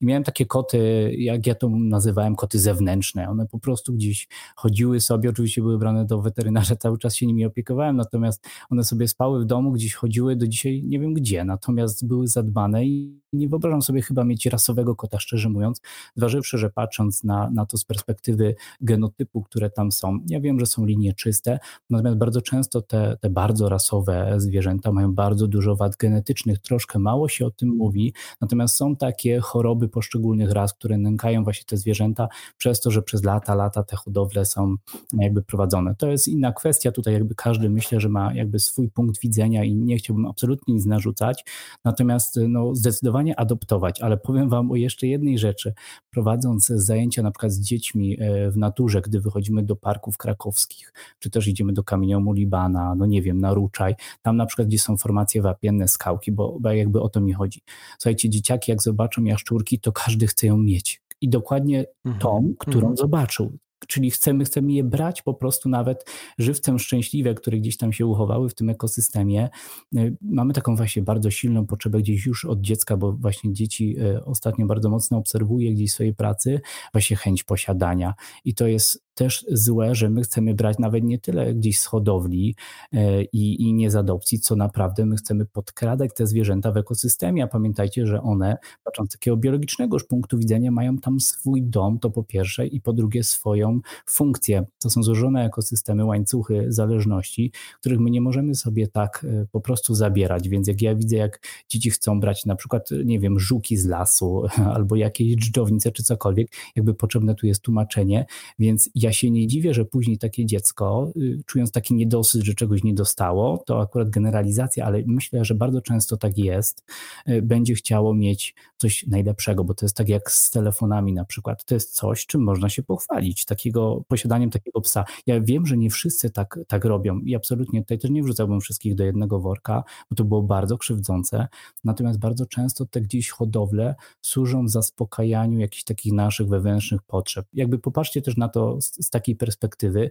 I 0.00 0.06
miałem 0.06 0.24
takie 0.24 0.46
koty, 0.46 1.12
jak 1.18 1.46
ja 1.46 1.54
to 1.54 1.68
nazywałem, 1.68 2.36
koty 2.36 2.58
zewnętrzne. 2.58 3.28
One 3.28 3.46
po 3.46 3.58
prostu 3.58 3.92
gdzieś 3.92 4.28
chodziły 4.56 5.00
sobie, 5.00 5.30
oczywiście 5.30 5.62
były 5.62 5.78
brane 5.78 6.06
do 6.06 6.22
weterynarza, 6.22 6.76
cały 6.76 6.98
czas 6.98 7.16
się 7.16 7.26
nimi 7.26 7.44
opiekowałem, 7.46 7.96
natomiast 7.96 8.46
one 8.70 8.84
sobie 8.84 9.08
spały 9.08 9.40
w 9.40 9.44
domu, 9.44 9.72
gdzieś 9.72 9.94
chodziły 9.94 10.36
do 10.36 10.48
dzisiaj 10.48 10.82
nie 10.84 11.00
wiem 11.00 11.14
gdzie, 11.14 11.44
natomiast 11.44 12.06
były 12.06 12.28
zadbane 12.28 12.86
i 12.86 13.21
nie 13.32 13.48
wyobrażam 13.48 13.82
sobie 13.82 14.02
chyba 14.02 14.24
mieć 14.24 14.46
rasowego 14.46 14.96
kota, 14.96 15.20
szczerze 15.20 15.48
mówiąc, 15.48 15.80
zważywszy, 16.16 16.58
że 16.58 16.70
patrząc 16.70 17.24
na, 17.24 17.50
na 17.50 17.66
to 17.66 17.78
z 17.78 17.84
perspektywy 17.84 18.54
genotypu, 18.80 19.42
które 19.42 19.70
tam 19.70 19.92
są, 19.92 20.18
ja 20.28 20.40
wiem, 20.40 20.60
że 20.60 20.66
są 20.66 20.86
linie 20.86 21.14
czyste, 21.14 21.58
natomiast 21.90 22.18
bardzo 22.18 22.42
często 22.42 22.82
te, 22.82 23.16
te 23.20 23.30
bardzo 23.30 23.68
rasowe 23.68 24.34
zwierzęta 24.36 24.92
mają 24.92 25.14
bardzo 25.14 25.46
dużo 25.46 25.76
wad 25.76 25.96
genetycznych, 25.96 26.58
troszkę 26.58 26.98
mało 26.98 27.28
się 27.28 27.46
o 27.46 27.50
tym 27.50 27.68
mówi, 27.68 28.14
natomiast 28.40 28.76
są 28.76 28.96
takie 28.96 29.40
choroby 29.40 29.88
poszczególnych 29.88 30.50
ras, 30.50 30.74
które 30.74 30.98
nękają 30.98 31.44
właśnie 31.44 31.64
te 31.64 31.76
zwierzęta 31.76 32.28
przez 32.56 32.80
to, 32.80 32.90
że 32.90 33.02
przez 33.02 33.24
lata, 33.24 33.54
lata 33.54 33.82
te 33.82 33.96
hodowle 33.96 34.44
są 34.44 34.74
jakby 35.12 35.42
prowadzone. 35.42 35.94
To 35.94 36.08
jest 36.08 36.28
inna 36.28 36.52
kwestia, 36.52 36.92
tutaj 36.92 37.14
jakby 37.14 37.34
każdy 37.34 37.70
myślę, 37.70 38.00
że 38.00 38.08
ma 38.08 38.34
jakby 38.34 38.58
swój 38.58 38.90
punkt 38.90 39.20
widzenia 39.20 39.64
i 39.64 39.74
nie 39.74 39.96
chciałbym 39.96 40.26
absolutnie 40.26 40.74
nic 40.74 40.86
narzucać, 40.86 41.44
natomiast 41.84 42.40
no 42.48 42.74
zdecydowanie 42.74 43.21
adoptować, 43.30 44.00
ale 44.00 44.16
powiem 44.16 44.48
wam 44.48 44.70
o 44.70 44.76
jeszcze 44.76 45.06
jednej 45.06 45.38
rzeczy. 45.38 45.74
Prowadząc 46.10 46.66
zajęcia 46.66 47.22
na 47.22 47.30
przykład 47.30 47.52
z 47.52 47.60
dziećmi 47.60 48.16
e, 48.20 48.50
w 48.50 48.56
naturze, 48.56 49.00
gdy 49.00 49.20
wychodzimy 49.20 49.62
do 49.62 49.76
parków 49.76 50.16
krakowskich, 50.16 50.92
czy 51.18 51.30
też 51.30 51.48
idziemy 51.48 51.72
do 51.72 51.84
kamieniomu 51.84 52.32
Libana, 52.32 52.94
no 52.94 53.06
nie 53.06 53.22
wiem, 53.22 53.40
na 53.40 53.54
Ruczaj, 53.54 53.94
tam 54.22 54.36
na 54.36 54.46
przykład, 54.46 54.68
gdzie 54.68 54.78
są 54.78 54.96
formacje 54.96 55.42
wapienne, 55.42 55.88
skałki, 55.88 56.32
bo, 56.32 56.56
bo 56.60 56.72
jakby 56.72 57.00
o 57.00 57.08
to 57.08 57.20
mi 57.20 57.32
chodzi. 57.32 57.60
Słuchajcie, 57.98 58.30
dzieciaki 58.30 58.70
jak 58.70 58.82
zobaczą 58.82 59.24
jaszczurki, 59.24 59.80
to 59.80 59.92
każdy 59.92 60.26
chce 60.26 60.46
ją 60.46 60.58
mieć. 60.58 61.02
I 61.20 61.28
dokładnie 61.28 61.86
mhm. 62.04 62.20
tą, 62.20 62.54
którą 62.58 62.88
mhm. 62.88 62.96
zobaczył 62.96 63.58
czyli 63.86 64.10
chcemy, 64.10 64.44
chcemy 64.44 64.72
je 64.72 64.84
brać 64.84 65.22
po 65.22 65.34
prostu 65.34 65.68
nawet 65.68 66.04
żywcem 66.38 66.78
szczęśliwe, 66.78 67.34
które 67.34 67.58
gdzieś 67.58 67.76
tam 67.76 67.92
się 67.92 68.06
uchowały 68.06 68.48
w 68.48 68.54
tym 68.54 68.70
ekosystemie. 68.70 69.50
Y, 69.96 70.16
mamy 70.20 70.52
taką 70.52 70.76
właśnie 70.76 71.02
bardzo 71.02 71.30
silną 71.30 71.66
potrzebę 71.66 71.98
gdzieś 71.98 72.26
już 72.26 72.44
od 72.44 72.60
dziecka, 72.60 72.96
bo 72.96 73.12
właśnie 73.12 73.52
dzieci 73.52 73.96
y, 74.00 74.24
ostatnio 74.24 74.66
bardzo 74.66 74.88
mocno 74.88 75.18
obserwuję 75.18 75.72
gdzieś 75.72 75.90
w 75.90 75.94
swojej 75.94 76.14
pracy, 76.14 76.60
właśnie 76.92 77.16
chęć 77.16 77.44
posiadania 77.44 78.14
i 78.44 78.54
to 78.54 78.66
jest 78.66 79.11
też 79.14 79.44
złe, 79.48 79.94
że 79.94 80.10
my 80.10 80.22
chcemy 80.22 80.54
brać 80.54 80.78
nawet 80.78 81.04
nie 81.04 81.18
tyle 81.18 81.54
gdzieś 81.54 81.80
z 81.80 81.86
hodowli 81.86 82.54
e, 82.92 83.22
i, 83.22 83.62
i 83.62 83.74
nie 83.74 83.90
z 83.90 83.96
adopcji, 83.96 84.38
co 84.38 84.56
naprawdę 84.56 85.06
my 85.06 85.16
chcemy 85.16 85.46
podkradać 85.46 86.10
te 86.14 86.26
zwierzęta 86.26 86.72
w 86.72 86.76
ekosystemie, 86.76 87.44
a 87.44 87.46
pamiętajcie, 87.46 88.06
że 88.06 88.22
one, 88.22 88.56
patrząc 88.84 89.10
z 89.10 89.12
takiego 89.12 89.36
biologicznego 89.36 89.96
punktu 90.08 90.38
widzenia, 90.38 90.70
mają 90.70 90.98
tam 90.98 91.20
swój 91.20 91.62
dom, 91.62 91.98
to 91.98 92.10
po 92.10 92.22
pierwsze, 92.22 92.66
i 92.66 92.80
po 92.80 92.92
drugie 92.92 93.24
swoją 93.24 93.80
funkcję. 94.06 94.66
To 94.78 94.90
są 94.90 95.02
złożone 95.02 95.44
ekosystemy, 95.44 96.04
łańcuchy 96.04 96.66
zależności, 96.68 97.52
których 97.80 97.98
my 97.98 98.10
nie 98.10 98.20
możemy 98.20 98.54
sobie 98.54 98.88
tak 98.88 99.26
e, 99.28 99.46
po 99.52 99.60
prostu 99.60 99.94
zabierać, 99.94 100.48
więc 100.48 100.68
jak 100.68 100.82
ja 100.82 100.94
widzę, 100.94 101.16
jak 101.16 101.40
dzieci 101.68 101.90
chcą 101.90 102.20
brać 102.20 102.46
na 102.46 102.56
przykład, 102.56 102.88
nie 103.04 103.20
wiem, 103.20 103.40
żuki 103.40 103.76
z 103.76 103.86
lasu 103.86 104.42
albo 104.74 104.96
jakieś 104.96 105.36
dżdżownice 105.36 105.92
czy 105.92 106.02
cokolwiek, 106.02 106.48
jakby 106.76 106.94
potrzebne 106.94 107.34
tu 107.34 107.46
jest 107.46 107.62
tłumaczenie, 107.62 108.26
więc 108.58 108.90
ja 109.02 109.12
się 109.12 109.30
nie 109.30 109.46
dziwię, 109.46 109.74
że 109.74 109.84
później 109.84 110.18
takie 110.18 110.46
dziecko, 110.46 111.12
y, 111.16 111.42
czując 111.46 111.72
taki 111.72 111.94
niedosyt, 111.94 112.42
że 112.42 112.54
czegoś 112.54 112.84
nie 112.84 112.94
dostało, 112.94 113.62
to 113.66 113.80
akurat 113.80 114.10
generalizacja, 114.10 114.86
ale 114.86 115.02
myślę, 115.06 115.44
że 115.44 115.54
bardzo 115.54 115.80
często 115.80 116.16
tak 116.16 116.38
jest, 116.38 116.84
y, 117.28 117.42
będzie 117.42 117.74
chciało 117.74 118.14
mieć 118.14 118.54
coś 118.76 119.06
najlepszego, 119.06 119.64
bo 119.64 119.74
to 119.74 119.84
jest 119.84 119.96
tak 119.96 120.08
jak 120.08 120.32
z 120.32 120.50
telefonami 120.50 121.12
na 121.12 121.24
przykład. 121.24 121.64
To 121.64 121.74
jest 121.74 121.94
coś, 121.94 122.26
czym 122.26 122.42
można 122.42 122.68
się 122.68 122.82
pochwalić, 122.82 123.44
takiego 123.44 124.04
posiadaniem 124.08 124.50
takiego 124.50 124.80
psa. 124.80 125.04
Ja 125.26 125.40
wiem, 125.40 125.66
że 125.66 125.76
nie 125.76 125.90
wszyscy 125.90 126.30
tak, 126.30 126.58
tak 126.68 126.84
robią 126.84 127.18
i 127.18 127.34
absolutnie 127.34 127.82
tutaj 127.82 127.98
też 127.98 128.10
nie 128.10 128.22
wrzucałbym 128.22 128.60
wszystkich 128.60 128.94
do 128.94 129.04
jednego 129.04 129.40
worka, 129.40 129.84
bo 130.10 130.16
to 130.16 130.24
było 130.24 130.42
bardzo 130.42 130.78
krzywdzące. 130.78 131.48
Natomiast 131.84 132.18
bardzo 132.18 132.46
często 132.46 132.86
te 132.86 133.00
gdzieś 133.00 133.30
hodowle 133.30 133.94
służą 134.20 134.68
zaspokajaniu 134.68 135.58
jakichś 135.58 135.84
takich 135.84 136.12
naszych 136.12 136.48
wewnętrznych 136.48 137.02
potrzeb. 137.02 137.46
Jakby 137.52 137.78
popatrzcie 137.78 138.22
też 138.22 138.36
na 138.36 138.48
to 138.48 138.80
z 138.80 138.91
takiej 139.12 139.36
perspektywy, 139.36 140.10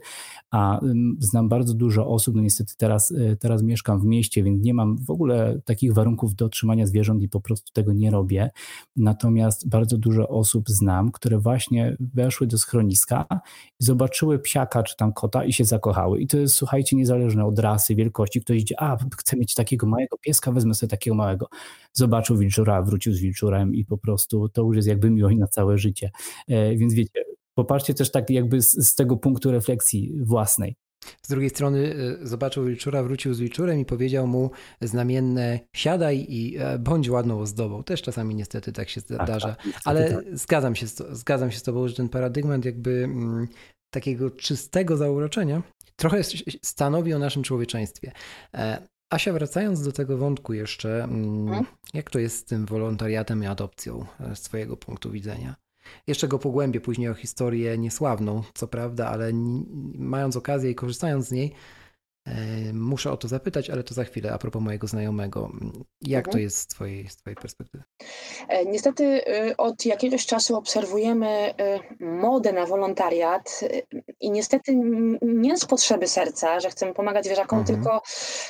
a 0.51 0.79
znam 1.19 1.49
bardzo 1.49 1.73
dużo 1.73 2.07
osób, 2.07 2.35
no 2.35 2.41
niestety 2.41 2.73
teraz, 2.77 3.11
y, 3.11 3.37
teraz 3.39 3.63
mieszkam 3.63 3.99
w 3.99 4.05
mieście, 4.05 4.43
więc 4.43 4.65
nie 4.65 4.73
mam 4.73 4.97
w 4.97 5.09
ogóle 5.09 5.61
takich 5.65 5.93
warunków 5.93 6.35
do 6.35 6.49
trzymania 6.49 6.87
zwierząt 6.87 7.23
i 7.23 7.29
po 7.29 7.41
prostu 7.41 7.73
tego 7.73 7.93
nie 7.93 8.11
robię. 8.11 8.49
Natomiast 8.95 9.69
bardzo 9.69 9.97
dużo 9.97 10.27
osób 10.27 10.69
znam, 10.69 11.11
które 11.11 11.39
właśnie 11.39 11.97
weszły 11.99 12.47
do 12.47 12.57
schroniska 12.57 13.25
i 13.79 13.83
zobaczyły 13.83 14.39
psiaka 14.39 14.83
czy 14.83 14.95
tam 14.95 15.13
kota 15.13 15.45
i 15.45 15.53
się 15.53 15.65
zakochały. 15.65 16.21
I 16.21 16.27
to 16.27 16.37
jest, 16.37 16.55
słuchajcie, 16.55 16.95
niezależne 16.95 17.45
od 17.45 17.59
rasy, 17.59 17.95
wielkości. 17.95 18.41
Ktoś 18.41 18.57
idzie, 18.57 18.75
a 18.81 18.97
chcę 19.17 19.37
mieć 19.37 19.53
takiego 19.53 19.87
małego 19.87 20.17
pieska, 20.17 20.51
wezmę 20.51 20.73
sobie 20.73 20.89
takiego 20.89 21.15
małego. 21.15 21.47
Zobaczył 21.93 22.37
wilczura, 22.37 22.81
wrócił 22.81 23.13
z 23.13 23.19
wilczurem 23.19 23.75
i 23.75 23.85
po 23.85 23.97
prostu 23.97 24.49
to 24.49 24.61
już 24.61 24.75
jest 24.75 24.87
jakby 24.87 25.09
miłość 25.09 25.37
na 25.37 25.47
całe 25.47 25.77
życie. 25.77 26.11
E, 26.47 26.75
więc 26.75 26.93
wiecie, 26.93 27.23
Popatrzcie 27.55 27.93
też 27.93 28.11
tak 28.11 28.29
jakby 28.29 28.61
z, 28.61 28.87
z 28.87 28.95
tego 28.95 29.17
punktu 29.17 29.51
refleksji 29.51 30.13
własnej. 30.21 30.75
Z 31.21 31.29
drugiej 31.29 31.49
strony 31.49 31.95
y, 32.23 32.27
zobaczył 32.27 32.65
wilczura, 32.65 33.03
wrócił 33.03 33.33
z 33.33 33.39
wilczurem 33.39 33.79
i 33.79 33.85
powiedział 33.85 34.27
mu 34.27 34.51
znamienne 34.81 35.59
siadaj 35.75 36.25
i 36.29 36.57
e, 36.57 36.79
bądź 36.79 37.09
ładną 37.09 37.39
ozdobą. 37.39 37.83
Też 37.83 38.01
czasami 38.01 38.35
niestety 38.35 38.71
tak 38.71 38.89
się 38.89 39.01
tak, 39.01 39.23
zdarza. 39.23 39.55
Tak, 39.55 39.81
Ale 39.85 40.13
tak. 40.13 40.37
zgadzam, 40.37 40.75
się, 40.75 40.87
zgadzam 41.11 41.51
się 41.51 41.59
z 41.59 41.63
tobą, 41.63 41.87
że 41.87 41.95
ten 41.95 42.09
paradygmat 42.09 42.65
jakby 42.65 43.03
mm, 43.03 43.47
takiego 43.93 44.31
czystego 44.31 44.97
zauroczenia 44.97 45.63
trochę 45.95 46.21
stanowi 46.63 47.13
o 47.13 47.19
naszym 47.19 47.43
człowieczeństwie. 47.43 48.11
E, 48.53 48.87
Asia, 49.09 49.33
wracając 49.33 49.83
do 49.83 49.91
tego 49.91 50.17
wątku 50.17 50.53
jeszcze, 50.53 51.03
mm, 51.03 51.47
mhm. 51.47 51.65
jak 51.93 52.09
to 52.09 52.19
jest 52.19 52.37
z 52.37 52.45
tym 52.45 52.65
wolontariatem 52.65 53.43
i 53.43 53.45
adopcją 53.45 54.05
e, 54.19 54.35
z 54.35 54.41
twojego 54.41 54.77
punktu 54.77 55.11
widzenia? 55.11 55.55
Jeszcze 56.07 56.27
go 56.27 56.39
pogłębię 56.39 56.81
później 56.81 57.09
o 57.09 57.13
historię 57.13 57.77
niesławną, 57.77 58.43
co 58.53 58.67
prawda, 58.67 59.07
ale 59.07 59.31
mając 59.95 60.35
okazję 60.35 60.71
i 60.71 60.75
korzystając 60.75 61.27
z 61.27 61.31
niej, 61.31 61.53
muszę 62.73 63.12
o 63.12 63.17
to 63.17 63.27
zapytać, 63.27 63.69
ale 63.69 63.84
to 63.84 63.93
za 63.93 64.03
chwilę 64.03 64.34
a 64.34 64.38
propos 64.38 64.62
mojego 64.62 64.88
znajomego. 64.88 65.51
Jak 66.01 66.27
mhm. 66.27 66.31
to 66.31 66.38
jest 66.38 66.57
z 66.57 66.67
twojej, 66.67 67.10
z 67.10 67.17
twojej 67.17 67.36
perspektywy? 67.36 67.84
E, 68.47 68.65
niestety 68.65 69.03
y, 69.03 69.57
od 69.57 69.86
jakiegoś 69.86 70.25
czasu 70.25 70.55
obserwujemy 70.55 71.53
modę 71.99 72.53
na 72.53 72.65
wolontariat 72.65 73.59
i 74.19 74.32
niestety 74.32 74.72
nie 75.22 75.57
z 75.57 75.65
potrzeby 75.65 76.07
serca, 76.07 76.59
że 76.59 76.69
chcemy 76.69 76.93
pomagać 76.93 77.26
zwierzakom, 77.26 77.59
mhm. 77.59 77.76
tylko 77.76 78.01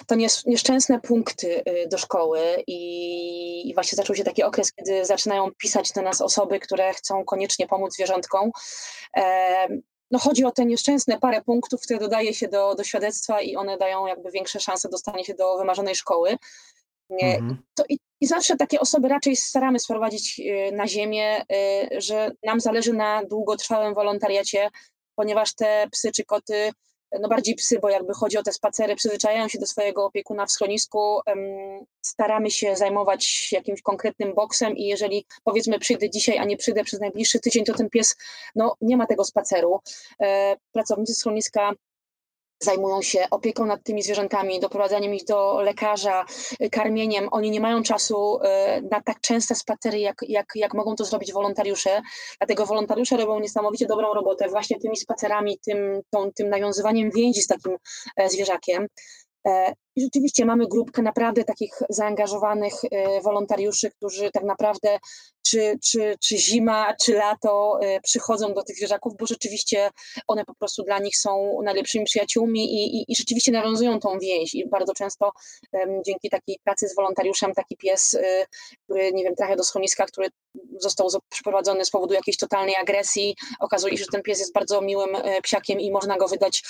to 0.07 0.15
nieszczęsne 0.45 0.99
punkty 0.99 1.63
do 1.91 1.97
szkoły 1.97 2.39
i 2.67 3.71
właśnie 3.73 3.95
zaczął 3.95 4.15
się 4.15 4.23
taki 4.23 4.43
okres, 4.43 4.73
kiedy 4.73 5.05
zaczynają 5.05 5.51
pisać 5.57 5.91
do 5.91 6.01
nas 6.01 6.21
osoby, 6.21 6.59
które 6.59 6.93
chcą 6.93 7.25
koniecznie 7.25 7.67
pomóc 7.67 7.93
zwierzątkom 7.93 8.51
no 10.11 10.19
chodzi 10.19 10.45
o 10.45 10.51
te 10.51 10.65
nieszczęsne 10.65 11.19
parę 11.19 11.41
punktów, 11.41 11.81
które 11.81 11.99
dodaje 11.99 12.33
się 12.33 12.47
do, 12.47 12.75
do 12.75 12.83
świadectwa 12.83 13.41
i 13.41 13.55
one 13.55 13.77
dają 13.77 14.05
jakby 14.05 14.31
większe 14.31 14.59
szanse 14.59 14.89
dostania 14.89 15.23
się 15.23 15.33
do 15.33 15.57
wymarzonej 15.57 15.95
szkoły. 15.95 16.37
Mhm. 17.21 17.57
To, 17.75 17.83
i 17.89 17.97
I 18.21 18.27
zawsze 18.27 18.55
takie 18.55 18.79
osoby 18.79 19.07
raczej 19.07 19.35
staramy 19.35 19.79
sprowadzić 19.79 20.41
na 20.71 20.87
ziemię, 20.87 21.45
że 21.97 22.31
nam 22.43 22.59
zależy 22.59 22.93
na 22.93 23.23
długotrwałym 23.25 23.93
wolontariacie, 23.93 24.69
ponieważ 25.15 25.55
te 25.55 25.87
psy 25.91 26.11
czy 26.11 26.25
koty 26.25 26.71
no 27.19 27.29
bardziej 27.29 27.55
psy, 27.55 27.79
bo 27.81 27.89
jakby 27.89 28.13
chodzi 28.13 28.37
o 28.37 28.43
te 28.43 28.53
spacery, 28.53 28.95
przyzwyczajają 28.95 29.47
się 29.47 29.59
do 29.59 29.65
swojego 29.65 30.05
opiekuna 30.05 30.45
w 30.45 30.51
schronisku, 30.51 31.19
staramy 32.01 32.51
się 32.51 32.75
zajmować 32.75 33.51
jakimś 33.51 33.81
konkretnym 33.81 34.33
boksem 34.33 34.77
i 34.77 34.85
jeżeli 34.85 35.25
powiedzmy 35.43 35.79
przyjdę 35.79 36.09
dzisiaj, 36.09 36.37
a 36.37 36.45
nie 36.45 36.57
przyjdę 36.57 36.83
przez 36.83 36.99
najbliższy 36.99 37.39
tydzień, 37.39 37.65
to 37.65 37.73
ten 37.73 37.89
pies 37.89 38.15
no, 38.55 38.75
nie 38.81 38.97
ma 38.97 39.07
tego 39.07 39.23
spaceru. 39.23 39.79
E, 40.21 40.55
pracownicy 40.71 41.13
schroniska 41.13 41.71
zajmują 42.63 43.01
się 43.01 43.27
opieką 43.31 43.65
nad 43.65 43.83
tymi 43.83 44.03
zwierzętami, 44.03 44.59
doprowadzaniem 44.59 45.13
ich 45.13 45.25
do 45.25 45.61
lekarza, 45.61 46.25
y, 46.63 46.69
karmieniem. 46.69 47.27
Oni 47.31 47.51
nie 47.51 47.59
mają 47.59 47.83
czasu 47.83 48.39
y, 48.39 48.41
na 48.91 49.01
tak 49.01 49.21
częste 49.21 49.55
spacery, 49.55 49.99
jak, 49.99 50.15
jak, 50.27 50.45
jak 50.55 50.73
mogą 50.73 50.95
to 50.95 51.05
zrobić 51.05 51.33
wolontariusze. 51.33 52.01
Dlatego 52.39 52.65
wolontariusze 52.65 53.17
robią 53.17 53.39
niesamowicie 53.39 53.85
dobrą 53.85 54.13
robotę 54.13 54.49
właśnie 54.49 54.79
tymi 54.79 54.97
spacerami, 54.97 55.59
tym, 55.65 56.01
tą, 56.09 56.31
tym 56.31 56.49
nawiązywaniem 56.49 57.09
więzi 57.15 57.41
z 57.41 57.47
takim 57.47 57.77
e, 58.17 58.29
zwierzakiem. 58.29 58.87
E, 59.47 59.73
I 59.95 60.01
rzeczywiście 60.01 60.45
mamy 60.45 60.67
grupkę 60.67 61.01
naprawdę 61.01 61.43
takich 61.43 61.73
zaangażowanych 61.89 62.73
e, 62.91 63.21
wolontariuszy, 63.21 63.91
którzy 63.91 64.31
tak 64.31 64.43
naprawdę 64.43 64.99
czy, 65.47 65.79
czy, 65.83 66.15
czy 66.19 66.37
zima, 66.37 66.93
czy 67.03 67.13
lato 67.13 67.79
e, 67.81 68.01
przychodzą 68.01 68.53
do 68.53 68.63
tych 68.63 68.75
zwierzaków, 68.75 69.13
bo 69.19 69.25
rzeczywiście 69.25 69.89
one 70.27 70.45
po 70.45 70.53
prostu 70.53 70.83
dla 70.83 70.99
nich 70.99 71.17
są 71.17 71.59
najlepszymi 71.63 72.05
przyjaciółmi 72.05 72.73
i, 72.73 72.97
i, 72.97 73.11
i 73.11 73.15
rzeczywiście 73.15 73.51
nawiązują 73.51 73.99
tą 73.99 74.19
więź. 74.19 74.55
I 74.55 74.69
bardzo 74.69 74.93
często 74.93 75.31
um, 75.71 76.03
dzięki 76.05 76.29
takiej 76.29 76.59
pracy 76.63 76.87
z 76.87 76.95
wolontariuszem 76.95 77.53
taki 77.53 77.77
pies, 77.77 78.17
który, 78.83 79.11
nie 79.13 79.23
wiem, 79.23 79.35
trafia 79.35 79.55
do 79.55 79.63
schroniska, 79.63 80.05
który 80.05 80.27
został 80.79 81.07
przeprowadzony 81.29 81.85
z 81.85 81.89
powodu 81.89 82.13
jakiejś 82.13 82.37
totalnej 82.37 82.75
agresji, 82.75 83.35
okazuje 83.59 83.97
się, 83.97 84.03
że 84.03 84.09
ten 84.11 84.21
pies 84.21 84.39
jest 84.39 84.53
bardzo 84.53 84.81
miłym 84.81 85.17
psiakiem 85.43 85.79
i 85.79 85.91
można 85.91 86.17
go 86.17 86.27
wydać 86.27 86.63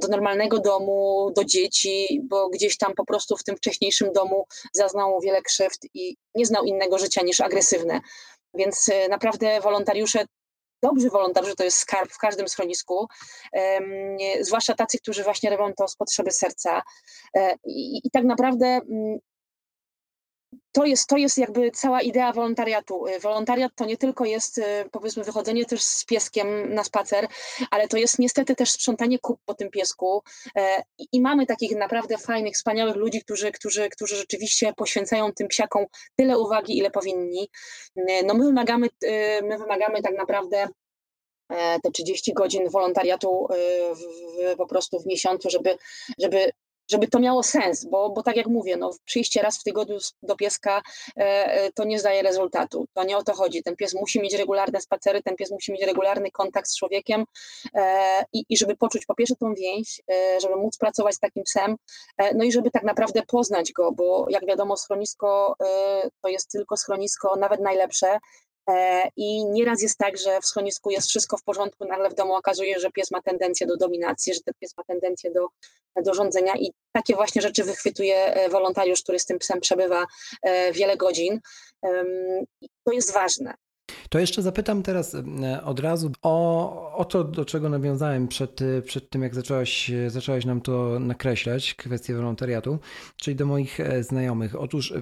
do 0.00 0.08
normalnego 0.08 0.58
domu, 0.58 1.30
do 1.36 1.44
dzieci, 1.44 2.20
bo 2.24 2.48
gdzieś 2.48 2.76
tam 2.76 2.94
po 2.94 3.04
prostu 3.04 3.36
w 3.36 3.44
tym 3.44 3.56
wcześniejszym 3.56 4.12
domu 4.12 4.46
zaznał 4.72 5.20
wiele 5.20 5.42
krzywd 5.42 5.78
i 5.94 6.16
nie 6.34 6.46
znał 6.46 6.64
innego 6.64 6.98
życia 6.98 7.22
niż 7.22 7.40
agresywne. 7.40 8.00
Więc 8.54 8.88
e, 8.88 9.08
naprawdę 9.08 9.60
wolontariusze 9.60 10.24
dobrzy 10.82 11.10
wolontariusze 11.10 11.56
to 11.56 11.64
jest 11.64 11.76
skarb 11.76 12.12
w 12.12 12.18
każdym 12.18 12.48
schronisku, 12.48 13.06
zwłaszcza 14.40 14.74
tacy, 14.74 14.98
którzy 14.98 15.24
właśnie 15.24 15.50
robią 15.50 15.74
to 15.74 15.88
z 15.88 15.96
potrzeby 15.96 16.30
serca. 16.30 16.82
E, 17.36 17.54
I, 17.64 18.06
i 18.06 18.10
tak 18.10 18.24
naprawdę 18.24 18.66
mm, 18.66 19.18
to 20.72 20.84
jest, 20.84 21.06
to 21.06 21.16
jest 21.16 21.38
jakby 21.38 21.70
cała 21.70 22.02
idea 22.02 22.32
wolontariatu. 22.32 23.06
Y, 23.06 23.20
wolontariat 23.20 23.72
to 23.76 23.84
nie 23.84 23.96
tylko 23.96 24.24
jest 24.24 24.58
y, 24.58 24.62
powiedzmy 24.92 25.24
wychodzenie 25.24 25.64
też 25.64 25.82
z 25.82 26.04
pieskiem 26.04 26.74
na 26.74 26.84
spacer, 26.84 27.26
ale 27.70 27.88
to 27.88 27.96
jest 27.96 28.18
niestety 28.18 28.54
też 28.56 28.70
sprzątanie 28.70 29.18
kup 29.18 29.40
po 29.44 29.54
tym 29.54 29.70
piesku 29.70 30.22
e, 30.56 30.82
i 31.12 31.20
mamy 31.20 31.46
takich 31.46 31.76
naprawdę 31.76 32.18
fajnych, 32.18 32.54
wspaniałych 32.54 32.96
ludzi, 32.96 33.22
którzy, 33.22 33.52
którzy, 33.52 33.88
którzy 33.88 34.16
rzeczywiście 34.16 34.72
poświęcają 34.76 35.32
tym 35.32 35.48
psiakom 35.48 35.84
tyle 36.16 36.38
uwagi, 36.38 36.78
ile 36.78 36.90
powinni. 36.90 37.50
Y, 37.96 38.02
no 38.24 38.34
my 38.34 38.44
wymagamy, 38.44 38.88
my 39.42 39.58
wymagamy 39.58 40.02
tak 40.02 40.16
naprawdę 40.16 40.68
e, 41.48 41.80
te 41.80 41.90
30 41.90 42.32
godzin 42.34 42.68
wolontariatu 42.68 43.48
w, 43.94 43.98
w, 43.98 44.56
po 44.56 44.66
prostu 44.66 45.00
w 45.00 45.06
miesiącu, 45.06 45.50
żeby, 45.50 45.76
żeby 46.18 46.52
żeby 46.90 47.08
to 47.08 47.18
miało 47.18 47.42
sens, 47.42 47.84
bo, 47.84 48.10
bo 48.10 48.22
tak 48.22 48.36
jak 48.36 48.46
mówię, 48.46 48.76
no, 48.76 48.90
przyjście 49.04 49.42
raz 49.42 49.58
w 49.58 49.62
tygodniu 49.62 49.98
do 50.22 50.36
pieska 50.36 50.82
e, 51.16 51.20
e, 51.20 51.72
to 51.72 51.84
nie 51.84 51.98
zdaje 51.98 52.22
rezultatu. 52.22 52.86
To 52.94 53.04
nie 53.04 53.16
o 53.16 53.22
to 53.22 53.32
chodzi. 53.32 53.62
Ten 53.62 53.76
pies 53.76 53.94
musi 53.94 54.20
mieć 54.20 54.34
regularne 54.34 54.80
spacery, 54.80 55.22
ten 55.22 55.36
pies 55.36 55.50
musi 55.50 55.72
mieć 55.72 55.82
regularny 55.82 56.30
kontakt 56.30 56.68
z 56.68 56.76
człowiekiem 56.76 57.24
e, 57.74 58.24
i, 58.32 58.44
i 58.48 58.56
żeby 58.56 58.76
poczuć 58.76 59.06
po 59.06 59.14
pierwsze 59.14 59.36
tą 59.36 59.54
więź, 59.54 60.02
żeby 60.42 60.56
móc 60.56 60.78
pracować 60.78 61.14
z 61.14 61.18
takim 61.18 61.42
psem, 61.42 61.76
no 62.34 62.44
i 62.44 62.52
żeby 62.52 62.70
tak 62.70 62.82
naprawdę 62.82 63.22
poznać 63.28 63.72
go, 63.72 63.92
bo 63.92 64.26
jak 64.30 64.46
wiadomo, 64.46 64.76
schronisko 64.76 65.54
to 66.22 66.28
jest 66.28 66.50
tylko 66.50 66.76
schronisko, 66.76 67.36
nawet 67.36 67.60
najlepsze, 67.60 68.18
I 69.16 69.44
nieraz 69.44 69.82
jest 69.82 69.98
tak, 69.98 70.18
że 70.18 70.40
w 70.40 70.46
schronisku 70.46 70.90
jest 70.90 71.08
wszystko 71.08 71.36
w 71.36 71.42
porządku, 71.42 71.84
nagle 71.84 72.10
w 72.10 72.14
domu 72.14 72.34
okazuje, 72.34 72.80
że 72.80 72.90
pies 72.90 73.10
ma 73.10 73.22
tendencję 73.22 73.66
do 73.66 73.76
dominacji, 73.76 74.34
że 74.34 74.40
ten 74.40 74.54
pies 74.60 74.76
ma 74.76 74.84
tendencję 74.84 75.30
do, 75.30 75.46
do 76.02 76.14
rządzenia 76.14 76.52
i 76.56 76.72
takie 76.92 77.14
właśnie 77.14 77.42
rzeczy 77.42 77.64
wychwytuje 77.64 78.34
e, 78.34 78.48
wolontariusz, 78.48 79.02
który 79.02 79.18
z 79.18 79.26
tym 79.26 79.38
psem 79.38 79.60
przebywa 79.60 80.06
e, 80.42 80.72
wiele 80.72 80.96
godzin. 80.96 81.40
To 82.84 82.92
jest 82.92 83.12
ważne. 83.12 83.54
To 84.08 84.18
jeszcze 84.18 84.42
zapytam 84.42 84.82
teraz 84.82 85.16
od 85.64 85.80
razu 85.80 86.10
o, 86.22 86.96
o 86.96 87.04
to, 87.04 87.24
do 87.24 87.44
czego 87.44 87.68
nawiązałem 87.68 88.28
przed, 88.28 88.60
przed 88.84 89.10
tym, 89.10 89.22
jak 89.22 89.34
zaczęłaś, 89.34 89.90
zaczęłaś 90.08 90.44
nam 90.44 90.60
to 90.60 90.98
nakreślać, 90.98 91.74
kwestię 91.74 92.14
wolontariatu, 92.14 92.78
czyli 93.16 93.36
do 93.36 93.46
moich 93.46 93.78
znajomych. 94.00 94.60
Otóż 94.60 94.94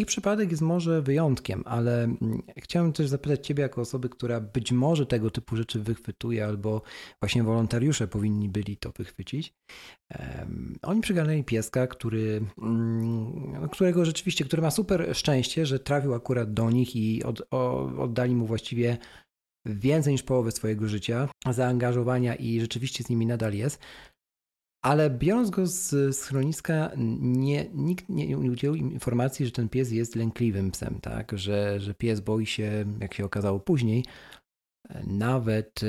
ich 0.00 0.06
przypadek 0.06 0.50
jest 0.50 0.62
może 0.62 1.02
wyjątkiem, 1.02 1.62
ale 1.66 2.04
mm, 2.04 2.42
chciałem 2.58 2.92
też 2.92 3.08
zapytać 3.08 3.46
Ciebie, 3.46 3.62
jako 3.62 3.80
osoby, 3.80 4.08
która 4.08 4.40
być 4.40 4.72
może 4.72 5.06
tego 5.06 5.30
typu 5.30 5.56
rzeczy 5.56 5.80
wychwytuje, 5.80 6.44
albo 6.44 6.82
właśnie 7.22 7.42
wolontariusze 7.42 8.08
powinni 8.08 8.48
byli 8.48 8.76
to 8.76 8.92
wychwycić. 8.98 9.54
Oni 10.82 11.00
przygarnęli 11.00 11.44
pieska, 11.44 11.86
który, 11.86 12.40
mm, 12.62 13.68
którego 13.68 14.04
rzeczywiście, 14.04 14.44
który 14.44 14.62
ma 14.62 14.70
super 14.70 15.16
szczęście, 15.16 15.66
że 15.66 15.78
trafił 15.78 16.14
akurat 16.14 16.52
do 16.54 16.70
nich 16.70 16.96
i 16.96 17.24
od, 17.24 17.42
oddali 17.98 18.34
mu 18.34 18.46
właściwie 18.46 18.98
więcej 19.66 20.12
niż 20.12 20.22
połowę 20.22 20.52
swojego 20.52 20.88
życia, 20.88 21.28
zaangażowania 21.50 22.34
i 22.34 22.60
rzeczywiście 22.60 23.04
z 23.04 23.08
nimi 23.08 23.26
nadal 23.26 23.54
jest. 23.54 23.80
Ale 24.88 25.10
biorąc 25.10 25.50
go 25.50 25.66
z 25.66 26.16
schroniska, 26.16 26.90
nie, 27.20 27.66
nikt 27.74 28.08
nie, 28.08 28.38
udzielił 28.38 28.74
im 28.74 28.92
informacji, 28.92 29.46
że 29.46 29.52
ten 29.52 29.68
pies 29.68 29.92
jest 29.92 30.16
lękliwym 30.16 30.70
psem, 30.70 31.00
tak? 31.00 31.38
Że, 31.38 31.80
że 31.80 31.94
pies 31.94 32.20
boi 32.20 32.46
się, 32.46 32.84
jak 33.00 33.14
się 33.14 33.24
okazało 33.24 33.60
później, 33.60 34.04
nawet 35.06 35.80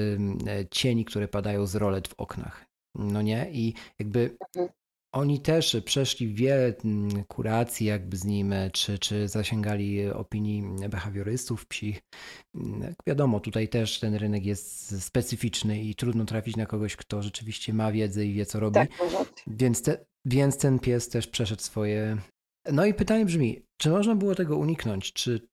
cieni, 0.71 1.05
które 1.05 1.27
padają 1.27 1.65
z 1.65 1.75
rolet 1.75 2.07
w 2.07 2.13
oknach. 2.17 2.65
No 2.95 3.21
nie? 3.21 3.51
I 3.51 3.73
jakby 3.99 4.37
mhm. 4.55 4.78
Oni 5.11 5.41
też 5.41 5.77
przeszli 5.85 6.33
wiele 6.33 6.73
mm, 6.85 7.23
kuracji 7.23 7.87
jakby 7.87 8.17
z 8.17 8.25
nim, 8.25 8.53
czy, 8.73 8.99
czy 8.99 9.27
zasięgali 9.27 10.09
opinii 10.09 10.63
behawiorystów 10.89 11.65
psich. 11.65 12.01
Mm, 12.55 12.95
wiadomo, 13.07 13.39
tutaj 13.39 13.69
też 13.69 13.99
ten 13.99 14.15
rynek 14.15 14.45
jest 14.45 15.03
specyficzny 15.03 15.81
i 15.81 15.95
trudno 15.95 16.25
trafić 16.25 16.55
na 16.55 16.65
kogoś, 16.65 16.95
kto 16.95 17.21
rzeczywiście 17.21 17.73
ma 17.73 17.91
wiedzę 17.91 18.25
i 18.25 18.33
wie, 18.33 18.45
co 18.45 18.59
robi. 18.59 18.73
Tak, 18.73 18.89
więc, 19.47 19.81
te, 19.81 20.05
więc 20.25 20.57
ten 20.57 20.79
pies 20.79 21.09
też 21.09 21.27
przeszedł 21.27 21.61
swoje... 21.61 22.17
No 22.71 22.85
i 22.85 22.93
pytanie 22.93 23.25
brzmi, 23.25 23.65
czy 23.81 23.89
można 23.89 24.15
było 24.15 24.35
tego 24.35 24.57
uniknąć? 24.57 25.13
Czy 25.13 25.47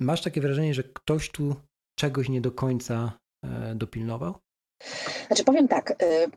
masz 0.00 0.22
takie 0.22 0.40
wrażenie, 0.40 0.74
że 0.74 0.82
ktoś 0.82 1.30
tu 1.30 1.56
czegoś 1.98 2.28
nie 2.28 2.40
do 2.40 2.52
końca 2.52 3.18
e, 3.44 3.74
dopilnował? 3.74 4.34
Znaczy 5.26 5.44
powiem 5.44 5.68
tak, 5.68 6.02
y, 6.02 6.30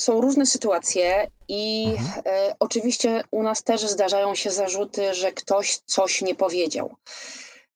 są 0.00 0.20
różne 0.20 0.46
sytuacje 0.46 1.30
i 1.48 1.86
mhm. 1.98 2.22
e, 2.26 2.56
oczywiście 2.60 3.24
u 3.30 3.42
nas 3.42 3.62
też 3.62 3.80
zdarzają 3.80 4.34
się 4.34 4.50
zarzuty, 4.50 5.14
że 5.14 5.32
ktoś 5.32 5.76
coś 5.76 6.22
nie 6.22 6.34
powiedział. 6.34 6.94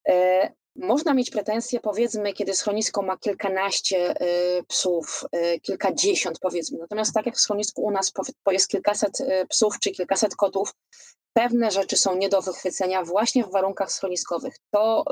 E, 0.09 0.53
można 0.77 1.15
mieć 1.15 1.31
pretensje, 1.31 1.81
powiedzmy, 1.81 2.33
kiedy 2.33 2.55
schronisko 2.55 3.03
ma 3.03 3.17
kilkanaście 3.17 4.21
e, 4.21 4.63
psów, 4.63 5.25
e, 5.33 5.61
kilkadziesiąt 5.61 6.39
powiedzmy. 6.39 6.79
Natomiast 6.79 7.15
tak 7.15 7.27
jak 7.27 7.37
w 7.37 7.41
schronisku 7.41 7.83
u 7.83 7.91
nas 7.91 8.13
jest 8.51 8.69
kilkaset 8.69 9.21
e, 9.21 9.47
psów 9.47 9.79
czy 9.79 9.91
kilkaset 9.91 10.37
kotów, 10.37 10.75
pewne 11.33 11.71
rzeczy 11.71 11.97
są 11.97 12.17
nie 12.17 12.29
do 12.29 12.43
wychwycenia 12.43 13.05
właśnie 13.05 13.45
w 13.45 13.51
warunkach 13.51 13.93
schroniskowych. 13.93 14.55
To 14.71 15.05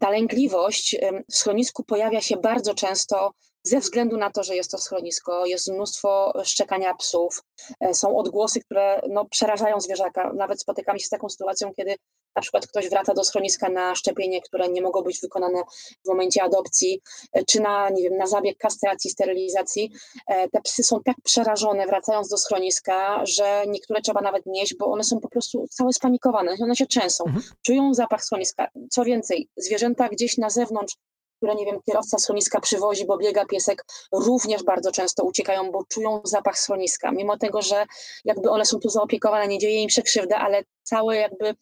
ta 0.00 0.10
lękliwość 0.10 0.96
w 1.30 1.36
schronisku 1.36 1.84
pojawia 1.84 2.20
się 2.20 2.36
bardzo 2.36 2.74
często 2.74 3.32
ze 3.64 3.80
względu 3.80 4.16
na 4.16 4.30
to, 4.30 4.42
że 4.42 4.56
jest 4.56 4.70
to 4.70 4.78
schronisko, 4.78 5.46
jest 5.46 5.72
mnóstwo 5.72 6.32
szczekania 6.44 6.94
psów, 6.94 7.42
e, 7.80 7.94
są 7.94 8.16
odgłosy, 8.16 8.60
które 8.60 9.00
no, 9.10 9.24
przerażają 9.24 9.80
zwierzaka. 9.80 10.32
Nawet 10.32 10.60
spotykamy 10.60 10.98
się 10.98 11.06
z 11.06 11.10
taką 11.10 11.28
sytuacją, 11.28 11.74
kiedy 11.74 11.96
na 12.36 12.42
przykład 12.42 12.66
ktoś 12.66 12.88
wraca 12.88 13.14
do 13.14 13.24
schroniska 13.24 13.68
na 13.68 13.94
szczepienie, 13.94 14.42
które 14.42 14.68
nie 14.68 14.82
mogło 14.82 15.02
być 15.02 15.20
wykonane 15.20 15.62
w 16.04 16.08
momencie 16.08 16.42
adopcji, 16.42 17.00
e, 17.32 17.44
czy 17.44 17.60
na, 17.60 17.90
nie 17.90 18.02
wiem, 18.02 18.16
na 18.16 18.26
zabieg 18.26 18.58
kastracji, 18.58 19.10
sterylizacji. 19.10 19.92
E, 20.26 20.48
te 20.48 20.60
psy 20.60 20.82
są 20.82 21.02
tak 21.04 21.16
przerażone, 21.24 21.86
wracając 21.86 22.28
do 22.28 22.36
schroniska, 22.36 23.26
że 23.26 23.64
niektóre 23.66 24.00
trzeba 24.00 24.20
nawet 24.20 24.46
nieść, 24.46 24.76
bo 24.78 24.86
one 24.86 25.04
są 25.04 25.20
po 25.20 25.28
prostu 25.28 25.66
całe 25.70 25.92
spanikowane, 25.92 26.56
one 26.62 26.76
się 26.76 26.86
trzęsą, 26.86 27.24
mhm. 27.24 27.44
czują 27.66 27.94
zapach 27.94 28.24
schroniska. 28.24 28.68
Co 28.90 29.04
więcej, 29.04 29.48
zwierzęta 29.56 30.08
gdzieś 30.08 30.38
na 30.38 30.50
zewnątrz 30.50 30.96
które, 31.44 31.54
nie 31.54 31.66
wiem, 31.66 31.80
kierowca 31.86 32.18
schroniska 32.18 32.60
przywozi, 32.60 33.06
bo 33.06 33.18
biega 33.18 33.44
piesek, 33.46 33.84
również 34.12 34.62
bardzo 34.62 34.92
często 34.92 35.24
uciekają, 35.24 35.70
bo 35.70 35.84
czują 35.88 36.20
zapach 36.24 36.58
schroniska. 36.58 37.12
Mimo 37.12 37.38
tego, 37.38 37.62
że 37.62 37.86
jakby 38.24 38.50
one 38.50 38.64
są 38.64 38.80
tu 38.80 38.88
zaopiekowane, 38.88 39.48
nie 39.48 39.58
dzieje 39.58 39.82
im 39.82 39.90
się 39.90 40.02
krzywda, 40.02 40.38
ale 40.38 40.62
całe 40.82 41.16
jakby, 41.16 41.54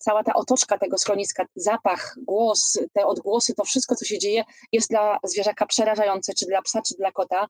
cała 0.00 0.24
ta 0.24 0.34
otoczka 0.34 0.78
tego 0.78 0.98
schroniska, 0.98 1.46
zapach, 1.56 2.14
głos, 2.18 2.78
te 2.92 3.06
odgłosy, 3.06 3.54
to 3.54 3.64
wszystko, 3.64 3.94
co 3.94 4.04
się 4.04 4.18
dzieje, 4.18 4.44
jest 4.72 4.90
dla 4.90 5.18
zwierzaka 5.24 5.66
przerażające, 5.66 6.34
czy 6.34 6.46
dla 6.46 6.62
psa, 6.62 6.82
czy 6.82 6.94
dla 6.94 7.12
kota. 7.12 7.48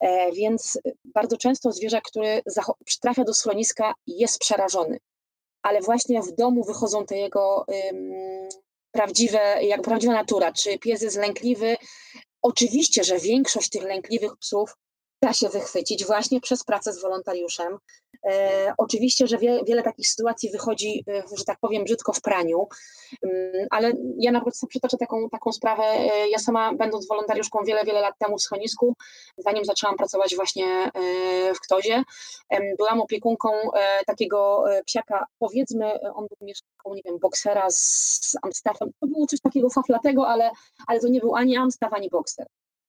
E, 0.00 0.32
więc 0.32 0.78
bardzo 1.04 1.36
często 1.36 1.72
zwierzak, 1.72 2.04
który 2.04 2.42
trafia 3.00 3.24
do 3.24 3.34
schroniska, 3.34 3.94
jest 4.06 4.38
przerażony. 4.38 4.98
Ale 5.62 5.80
właśnie 5.80 6.22
w 6.22 6.32
domu 6.32 6.64
wychodzą 6.64 7.06
te 7.06 7.16
jego 7.16 7.66
prawdziwe, 8.92 9.64
jak 9.64 9.82
prawdziwa 9.82 10.12
natura. 10.12 10.52
Czy 10.52 10.78
pies 10.78 11.02
jest 11.02 11.16
lękliwy? 11.16 11.76
Oczywiście, 12.42 13.04
że 13.04 13.18
większość 13.18 13.68
tych 13.68 13.82
lękliwych 13.82 14.36
psów 14.36 14.74
da 15.22 15.32
się 15.32 15.48
wychwycić 15.48 16.04
właśnie 16.04 16.40
przez 16.40 16.64
pracę 16.64 16.92
z 16.92 17.00
wolontariuszem. 17.02 17.78
E, 18.26 18.74
oczywiście, 18.78 19.26
że 19.26 19.38
wie, 19.38 19.60
wiele 19.66 19.82
takich 19.82 20.08
sytuacji 20.08 20.50
wychodzi, 20.50 21.04
e, 21.08 21.22
że 21.38 21.44
tak 21.44 21.58
powiem, 21.60 21.84
brzydko 21.84 22.12
w 22.12 22.20
praniu, 22.20 22.58
um, 23.22 23.32
ale 23.70 23.92
ja 24.18 24.32
na 24.32 24.40
przykład 24.40 24.54
przytoczę 24.68 24.96
taką, 24.96 25.28
taką 25.30 25.52
sprawę. 25.52 25.84
E, 25.84 26.28
ja 26.28 26.38
sama, 26.38 26.74
będąc 26.74 27.08
wolontariuszką 27.08 27.58
wiele, 27.66 27.84
wiele 27.84 28.00
lat 28.00 28.14
temu 28.18 28.38
w 28.38 28.42
schronisku, 28.42 28.94
zanim 29.38 29.64
zaczęłam 29.64 29.96
pracować 29.96 30.36
właśnie 30.36 30.90
w 31.54 31.60
Ktozie, 31.60 32.02
byłam 32.78 33.00
opiekunką 33.00 33.48
takiego 34.06 34.64
psiaka, 34.86 35.26
powiedzmy, 35.38 36.00
on 36.00 36.26
był 36.26 36.46
mieszkanką, 36.46 36.94
nie 36.94 37.02
wiem, 37.04 37.18
boksera 37.18 37.70
z, 37.70 38.36
Amstaffem. 38.42 38.90
To 39.00 39.06
było 39.06 39.26
coś 39.26 39.40
takiego 39.40 39.70
faflatego, 39.70 40.28
ale, 40.28 40.50
ale 40.86 41.00
to 41.00 41.08
nie 41.08 41.20
był 41.20 41.34
ani 41.34 41.56
Amstaff, 41.56 41.92
ani 41.92 42.08
bokser. 42.08 42.46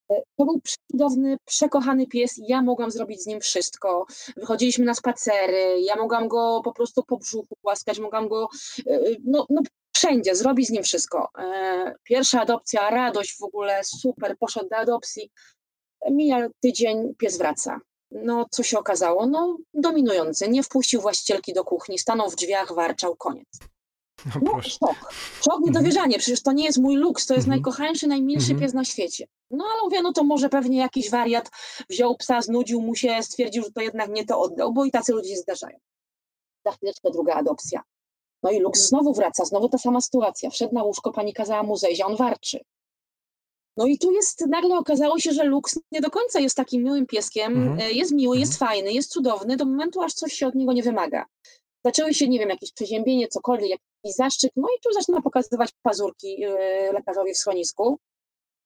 To 0.10 0.45
był 0.45 0.62
cudowny, 0.91 1.38
przekochany 1.45 2.07
pies 2.07 2.39
ja 2.47 2.62
mogłam 2.62 2.91
zrobić 2.91 3.24
z 3.24 3.26
nim 3.26 3.41
wszystko. 3.41 4.05
Wychodziliśmy 4.38 4.86
na 4.86 4.93
spacery, 4.93 5.82
ja 5.82 5.95
mogłam 5.95 6.28
go 6.28 6.62
po 6.64 6.74
prostu 6.74 7.03
po 7.03 7.18
brzuchu 7.18 7.55
głaskać, 7.64 7.99
mogłam 7.99 8.28
go 8.28 8.49
e, 8.88 8.99
no, 9.26 9.45
no 9.49 9.62
wszędzie, 9.95 10.36
zrobić 10.36 10.68
z 10.68 10.72
nim 10.72 10.84
wszystko. 10.84 11.30
E, 11.38 11.95
pierwsza 12.03 12.41
adopcja, 12.41 12.89
radość 12.89 13.38
w 13.38 13.43
ogóle, 13.43 13.84
super, 13.84 14.38
poszedł 14.39 14.70
do 14.70 14.78
adopcji. 14.78 15.32
Mija 16.12 16.47
tydzień, 16.60 17.16
pies 17.18 17.38
wraca. 17.38 17.80
No, 18.12 18.45
co 18.51 18.64
się 18.64 18.80
okazało? 18.80 19.28
No, 19.28 19.57
dominujący. 19.74 20.49
Nie 20.49 20.64
wpuścił 20.64 21.01
właścicielki 21.01 21.53
do 21.53 21.64
kuchni, 21.64 21.99
stanął 21.99 22.30
w 22.30 22.36
drzwiach, 22.36 22.74
warczał, 22.74 23.16
koniec. 23.16 23.47
No, 24.26 24.42
no 24.42 24.62
szok. 24.62 25.14
Szok, 25.44 25.60
niedowierzanie. 25.66 26.20
Przecież 26.20 26.44
to 26.44 26.52
nie 26.52 26.64
jest 26.64 26.78
mój 26.78 26.96
luks, 26.96 27.26
to 27.26 27.34
jest 27.34 27.48
mhm. 27.48 27.62
najkochańszy, 27.62 28.08
najmilszy 28.08 28.52
mhm. 28.52 28.60
pies 28.60 28.74
na 28.74 28.86
świecie. 28.86 29.26
No 29.52 29.66
ale 29.74 29.82
mówię, 29.84 30.02
no 30.02 30.14
to 30.14 30.24
może 30.24 30.50
pewnie 30.50 30.78
jakiś 30.78 31.10
wariat 31.10 31.50
wziął 31.90 32.16
psa, 32.16 32.42
znudził 32.42 32.82
mu 32.82 32.96
się, 32.96 33.24
stwierdził, 33.24 33.64
że 33.64 33.72
to 33.72 33.82
jednak 33.82 34.10
nie 34.10 34.26
to 34.26 34.42
oddał, 34.42 34.74
bo 34.74 34.86
i 34.86 34.92
tacy 34.92 35.14
ludzie 35.14 35.30
się 35.30 35.38
zdarzają. 35.38 35.78
Za 36.66 36.72
chwileczkę 36.72 37.12
druga 37.12 37.34
adopcja. 37.34 37.82
No 38.44 38.52
i 38.52 38.60
Lux 38.60 38.88
znowu 38.88 39.14
wraca, 39.14 39.46
znowu 39.46 39.70
ta 39.70 39.78
sama 39.78 40.02
sytuacja. 40.02 40.50
Wszedł 40.50 40.76
na 40.76 40.84
łóżko, 40.84 41.12
pani 41.12 41.34
kazała 41.34 41.64
mu 41.64 41.76
zejść, 41.76 42.02
a 42.02 42.06
on 42.06 42.16
warczy. 42.16 42.60
No 43.78 43.86
i 43.86 43.98
tu 43.98 44.12
jest, 44.12 44.46
nagle 44.48 44.78
okazało 44.78 45.20
się, 45.20 45.32
że 45.32 45.44
Lux 45.44 45.80
nie 45.92 46.02
do 46.02 46.10
końca 46.10 46.40
jest 46.40 46.56
takim 46.56 46.84
miłym 46.84 47.06
pieskiem. 47.06 47.54
Mhm. 47.54 47.80
E, 47.80 47.92
jest 47.92 48.12
miły, 48.12 48.38
jest 48.38 48.54
mhm. 48.54 48.70
fajny, 48.70 48.94
jest 48.94 49.12
cudowny, 49.12 49.58
do 49.58 49.66
momentu, 49.66 50.02
aż 50.02 50.14
coś 50.14 50.34
się 50.34 50.48
od 50.48 50.56
niego 50.56 50.74
nie 50.74 50.84
wymaga. 50.84 51.26
Zaczęły 51.86 52.14
się, 52.14 52.28
nie 52.28 52.40
wiem, 52.40 52.50
jakieś 52.50 52.74
przeziębienie, 52.74 53.28
cokolwiek, 53.28 53.70
jakiś 53.70 53.89
zaszczyt, 54.04 54.52
no 54.56 54.68
i 54.78 54.80
tu 54.82 54.93
zaczyna 54.93 55.22
pokazywać 55.22 55.70
pazurki 55.82 56.39
yy, 56.39 56.93
lekarzowi 56.93 57.34
w 57.34 57.38
schronisku. 57.38 58.00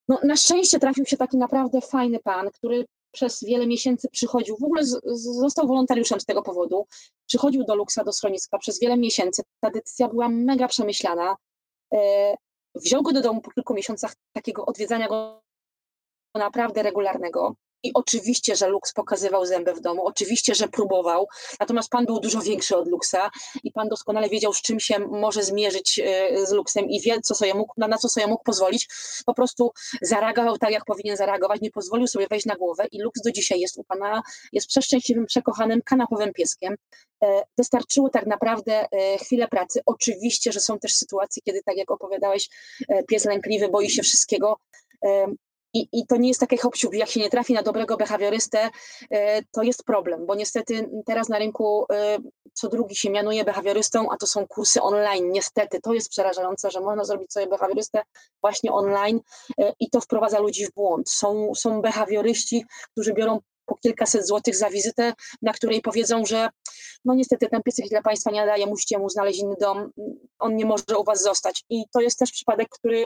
No, 0.07 0.19
na 0.23 0.36
szczęście 0.36 0.79
trafił 0.79 1.05
się 1.05 1.17
taki 1.17 1.38
naprawdę 1.38 1.81
fajny 1.81 2.19
pan, 2.19 2.51
który 2.51 2.86
przez 3.11 3.43
wiele 3.43 3.67
miesięcy 3.67 4.09
przychodził, 4.09 4.57
w 4.57 4.63
ogóle 4.63 4.86
z, 4.86 5.01
został 5.15 5.67
wolontariuszem 5.67 6.19
z 6.19 6.25
tego 6.25 6.41
powodu, 6.41 6.88
przychodził 7.27 7.63
do 7.63 7.75
Luksa, 7.75 8.03
do 8.03 8.13
schroniska 8.13 8.57
przez 8.57 8.79
wiele 8.79 8.97
miesięcy. 8.97 9.41
Ta 9.59 9.69
decyzja 9.69 10.07
była 10.07 10.29
mega 10.29 10.67
przemyślana. 10.67 11.36
E, 11.93 12.36
wziął 12.75 13.01
go 13.01 13.13
do 13.13 13.21
domu 13.21 13.41
po 13.41 13.51
kilku 13.51 13.73
miesiącach 13.73 14.13
takiego 14.36 14.65
odwiedzania 14.65 15.07
go 15.07 15.41
naprawdę 16.36 16.84
regularnego. 16.84 17.55
I 17.84 17.91
oczywiście, 17.93 18.55
że 18.55 18.67
Lux 18.67 18.93
pokazywał 18.93 19.45
zęby 19.45 19.73
w 19.73 19.81
domu, 19.81 20.05
oczywiście, 20.05 20.55
że 20.55 20.67
próbował, 20.67 21.27
natomiast 21.59 21.89
pan 21.89 22.05
był 22.05 22.19
dużo 22.19 22.41
większy 22.41 22.77
od 22.77 22.88
Luxa 22.88 23.31
i 23.63 23.71
pan 23.71 23.89
doskonale 23.89 24.29
wiedział, 24.29 24.53
z 24.53 24.61
czym 24.61 24.79
się 24.79 24.99
może 24.99 25.43
zmierzyć 25.43 25.99
e, 25.99 26.45
z 26.45 26.51
Luxem 26.51 26.89
i 26.89 27.01
wie, 27.01 27.21
co 27.21 27.36
sobie 27.36 27.53
mógł, 27.53 27.73
na 27.77 27.97
co 27.97 28.09
sobie 28.09 28.27
mógł 28.27 28.43
pozwolić. 28.43 28.89
Po 29.25 29.34
prostu 29.34 29.71
zareagował 30.01 30.57
tak, 30.57 30.71
jak 30.71 30.86
powinien 30.86 31.17
zareagować, 31.17 31.61
nie 31.61 31.71
pozwolił 31.71 32.07
sobie 32.07 32.27
wejść 32.27 32.45
na 32.45 32.55
głowę 32.55 32.88
i 32.91 33.01
Lux 33.01 33.21
do 33.21 33.31
dzisiaj 33.31 33.59
jest 33.59 33.77
u 33.77 33.84
pana, 33.84 34.21
jest 34.51 34.67
przeszczęśliwym, 34.67 35.25
przekochanym, 35.25 35.81
kanapowym 35.86 36.34
pieskiem. 36.34 36.75
E, 37.23 37.43
wystarczyło 37.57 38.09
tak 38.09 38.25
naprawdę 38.25 38.88
e, 38.91 39.17
chwilę 39.17 39.47
pracy. 39.47 39.81
Oczywiście, 39.86 40.51
że 40.51 40.59
są 40.59 40.79
też 40.79 40.93
sytuacje, 40.93 41.41
kiedy, 41.45 41.61
tak 41.65 41.77
jak 41.77 41.91
opowiadałeś, 41.91 42.49
pies 43.07 43.25
lękliwy 43.25 43.69
boi 43.69 43.89
się 43.89 44.03
wszystkiego. 44.03 44.57
I, 45.74 45.88
I 45.91 46.07
to 46.07 46.17
nie 46.17 46.28
jest 46.28 46.39
takie 46.39 46.57
hop 46.57 46.74
jak 46.93 47.09
się 47.09 47.19
nie 47.19 47.30
trafi 47.30 47.53
na 47.53 47.63
dobrego 47.63 47.97
behawiorystę, 47.97 48.69
e, 49.11 49.41
to 49.51 49.63
jest 49.63 49.84
problem, 49.84 50.26
bo 50.26 50.36
niestety 50.36 50.89
teraz 51.05 51.30
na 51.30 51.39
rynku 51.39 51.86
e, 51.93 52.17
co 52.53 52.69
drugi 52.69 52.95
się 52.95 53.09
mianuje 53.09 53.43
behawiorystą, 53.43 54.11
a 54.11 54.17
to 54.17 54.28
są 54.28 54.47
kursy 54.47 54.82
online. 54.82 55.32
Niestety 55.32 55.82
to 55.82 55.93
jest 55.93 56.09
przerażające, 56.09 56.71
że 56.71 56.80
można 56.80 57.03
zrobić 57.03 57.34
sobie 57.34 57.47
behawiorystę 57.47 58.03
właśnie 58.41 58.71
online 58.71 59.19
e, 59.59 59.74
i 59.80 59.89
to 59.89 60.01
wprowadza 60.01 60.39
ludzi 60.39 60.65
w 60.65 60.74
błąd. 60.74 61.09
Są, 61.09 61.55
są 61.55 61.82
behawioryści, 61.82 62.65
którzy 62.91 63.13
biorą 63.13 63.39
po 63.65 63.76
kilkaset 63.76 64.28
złotych 64.28 64.55
za 64.55 64.69
wizytę, 64.69 65.13
na 65.41 65.53
której 65.53 65.82
powiedzą, 65.82 66.26
że 66.26 66.49
no 67.05 67.13
niestety 67.13 67.47
ten 67.49 67.63
piesek 67.63 67.89
dla 67.89 68.01
Państwa 68.01 68.32
nie 68.32 68.45
daje, 68.45 68.65
musicie 68.65 68.99
mu 68.99 69.09
znaleźć 69.09 69.39
inny 69.39 69.55
dom, 69.59 69.91
on 70.39 70.55
nie 70.55 70.65
może 70.65 70.97
u 70.97 71.03
Was 71.03 71.21
zostać. 71.21 71.63
I 71.69 71.84
to 71.93 72.01
jest 72.01 72.19
też 72.19 72.32
przypadek, 72.32 72.69
który 72.69 73.05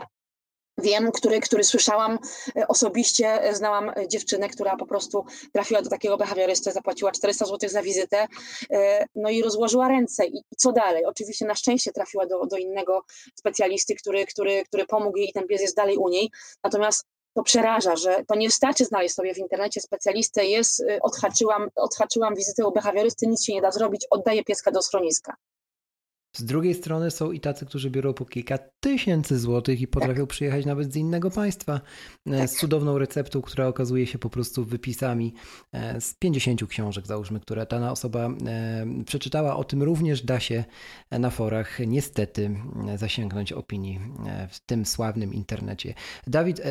Wiem, 0.82 1.12
który, 1.12 1.40
który 1.40 1.64
słyszałam 1.64 2.20
e, 2.56 2.68
osobiście, 2.68 3.44
e, 3.44 3.56
znałam 3.56 3.90
e, 3.90 4.08
dziewczynę, 4.08 4.50
która 4.50 4.78
po 4.78 4.86
prostu 4.86 5.26
trafiła 5.54 5.82
do 5.82 5.90
takiego 5.90 6.18
behawiorysty, 6.18 6.72
zapłaciła 6.72 7.12
400 7.12 7.46
zł 7.46 7.70
za 7.70 7.82
wizytę, 7.82 8.28
no 9.16 9.30
i 9.30 9.42
rozłożyła 9.42 9.88
ręce. 9.88 10.26
I, 10.26 10.44
co 10.58 10.72
dalej? 10.72 11.06
Oczywiście 11.06 11.46
na 11.46 11.56
szczęście 11.56 11.92
trafiła 11.92 12.26
do, 12.26 12.46
do 12.46 12.58
innego 12.58 13.04
specjalisty, 13.36 13.96
który, 13.96 14.26
który, 14.26 14.64
który 14.66 14.86
pomógł 14.86 15.18
jej 15.18 15.30
i 15.30 15.34
ten 15.34 15.48
pies 15.48 15.62
jest 15.62 15.76
dalej 15.76 15.98
u 15.98 16.10
niej. 16.10 16.32
Natomiast 16.64 17.06
to 17.34 17.44
przeraża, 17.44 17.96
że 17.96 18.24
to 18.28 18.36
nie 18.36 18.48
wystarczy 18.48 18.86
znaleźć 18.86 19.16
sobie 19.16 19.34
w 19.34 19.38
internecie 19.38 19.82
specjalistę, 19.82 20.46
jest, 20.46 20.84
odhaczyłam, 21.02 21.70
odhaczyłam 21.76 22.36
wizytę 22.36 22.68
u 22.68 22.72
behawiorysty, 22.72 23.28
nic 23.28 23.44
się 23.44 23.54
nie 23.54 23.62
da 23.62 23.72
zrobić, 23.72 24.08
oddaję 24.10 24.44
pieska 24.44 24.72
do 24.72 24.82
schroniska. 24.82 25.36
Z 26.38 26.44
drugiej 26.44 26.74
strony 26.74 27.12
są 27.12 27.32
i 27.32 27.40
tacy, 27.40 27.66
którzy 27.66 27.90
biorą 27.90 28.14
po 28.14 28.26
kilka 28.26 28.58
tysięcy 28.80 29.40
złotych 29.40 29.82
i 29.82 29.88
potrafią 29.88 30.22
tak. 30.22 30.30
przyjechać 30.30 30.66
nawet 30.66 30.94
z 30.94 30.96
innego 30.96 31.32
państwa 31.32 31.82
e, 32.26 32.38
tak. 32.38 32.50
z 32.50 32.58
cudowną 32.58 32.98
receptą, 32.98 33.42
która 33.42 33.68
okazuje 33.68 34.08
się 34.08 34.20
po 34.20 34.30
prostu 34.30 34.66
wypisami 34.66 35.34
e, 35.74 36.02
z 36.02 36.14
50 36.14 36.68
książek, 36.68 37.08
załóżmy, 37.08 37.40
które 37.40 37.66
ta 37.66 37.92
osoba 37.92 38.30
e, 38.30 38.86
przeczytała. 39.06 39.56
O 39.56 39.64
tym 39.64 39.84
również 39.84 40.22
da 40.22 40.40
się 40.40 40.64
na 41.12 41.30
forach 41.30 41.80
niestety 41.88 42.56
zasięgnąć 42.96 43.54
opinii 43.54 44.00
w 44.50 44.60
tym 44.60 44.86
sławnym 44.86 45.34
internecie. 45.34 45.94
Dawid, 46.28 46.62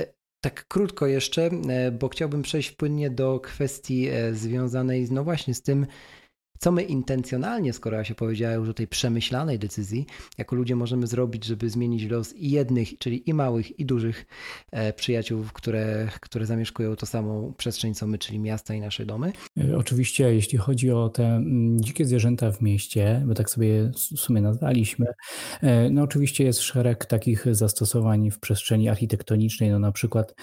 tak 0.40 0.68
krótko 0.68 1.06
jeszcze, 1.06 1.50
bo 1.98 2.08
chciałbym 2.08 2.42
przejść 2.42 2.70
płynnie 2.70 3.10
do 3.10 3.40
kwestii 3.40 4.08
związanej 4.32 5.08
no 5.10 5.24
właśnie 5.24 5.54
z 5.54 5.62
tym, 5.62 5.86
co 6.58 6.72
my 6.72 6.82
intencjonalnie, 6.82 7.72
skoro 7.72 7.96
ja 7.96 8.04
się 8.04 8.14
powiedziałem 8.14 8.60
już 8.60 8.68
o 8.68 8.74
tej 8.74 8.88
przemyślanej 8.88 9.58
decyzji, 9.58 10.06
jako 10.38 10.56
ludzie 10.56 10.76
możemy 10.76 11.06
zrobić, 11.06 11.44
żeby 11.44 11.70
zmienić 11.70 12.04
los 12.04 12.34
i 12.34 12.50
jednych, 12.50 12.98
czyli 12.98 13.30
i 13.30 13.34
małych, 13.34 13.80
i 13.80 13.86
dużych 13.86 14.26
e, 14.70 14.92
przyjaciół, 14.92 15.44
które, 15.52 16.08
które 16.20 16.46
zamieszkują 16.46 16.96
to 16.96 17.06
samą 17.06 17.54
przestrzeń, 17.56 17.94
co 17.94 18.06
my, 18.06 18.18
czyli 18.18 18.38
miasta 18.38 18.74
i 18.74 18.80
nasze 18.80 19.06
domy? 19.06 19.32
E, 19.58 19.76
oczywiście, 19.76 20.34
jeśli 20.34 20.58
chodzi 20.58 20.90
o 20.90 21.08
te 21.08 21.26
mm, 21.26 21.80
dzikie 21.80 22.04
zwierzęta 22.04 22.52
w 22.52 22.60
mieście, 22.60 23.22
bo 23.26 23.34
tak 23.34 23.50
sobie 23.50 23.90
w 24.14 24.20
sumie 24.20 24.40
nazwaliśmy, 24.40 25.06
e, 25.62 25.90
no 25.90 26.02
oczywiście 26.02 26.44
jest 26.44 26.60
szereg 26.60 27.06
takich 27.06 27.54
zastosowań 27.54 28.30
w 28.30 28.40
przestrzeni 28.40 28.88
architektonicznej, 28.88 29.70
no 29.70 29.78
na 29.78 29.92
przykład 29.92 30.34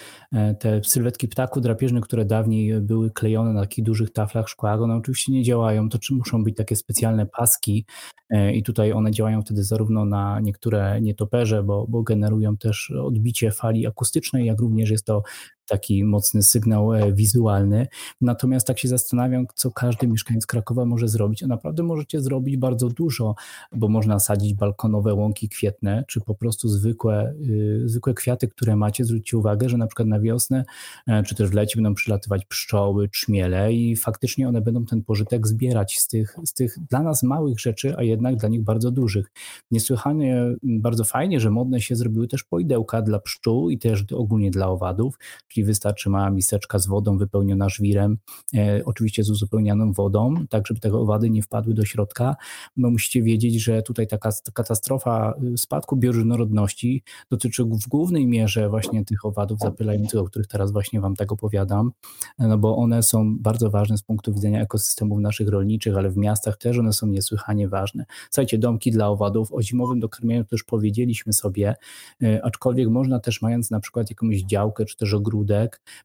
te 0.59 0.83
sylwetki 0.83 1.27
ptaków 1.27 1.63
drapieżnych, 1.63 2.03
które 2.03 2.25
dawniej 2.25 2.81
były 2.81 3.11
klejone 3.11 3.53
na 3.53 3.61
takich 3.61 3.85
dużych 3.85 4.13
taflach 4.13 4.49
szkła, 4.49 4.73
one 4.73 4.95
oczywiście 4.95 5.31
nie 5.31 5.43
działają, 5.43 5.89
to 5.89 5.99
czy 6.03 6.13
muszą 6.13 6.43
być 6.43 6.55
takie 6.55 6.75
specjalne 6.75 7.25
paski 7.25 7.85
e, 8.29 8.53
i 8.53 8.63
tutaj 8.63 8.91
one 8.91 9.11
działają 9.11 9.41
wtedy 9.41 9.63
zarówno 9.63 10.05
na 10.05 10.39
niektóre 10.39 11.01
nietoperze, 11.01 11.63
bo, 11.63 11.85
bo 11.87 12.03
generują 12.03 12.57
też 12.57 12.91
odbicie 12.91 13.51
fali 13.51 13.87
akustycznej, 13.87 14.45
jak 14.45 14.59
również 14.59 14.89
jest 14.89 15.05
to 15.05 15.23
taki 15.67 16.03
mocny 16.03 16.43
sygnał 16.43 16.93
e, 16.93 17.13
wizualny. 17.13 17.87
Natomiast 18.21 18.67
tak 18.67 18.79
się 18.79 18.87
zastanawiam, 18.87 19.45
co 19.55 19.71
każdy 19.71 20.07
mieszkaniec 20.07 20.45
Krakowa 20.45 20.85
może 20.85 21.07
zrobić. 21.07 21.43
A 21.43 21.47
naprawdę 21.47 21.83
możecie 21.83 22.21
zrobić 22.21 22.57
bardzo 22.57 22.89
dużo, 22.89 23.35
bo 23.71 23.87
można 23.87 24.19
sadzić 24.19 24.53
balkonowe 24.53 25.13
łąki 25.13 25.49
kwietne, 25.49 26.03
czy 26.07 26.21
po 26.21 26.35
prostu 26.35 26.69
zwykłe, 26.69 27.33
yy, 27.39 27.89
zwykłe 27.89 28.13
kwiaty, 28.13 28.47
które 28.47 28.75
macie. 28.75 29.05
Zwróćcie 29.05 29.37
uwagę, 29.37 29.69
że 29.69 29.77
na 29.77 29.87
przykład 29.87 30.07
na 30.07 30.19
wiosnę, 30.19 30.63
yy, 31.07 31.23
czy 31.23 31.35
też 31.35 31.49
w 31.49 31.53
lecie 31.53 31.75
będą 31.75 31.93
przylatywać 31.93 32.45
pszczoły, 32.45 33.09
trzmiele 33.09 33.73
i 33.73 33.95
faktycznie 33.95 34.47
one 34.47 34.61
będą 34.61 34.85
ten 34.85 35.03
pożytek 35.03 35.47
zbierać 35.47 35.99
z 35.99 36.07
tych, 36.07 36.35
z 36.45 36.53
tych 36.53 36.77
dla 36.89 37.03
nas 37.03 37.23
małych 37.23 37.59
rzeczy, 37.59 37.97
a 37.97 38.03
jednak 38.03 38.35
dla 38.35 38.49
nich 38.49 38.63
bardzo 38.63 38.91
dużych. 38.91 39.31
Niesłychanie 39.71 40.55
bardzo 40.63 41.03
fajnie, 41.03 41.39
że 41.39 41.51
modne 41.51 41.81
się 41.81 41.95
zrobiły 41.95 42.27
też 42.27 42.43
poidełka 42.43 43.01
dla 43.01 43.19
pszczół 43.19 43.69
i 43.69 43.77
też 43.77 44.05
ogólnie 44.11 44.51
dla 44.51 44.67
owadów, 44.67 45.17
czyli 45.53 45.65
wystarczy 45.65 46.09
mała 46.09 46.29
miseczka 46.29 46.79
z 46.79 46.87
wodą 46.87 47.17
wypełniona 47.17 47.69
żwirem, 47.69 48.17
e, 48.55 48.81
oczywiście 48.85 49.23
z 49.23 49.29
uzupełnianą 49.29 49.91
wodą, 49.91 50.33
tak 50.49 50.67
żeby 50.67 50.79
te 50.79 50.93
owady 50.93 51.29
nie 51.29 51.41
wpadły 51.41 51.73
do 51.73 51.85
środka. 51.85 52.35
No, 52.77 52.89
musicie 52.89 53.21
wiedzieć, 53.21 53.63
że 53.63 53.81
tutaj 53.81 54.07
taka 54.07 54.29
katastrofa 54.53 55.33
y, 55.53 55.57
spadku 55.57 55.95
bioróżnorodności 55.95 57.03
dotyczy 57.31 57.63
w 57.63 57.87
głównej 57.87 58.27
mierze 58.27 58.69
właśnie 58.69 59.05
tych 59.05 59.25
owadów 59.25 59.59
zapylających, 59.59 60.19
o 60.19 60.23
których 60.23 60.47
teraz 60.47 60.71
właśnie 60.71 61.01
Wam 61.01 61.15
tak 61.15 61.31
opowiadam, 61.31 61.91
no 62.39 62.57
bo 62.57 62.77
one 62.77 63.03
są 63.03 63.37
bardzo 63.39 63.69
ważne 63.69 63.97
z 63.97 64.03
punktu 64.03 64.33
widzenia 64.33 64.61
ekosystemów 64.61 65.19
naszych 65.19 65.47
rolniczych, 65.47 65.97
ale 65.97 66.09
w 66.09 66.17
miastach 66.17 66.57
też 66.57 66.77
one 66.77 66.93
są 66.93 67.07
niesłychanie 67.07 67.67
ważne. 67.67 68.05
Słuchajcie, 68.31 68.57
domki 68.57 68.91
dla 68.91 69.07
owadów, 69.07 69.53
o 69.53 69.61
zimowym 69.61 69.99
dokarmieniu 69.99 70.43
to 70.43 70.49
już 70.51 70.63
powiedzieliśmy 70.63 71.33
sobie, 71.33 71.75
e, 72.23 72.45
aczkolwiek 72.45 72.89
można 72.89 73.19
też 73.19 73.41
mając 73.41 73.71
na 73.71 73.79
przykład 73.79 74.09
jakąś 74.09 74.41
działkę 74.41 74.85
czy 74.85 74.97
też 74.97 75.13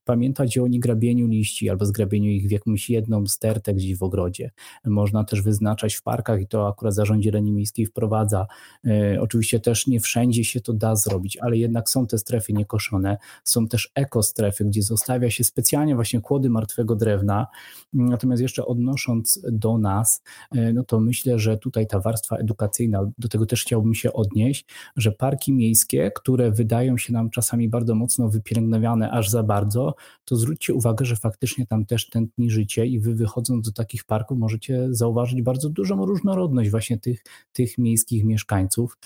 pamiętać 0.05 0.59
o 0.59 0.67
niegrabieniu 0.67 1.27
liści 1.27 1.71
albo 1.71 1.87
zgrabieniu 1.87 2.31
ich 2.31 2.49
w 2.49 2.51
jakąś 2.51 2.91
jedną 2.91 3.27
stertę 3.27 3.75
gdzieś 3.75 3.97
w 3.97 4.03
ogrodzie. 4.03 4.51
Można 4.85 5.25
też 5.25 5.43
wyznaczać 5.43 5.95
w 5.95 6.03
parkach 6.03 6.41
i 6.41 6.47
to 6.47 6.69
akurat 6.69 6.95
Zarząd 6.95 7.23
Zieleni 7.23 7.53
Miejskiej 7.53 7.87
wprowadza. 7.87 8.47
E, 8.87 9.21
oczywiście 9.21 9.61
też 9.61 9.87
nie 9.87 10.01
wszędzie 10.01 10.45
się 10.45 10.61
to 10.61 10.73
da 10.73 10.97
zrobić, 10.97 11.37
ale 11.37 11.57
jednak 11.57 11.91
są 11.91 12.07
te 12.07 12.19
strefy 12.19 12.53
niekoszone. 12.53 13.19
Są 13.45 13.69
też 13.69 13.91
ekostrefy, 13.95 14.65
gdzie 14.65 14.83
zostawia 14.83 15.31
się 15.31 15.45
specjalnie 15.45 15.95
właśnie 15.95 16.21
kłody 16.21 16.51
martwego 16.51 16.97
drewna. 16.97 17.47
Natomiast 17.93 18.43
jeszcze 18.43 18.67
odnosząc 18.67 19.41
do 19.53 19.79
nas, 19.79 20.23
e, 20.53 20.73
no 20.73 20.85
to 20.85 21.01
myślę, 21.01 21.39
że 21.39 21.59
tutaj 21.59 21.87
ta 21.87 22.01
warstwa 22.01 22.37
edukacyjna, 22.37 23.11
do 23.19 23.29
tego 23.29 23.47
też 23.47 23.63
chciałbym 23.63 23.95
się 23.95 24.13
odnieść, 24.13 24.67
że 24.97 25.13
parki 25.13 25.53
miejskie, 25.53 26.11
które 26.15 26.51
wydają 26.51 26.99
się 26.99 27.13
nam 27.13 27.31
czasami 27.31 27.69
bardzo 27.69 27.95
mocno 27.95 28.29
wypielęgnowane 28.29 29.11
aż 29.11 29.28
za 29.31 29.43
bardzo, 29.43 29.95
to 30.25 30.37
zwróćcie 30.37 30.75
uwagę, 30.75 31.05
że 31.05 31.17
faktycznie 31.17 31.67
tam 31.67 31.87
też 31.87 32.09
tętni 32.09 32.51
życie 32.51 32.87
i 32.87 33.01
wy 33.01 33.15
wychodząc 33.15 33.67
do 33.67 33.73
takich 33.73 34.05
parków 34.05 34.39
możecie 34.39 34.89
zauważyć 34.91 35.43
bardzo 35.43 35.69
dużą 35.69 36.07
różnorodność 36.07 36.71
właśnie 36.71 36.99
tych, 36.99 37.25
tych 37.53 37.79
miejskich 37.79 38.25
mieszkańców. 38.25 38.99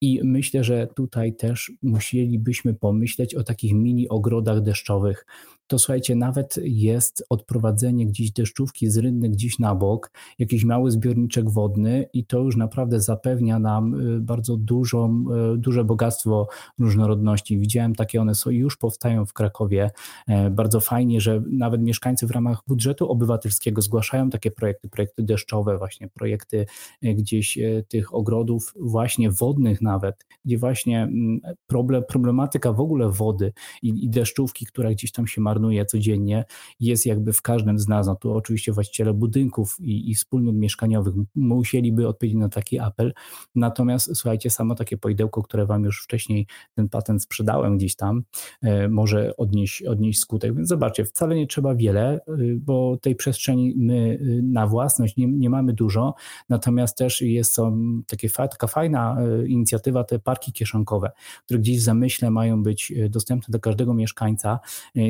I 0.00 0.20
myślę, 0.24 0.64
że 0.64 0.88
tutaj 0.96 1.36
też 1.36 1.72
musielibyśmy 1.82 2.74
pomyśleć 2.74 3.34
o 3.34 3.44
takich 3.44 3.72
mini 3.72 4.08
ogrodach 4.08 4.60
deszczowych, 4.60 5.26
to 5.72 5.78
słuchajcie, 5.78 6.14
nawet 6.16 6.58
jest 6.62 7.26
odprowadzenie 7.28 8.06
gdzieś 8.06 8.32
deszczówki 8.32 8.90
z 8.90 8.98
rynny 8.98 9.28
gdzieś 9.28 9.58
na 9.58 9.74
bok, 9.74 10.10
jakiś 10.38 10.64
mały 10.64 10.90
zbiorniczek 10.90 11.50
wodny 11.50 12.06
i 12.12 12.24
to 12.24 12.38
już 12.38 12.56
naprawdę 12.56 13.00
zapewnia 13.00 13.58
nam 13.58 13.94
y, 14.16 14.20
bardzo 14.20 14.56
dużą, 14.56 15.24
y, 15.54 15.58
duże 15.58 15.84
bogactwo 15.84 16.48
różnorodności. 16.78 17.58
Widziałem 17.58 17.94
takie, 17.94 18.20
one 18.20 18.34
są, 18.34 18.50
już 18.50 18.76
powstają 18.76 19.26
w 19.26 19.32
Krakowie. 19.32 19.90
E, 20.28 20.50
bardzo 20.50 20.80
fajnie, 20.80 21.20
że 21.20 21.42
nawet 21.50 21.82
mieszkańcy 21.82 22.26
w 22.26 22.30
ramach 22.30 22.62
budżetu 22.66 23.10
obywatelskiego 23.10 23.82
zgłaszają 23.82 24.30
takie 24.30 24.50
projekty, 24.50 24.88
projekty 24.88 25.22
deszczowe, 25.22 25.78
właśnie 25.78 26.08
projekty 26.08 26.66
e, 27.02 27.14
gdzieś 27.14 27.58
e, 27.58 27.82
tych 27.88 28.14
ogrodów 28.14 28.74
właśnie 28.80 29.30
wodnych 29.30 29.80
nawet, 29.80 30.26
gdzie 30.44 30.58
właśnie 30.58 31.02
mm, 31.02 31.40
problem, 31.66 32.02
problematyka 32.08 32.72
w 32.72 32.80
ogóle 32.80 33.08
wody 33.08 33.52
i, 33.82 34.04
i 34.04 34.10
deszczówki, 34.10 34.66
która 34.66 34.90
gdzieś 34.90 35.12
tam 35.12 35.26
się 35.26 35.40
marnuje, 35.40 35.61
marnuje 35.62 35.86
codziennie, 35.86 36.44
jest 36.80 37.06
jakby 37.06 37.32
w 37.32 37.42
każdym 37.42 37.78
z 37.78 37.88
nas. 37.88 38.06
No 38.06 38.16
tu 38.16 38.32
oczywiście 38.34 38.72
właściciele 38.72 39.14
budynków 39.14 39.76
i, 39.80 40.10
i 40.10 40.14
wspólnot 40.14 40.54
mieszkaniowych 40.54 41.14
musieliby 41.34 42.08
odpowiedzieć 42.08 42.40
na 42.40 42.48
taki 42.48 42.78
apel. 42.78 43.12
Natomiast 43.54 44.16
słuchajcie, 44.16 44.50
samo 44.50 44.74
takie 44.74 44.96
poidełko, 44.96 45.42
które 45.42 45.66
Wam 45.66 45.84
już 45.84 46.02
wcześniej 46.02 46.46
ten 46.74 46.88
patent 46.88 47.22
sprzedałem 47.22 47.76
gdzieś 47.76 47.96
tam, 47.96 48.22
e, 48.62 48.88
może 48.88 49.36
odnieść, 49.36 49.82
odnieść 49.82 50.20
skutek. 50.20 50.54
Więc 50.56 50.68
zobaczcie, 50.68 51.04
wcale 51.04 51.36
nie 51.36 51.46
trzeba 51.46 51.74
wiele, 51.74 52.14
e, 52.14 52.20
bo 52.56 52.96
tej 52.96 53.16
przestrzeni 53.16 53.74
my 53.76 54.18
e, 54.20 54.42
na 54.42 54.66
własność 54.66 55.16
nie, 55.16 55.26
nie 55.26 55.50
mamy 55.50 55.72
dużo, 55.72 56.14
natomiast 56.48 56.96
też 56.96 57.20
jest 57.20 57.56
to 57.56 57.72
takie, 58.06 58.30
taka 58.30 58.66
fajna 58.66 59.16
inicjatywa, 59.46 60.04
te 60.04 60.18
parki 60.18 60.52
kieszonkowe, 60.52 61.10
które 61.44 61.60
gdzieś 61.60 61.78
w 61.78 61.82
zamyśle 61.82 62.30
mają 62.30 62.62
być 62.62 62.92
dostępne 63.10 63.52
do 63.52 63.60
każdego 63.60 63.94
mieszkańca. 63.94 64.60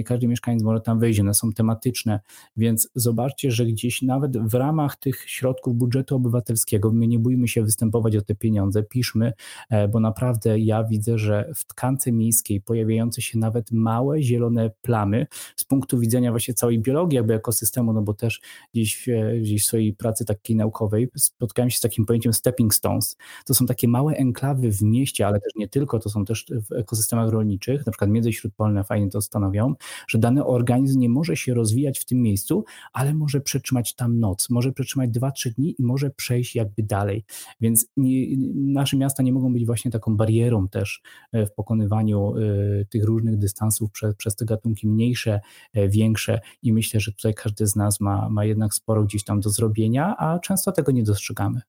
Każdy 0.04 0.28
mieszkaniec 0.42 0.62
może 0.62 0.80
tam 0.80 0.98
wejść, 0.98 1.20
one 1.20 1.34
są 1.34 1.52
tematyczne, 1.52 2.20
więc 2.56 2.88
zobaczcie, 2.94 3.50
że 3.50 3.66
gdzieś 3.66 4.02
nawet 4.02 4.38
w 4.38 4.54
ramach 4.54 4.96
tych 4.96 5.24
środków 5.26 5.74
budżetu 5.74 6.16
obywatelskiego, 6.16 6.92
my 6.92 7.06
nie 7.06 7.18
bójmy 7.18 7.48
się 7.48 7.62
występować 7.62 8.16
o 8.16 8.22
te 8.22 8.34
pieniądze, 8.34 8.82
piszmy, 8.82 9.32
e, 9.70 9.88
bo 9.88 10.00
naprawdę 10.00 10.58
ja 10.58 10.84
widzę, 10.84 11.18
że 11.18 11.50
w 11.54 11.64
tkance 11.64 12.12
miejskiej 12.12 12.60
pojawiające 12.60 13.22
się 13.22 13.38
nawet 13.38 13.70
małe 13.70 14.22
zielone 14.22 14.70
plamy 14.82 15.26
z 15.56 15.64
punktu 15.64 15.98
widzenia 15.98 16.30
właśnie 16.30 16.54
całej 16.54 16.78
biologii 16.78 17.16
jakby 17.16 17.34
ekosystemu, 17.34 17.92
no 17.92 18.02
bo 18.02 18.14
też 18.14 18.40
gdzieś, 18.74 19.08
gdzieś 19.40 19.62
w 19.62 19.66
swojej 19.66 19.94
pracy 19.94 20.24
takiej 20.24 20.56
naukowej 20.56 21.08
spotkałem 21.16 21.70
się 21.70 21.78
z 21.78 21.80
takim 21.80 22.06
pojęciem 22.06 22.32
stepping 22.32 22.74
stones. 22.74 23.16
To 23.46 23.54
są 23.54 23.66
takie 23.66 23.88
małe 23.88 24.14
enklawy 24.14 24.72
w 24.72 24.82
mieście, 24.82 25.26
ale 25.26 25.40
też 25.40 25.52
nie 25.56 25.68
tylko, 25.68 25.98
to 25.98 26.10
są 26.10 26.24
też 26.24 26.46
w 26.68 26.72
ekosystemach 26.72 27.30
rolniczych, 27.30 27.86
na 27.86 27.92
przykład 27.92 28.10
między 28.10 28.32
śródpolne 28.32 28.84
fajnie 28.84 29.08
to 29.08 29.20
stanowią, 29.20 29.74
że 30.08 30.18
dany 30.22 30.44
organizm 30.44 31.00
nie 31.00 31.08
może 31.08 31.36
się 31.36 31.54
rozwijać 31.54 31.98
w 31.98 32.04
tym 32.04 32.22
miejscu, 32.22 32.64
ale 32.92 33.14
może 33.14 33.40
przetrzymać 33.40 33.94
tam 33.94 34.20
noc, 34.20 34.50
może 34.50 34.72
przetrzymać 34.72 35.10
2-3 35.10 35.54
dni 35.54 35.74
i 35.78 35.82
może 35.84 36.10
przejść 36.10 36.54
jakby 36.54 36.82
dalej. 36.82 37.24
Więc 37.60 37.86
nie, 37.96 38.26
nasze 38.54 38.96
miasta 38.96 39.22
nie 39.22 39.32
mogą 39.32 39.52
być 39.52 39.66
właśnie 39.66 39.90
taką 39.90 40.16
barierą 40.16 40.68
też 40.68 41.02
e, 41.32 41.46
w 41.46 41.52
pokonywaniu 41.52 42.36
y, 42.36 42.86
tych 42.90 43.04
różnych 43.04 43.38
dystansów 43.38 43.90
przez, 43.90 44.14
przez 44.14 44.36
te 44.36 44.44
gatunki 44.44 44.88
mniejsze, 44.88 45.40
y, 45.76 45.88
większe 45.88 46.40
i 46.62 46.72
myślę, 46.72 47.00
że 47.00 47.12
tutaj 47.12 47.34
każdy 47.34 47.66
z 47.66 47.76
nas 47.76 48.00
ma, 48.00 48.28
ma 48.28 48.44
jednak 48.44 48.74
sporo 48.74 49.04
gdzieś 49.04 49.24
tam 49.24 49.40
do 49.40 49.50
zrobienia, 49.50 50.16
a 50.18 50.38
często 50.38 50.72
tego 50.72 50.92
nie 50.92 51.02
dostrzegamy. 51.02 51.60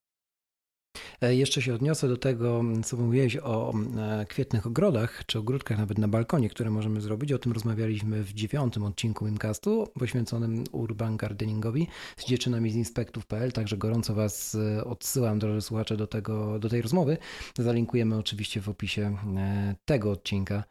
E, 1.24 1.34
jeszcze 1.34 1.62
się 1.62 1.74
odniosę 1.74 2.08
do 2.08 2.16
tego, 2.16 2.62
co 2.84 2.96
mówiłeś 2.96 3.36
o 3.36 3.72
e, 3.96 4.26
kwietnych 4.26 4.66
ogrodach, 4.66 5.26
czy 5.26 5.38
ogródkach 5.38 5.78
nawet 5.78 5.98
na 5.98 6.08
balkonie, 6.08 6.48
które 6.48 6.70
możemy 6.70 7.00
zrobić. 7.00 7.32
O 7.32 7.38
tym 7.38 7.52
rozmawialiśmy 7.52 8.22
w 8.22 8.32
dziewiątym 8.32 8.84
odcinku 8.84 9.26
Wimcastu 9.26 9.88
poświęconym 9.98 10.64
urban 10.72 11.16
gardeningowi 11.16 11.88
z 12.16 12.26
dziewczynami 12.26 12.70
z 12.70 12.74
inspektów.pl, 12.74 13.52
także 13.52 13.76
gorąco 13.76 14.14
Was 14.14 14.54
e, 14.54 14.84
odsyłam, 14.84 15.38
drodzy 15.38 15.60
słuchacze, 15.66 15.96
do, 15.96 16.06
tego, 16.06 16.58
do 16.58 16.68
tej 16.68 16.82
rozmowy. 16.82 17.16
Zalinkujemy 17.58 18.16
oczywiście 18.16 18.60
w 18.60 18.68
opisie 18.68 19.16
tego 19.84 20.10
odcinka. 20.10 20.64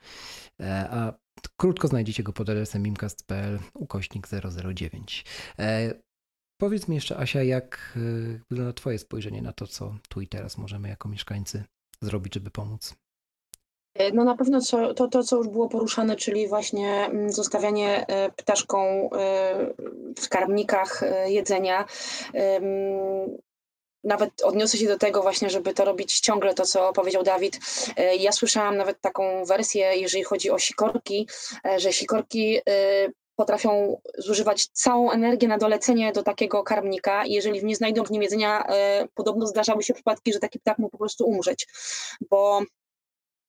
A 0.89 1.13
Krótko 1.57 1.87
znajdziecie 1.87 2.23
go 2.23 2.33
pod 2.33 2.49
adresem 2.49 2.83
mimcast.pl 2.83 3.59
ukośnik 3.73 4.27
009. 4.73 5.25
Powiedz 6.57 6.87
mi 6.87 6.95
jeszcze, 6.95 7.17
Asia, 7.17 7.43
jak 7.43 7.97
wygląda 8.49 8.73
Twoje 8.73 8.99
spojrzenie 8.99 9.41
na 9.41 9.53
to, 9.53 9.67
co 9.67 9.95
tu 10.09 10.21
i 10.21 10.27
teraz 10.27 10.57
możemy 10.57 10.89
jako 10.89 11.09
mieszkańcy 11.09 11.63
zrobić, 12.01 12.33
żeby 12.33 12.51
pomóc? 12.51 12.95
E, 13.95 14.11
no 14.11 14.23
na 14.23 14.35
pewno 14.37 14.61
co, 14.61 14.93
to, 14.93 15.07
to, 15.07 15.23
co 15.23 15.37
już 15.37 15.47
było 15.47 15.69
poruszane, 15.69 16.15
czyli 16.15 16.47
właśnie 16.47 17.05
mm, 17.05 17.31
zostawianie 17.31 18.07
e, 18.07 18.31
ptaszką 18.31 19.09
e, 19.09 19.09
w 20.15 20.19
skarbnikach 20.19 21.01
jedzenia. 21.25 21.85
Nawet 24.03 24.41
odniosę 24.41 24.77
się 24.77 24.87
do 24.87 24.97
tego 24.97 25.21
właśnie, 25.21 25.49
żeby 25.49 25.73
to 25.73 25.85
robić 25.85 26.19
ciągle 26.19 26.53
to, 26.53 26.65
co 26.65 26.93
powiedział 26.93 27.23
Dawid. 27.23 27.59
Ja 28.19 28.31
słyszałam 28.31 28.77
nawet 28.77 29.01
taką 29.01 29.45
wersję, 29.45 29.95
jeżeli 29.95 30.23
chodzi 30.23 30.51
o 30.51 30.59
sikorki, 30.59 31.27
że 31.77 31.93
sikorki 31.93 32.59
potrafią 33.35 34.01
zużywać 34.17 34.67
całą 34.67 35.11
energię 35.11 35.47
na 35.47 35.57
dolecenie 35.57 36.11
do 36.11 36.23
takiego 36.23 36.63
karmnika 36.63 37.25
i 37.25 37.31
jeżeli 37.31 37.65
nie 37.65 37.75
znajdą 37.75 38.03
w 38.03 38.11
nim 38.11 38.21
jedzenia, 38.21 38.67
e, 38.67 39.07
podobno 39.13 39.47
zdarzały 39.47 39.83
się 39.83 39.93
przypadki, 39.93 40.33
że 40.33 40.39
taki 40.39 40.59
ptak 40.59 40.77
mógł 40.77 40.91
po 40.91 40.97
prostu 40.97 41.25
umrzeć, 41.25 41.67
bo 42.29 42.61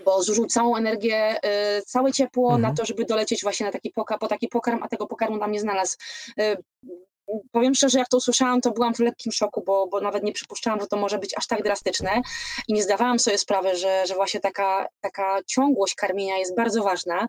bo 0.04 0.22
zużył 0.22 0.46
całą 0.46 0.76
energię, 0.76 1.38
e, 1.42 1.82
całe 1.82 2.12
ciepło 2.12 2.54
mhm. 2.54 2.62
na 2.62 2.74
to, 2.74 2.84
żeby 2.84 3.04
dolecieć 3.04 3.42
właśnie 3.42 3.66
na 3.66 3.72
taki 3.72 3.90
poka, 3.90 4.18
po 4.18 4.28
taki 4.28 4.48
pokarm, 4.48 4.82
a 4.82 4.88
tego 4.88 5.06
pokarmu 5.06 5.38
tam 5.38 5.52
nie 5.52 5.60
znalazł. 5.60 5.96
E, 6.38 6.56
powiem 7.52 7.74
szczerze, 7.74 7.98
jak 7.98 8.08
to 8.08 8.16
usłyszałam, 8.16 8.60
to 8.60 8.70
byłam 8.70 8.94
w 8.94 8.98
lekkim 8.98 9.32
szoku, 9.32 9.62
bo, 9.66 9.86
bo 9.86 10.00
nawet 10.00 10.22
nie 10.22 10.32
przypuszczałam, 10.32 10.80
że 10.80 10.86
to 10.86 10.96
może 10.96 11.18
być 11.18 11.38
aż 11.38 11.46
tak 11.46 11.62
drastyczne 11.62 12.22
i 12.68 12.72
nie 12.72 12.82
zdawałam 12.82 13.18
sobie 13.18 13.38
sprawy, 13.38 13.76
że, 13.76 14.06
że 14.06 14.14
właśnie 14.14 14.40
taka, 14.40 14.88
taka 15.00 15.42
ciągłość 15.46 15.94
karmienia 15.94 16.38
jest 16.38 16.56
bardzo 16.56 16.82
ważna. 16.82 17.26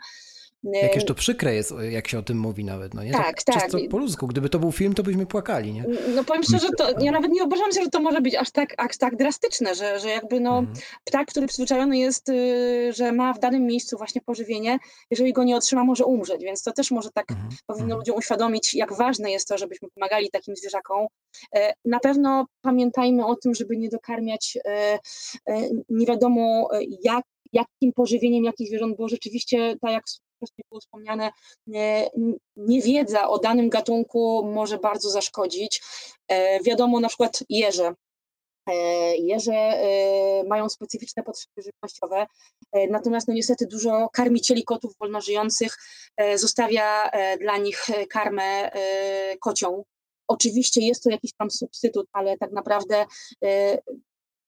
Jakież 0.73 1.05
to 1.05 1.15
przykre 1.15 1.55
jest, 1.55 1.73
jak 1.89 2.07
się 2.07 2.19
o 2.19 2.21
tym 2.21 2.39
mówi 2.39 2.63
nawet, 2.63 2.93
no 2.93 3.03
nie? 3.03 3.11
Tak, 3.11 3.43
tak. 3.43 3.63
Czysto 3.63 3.77
po 3.89 3.97
ludzku. 3.97 4.27
Gdyby 4.27 4.49
to 4.49 4.59
był 4.59 4.71
film, 4.71 4.93
to 4.93 5.03
byśmy 5.03 5.25
płakali, 5.25 5.73
nie? 5.73 5.85
No 6.15 6.23
powiem 6.23 6.43
szczerze, 6.43 6.67
to 6.77 6.99
ja 6.99 7.11
nawet 7.11 7.31
nie 7.31 7.43
obawiam 7.43 7.71
się, 7.71 7.81
że 7.81 7.89
to 7.89 7.99
może 7.99 8.21
być 8.21 8.35
aż 8.35 8.51
tak, 8.51 8.73
aż 8.77 8.97
tak 8.97 9.15
drastyczne, 9.15 9.75
że, 9.75 9.99
że 9.99 10.09
jakby 10.09 10.39
no 10.39 10.57
mhm. 10.57 10.77
ptak, 11.03 11.27
który 11.27 11.47
przyzwyczajony 11.47 11.97
jest, 11.97 12.29
y, 12.29 12.93
że 12.93 13.11
ma 13.11 13.33
w 13.33 13.39
danym 13.39 13.65
miejscu 13.65 13.97
właśnie 13.97 14.21
pożywienie, 14.21 14.79
jeżeli 15.11 15.33
go 15.33 15.43
nie 15.43 15.55
otrzyma, 15.55 15.83
może 15.83 16.05
umrzeć, 16.05 16.43
więc 16.43 16.63
to 16.63 16.71
też 16.71 16.91
może 16.91 17.09
tak 17.11 17.31
mhm. 17.31 17.49
powinno 17.67 17.85
mhm. 17.85 17.99
ludziom 17.99 18.17
uświadomić, 18.17 18.73
jak 18.73 18.93
ważne 18.93 19.31
jest 19.31 19.47
to, 19.47 19.57
żebyśmy 19.57 19.87
pomagali 19.95 20.29
takim 20.29 20.55
zwierzakom. 20.55 21.07
E, 21.55 21.73
na 21.85 21.99
pewno 21.99 22.45
pamiętajmy 22.61 23.25
o 23.25 23.35
tym, 23.35 23.53
żeby 23.53 23.77
nie 23.77 23.89
dokarmiać 23.89 24.57
e, 24.65 24.99
e, 25.49 25.69
nie 25.89 26.05
wiadomo 26.05 26.69
jak, 27.03 27.25
jakim 27.53 27.93
pożywieniem 27.93 28.43
jakich 28.43 28.67
zwierząt, 28.67 28.97
bo 28.97 29.07
rzeczywiście, 29.07 29.75
tak 29.81 29.91
jak 29.91 30.03
wcześniej 30.37 30.65
było 30.69 30.81
wspomniane, 30.81 31.31
niewiedza 32.55 33.29
o 33.29 33.39
danym 33.39 33.69
gatunku 33.69 34.43
może 34.53 34.77
bardzo 34.77 35.09
zaszkodzić. 35.09 35.81
Wiadomo 36.63 36.99
na 36.99 37.07
przykład 37.07 37.43
jeże. 37.49 37.93
Jeże 39.17 39.79
mają 40.47 40.69
specyficzne 40.69 41.23
potrzeby 41.23 41.61
żywnościowe, 41.61 42.25
natomiast 42.89 43.27
no 43.27 43.33
niestety 43.33 43.67
dużo 43.67 44.09
karmicieli 44.13 44.63
kotów 44.63 44.93
wolnożyjących 44.99 45.77
zostawia 46.35 47.09
dla 47.39 47.57
nich 47.57 47.87
karmę 48.09 48.71
kocią, 49.41 49.83
Oczywiście 50.27 50.81
jest 50.81 51.03
to 51.03 51.09
jakiś 51.09 51.31
tam 51.33 51.51
substytut, 51.51 52.07
ale 52.13 52.37
tak 52.37 52.51
naprawdę 52.51 53.05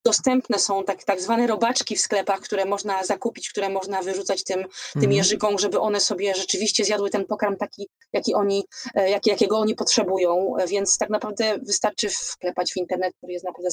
dostępne 0.07 0.59
są 0.59 0.83
tak, 0.83 1.03
tak 1.03 1.21
zwane 1.21 1.47
robaczki 1.47 1.95
w 1.95 2.01
sklepach, 2.01 2.39
które 2.39 2.65
można 2.65 3.03
zakupić, 3.03 3.49
które 3.49 3.69
można 3.69 4.01
wyrzucać 4.01 4.43
tym, 4.43 4.61
tym 4.93 5.03
mhm. 5.03 5.11
jeżykom, 5.11 5.59
żeby 5.59 5.79
one 5.79 5.99
sobie 5.99 6.35
rzeczywiście 6.35 6.85
zjadły 6.85 7.09
ten 7.09 7.25
pokarm 7.25 7.57
taki, 7.57 7.89
jaki 8.13 8.33
oni, 8.33 8.63
e, 8.95 9.09
jak, 9.09 9.27
jakiego 9.27 9.57
oni 9.57 9.75
potrzebują. 9.75 10.53
Więc 10.67 10.97
tak 10.97 11.09
naprawdę 11.09 11.57
wystarczy 11.57 12.09
wklepać 12.09 12.73
w 12.73 12.77
internet, 12.77 13.13
który 13.17 13.33
jest 13.33 13.45
naprawdę 13.45 13.71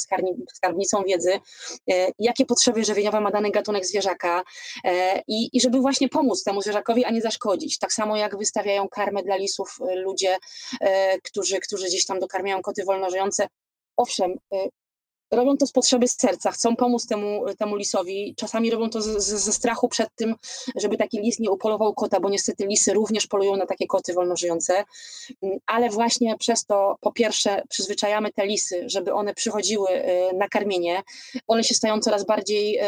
skarbnicą 0.55 1.03
wiedzy, 1.03 1.33
e, 1.91 2.11
jakie 2.19 2.47
potrzeby 2.47 2.85
żywieniowe 2.85 3.21
ma 3.21 3.31
dany 3.31 3.51
gatunek 3.51 3.87
zwierzaka 3.87 4.43
e, 4.85 5.23
i, 5.29 5.49
i 5.53 5.61
żeby 5.61 5.81
właśnie 5.81 6.09
pomóc 6.09 6.45
temu 6.45 6.63
zwierzakowi, 6.63 7.05
a 7.05 7.11
nie 7.11 7.21
zaszkodzić. 7.21 7.79
Tak 7.79 7.93
samo 7.93 8.17
jak 8.17 8.39
wystawiają 8.39 8.89
karmę 8.89 9.23
dla 9.23 9.37
lisów 9.37 9.79
ludzie, 9.97 10.37
którzy, 11.25 11.61
którzy 11.61 11.87
gdzieś 11.87 12.07
tam 12.07 12.19
dokarmiają 12.21 12.63
koty 12.63 12.85
wolnożyjące. 12.85 13.49
Owszem, 13.97 14.39
robią 15.35 15.57
to 15.57 15.67
z 15.67 15.73
potrzeby 15.73 16.09
serca, 16.09 16.51
chcą 16.51 16.77
pomóc 16.77 17.07
temu, 17.07 17.45
temu 17.59 17.77
lisowi. 17.77 18.35
Czasami 18.37 18.71
robią 18.71 18.91
to 18.91 19.03
z, 19.03 19.07
z, 19.07 19.45
ze 19.45 19.53
strachu 19.53 19.89
przed 19.89 20.09
tym, 20.15 20.35
żeby 20.77 20.97
taki 20.97 21.19
lis 21.19 21.39
nie 21.39 21.51
upolował 21.51 21.95
kota, 21.95 22.21
bo 22.21 22.29
niestety 22.29 22.67
lisy 22.67 22.93
również 22.93 23.27
polują 23.27 23.57
na 23.57 23.67
takie 23.67 23.87
koty 23.87 24.15
wolnożyjące. 24.15 24.85
Mm, 25.43 25.59
ale 25.67 25.91
właśnie 25.91 26.39
przez 26.39 26.65
to, 26.65 26.97
po 27.01 27.13
pierwsze, 27.13 27.63
przyzwyczajamy 27.69 28.33
te 28.33 28.47
lisy, 28.47 28.85
żeby 28.87 29.13
one 29.13 29.35
przychodziły 29.35 29.89
y, 29.91 30.37
na 30.37 30.49
karmienie. 30.49 31.03
One 31.47 31.65
się 31.65 31.75
stają 31.75 32.01
coraz 32.01 32.27
bardziej 32.27 32.81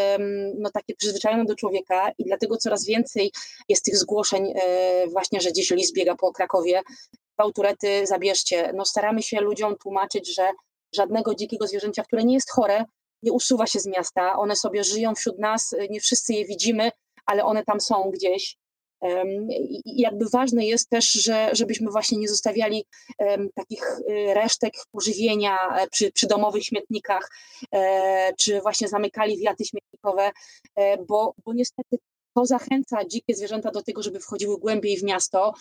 no, 0.59 0.70
takie 0.70 0.94
przyzwyczajone 0.94 1.44
do 1.44 1.55
człowieka 1.55 2.11
i 2.18 2.24
dlatego 2.24 2.57
coraz 2.57 2.86
więcej 2.86 3.32
jest 3.68 3.84
tych 3.84 3.99
zgłoszeń 3.99 4.47
y, 4.47 5.09
właśnie, 5.09 5.40
że 5.40 5.51
gdzieś 5.51 5.70
lis 5.70 5.92
biega 5.92 6.14
po 6.14 6.32
Krakowie. 6.32 6.82
Bałturety 7.36 8.07
zabierzcie. 8.07 8.72
No, 8.74 8.84
staramy 8.84 9.22
się 9.22 9.40
ludziom 9.40 9.76
tłumaczyć, 9.76 10.34
że 10.34 10.53
żadnego 10.95 11.34
dzikiego 11.34 11.66
zwierzęcia, 11.66 12.03
które 12.03 12.24
nie 12.24 12.34
jest 12.34 12.51
chore, 12.51 12.84
nie 13.22 13.32
usuwa 13.32 13.66
się 13.66 13.80
z 13.80 13.87
miasta. 13.87 14.39
One 14.39 14.57
sobie 14.57 14.84
żyją 14.84 15.14
wśród 15.14 15.39
nas, 15.39 15.74
nie 15.91 16.01
wszyscy 16.01 16.34
je 16.34 16.45
widzimy, 16.45 16.91
ale 17.26 17.45
one 17.45 17.64
tam 17.64 17.80
są 17.80 18.11
gdzieś. 18.11 18.57
I 19.84 20.01
jakby 20.01 20.28
ważne 20.32 20.66
jest 20.66 20.89
też, 20.89 21.12
że, 21.12 21.51
żebyśmy 21.53 21.91
właśnie 21.91 22.18
nie 22.18 22.28
zostawiali 22.28 22.87
takich 23.55 23.99
y, 24.11 24.34
resztek 24.34 24.72
pożywienia 24.93 25.59
e, 25.76 25.87
przy, 25.89 26.12
przy 26.12 26.26
domowych 26.26 26.64
śmietnikach, 26.64 27.30
e, 27.74 28.34
czy 28.39 28.61
właśnie 28.61 28.89
zamykali 28.89 29.39
wiaty 29.39 29.64
śmietnikowe, 29.64 30.30
e, 30.74 31.05
bo, 31.05 31.34
bo 31.45 31.53
niestety 31.53 31.99
to 32.34 32.47
zachęca 32.47 33.05
dzikie 33.05 33.34
zwierzęta 33.34 33.70
do 33.70 33.82
tego, 33.82 34.03
żeby 34.03 34.20
wchodziły 34.20 34.59
głębiej 34.59 34.99
w 34.99 35.03
miasto, 35.03 35.55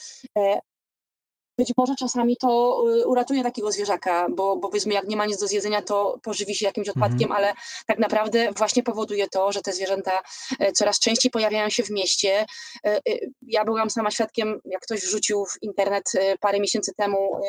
być 1.57 1.73
może 1.77 1.95
czasami 1.95 2.37
to 2.37 2.83
y, 2.89 3.07
uratuje 3.07 3.43
takiego 3.43 3.71
zwierzaka, 3.71 4.27
bo, 4.29 4.57
bo 4.57 4.69
powiedzmy, 4.69 4.93
jak 4.93 5.07
nie 5.07 5.15
ma 5.15 5.25
nic 5.25 5.39
do 5.39 5.47
zjedzenia, 5.47 5.81
to 5.81 6.19
pożywi 6.23 6.55
się 6.55 6.65
jakimś 6.65 6.89
odpadkiem, 6.89 7.31
mhm. 7.31 7.31
ale 7.31 7.53
tak 7.87 7.99
naprawdę 7.99 8.51
właśnie 8.51 8.83
powoduje 8.83 9.27
to, 9.27 9.51
że 9.51 9.61
te 9.61 9.73
zwierzęta 9.73 10.21
e, 10.59 10.71
coraz 10.71 10.99
częściej 10.99 11.31
pojawiają 11.31 11.69
się 11.69 11.83
w 11.83 11.89
mieście. 11.89 12.45
E, 12.85 13.01
ja 13.41 13.65
byłam 13.65 13.89
sama 13.89 14.11
świadkiem, 14.11 14.59
jak 14.65 14.81
ktoś 14.81 15.01
wrzucił 15.01 15.45
w 15.45 15.63
internet 15.63 16.11
parę 16.39 16.59
miesięcy 16.59 16.91
temu 16.97 17.41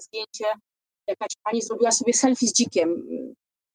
zdjęcie, 0.00 0.44
jakaś 1.06 1.28
pani 1.42 1.62
zrobiła 1.62 1.90
sobie 1.90 2.12
selfie 2.12 2.46
z 2.46 2.52
dzikiem 2.52 3.06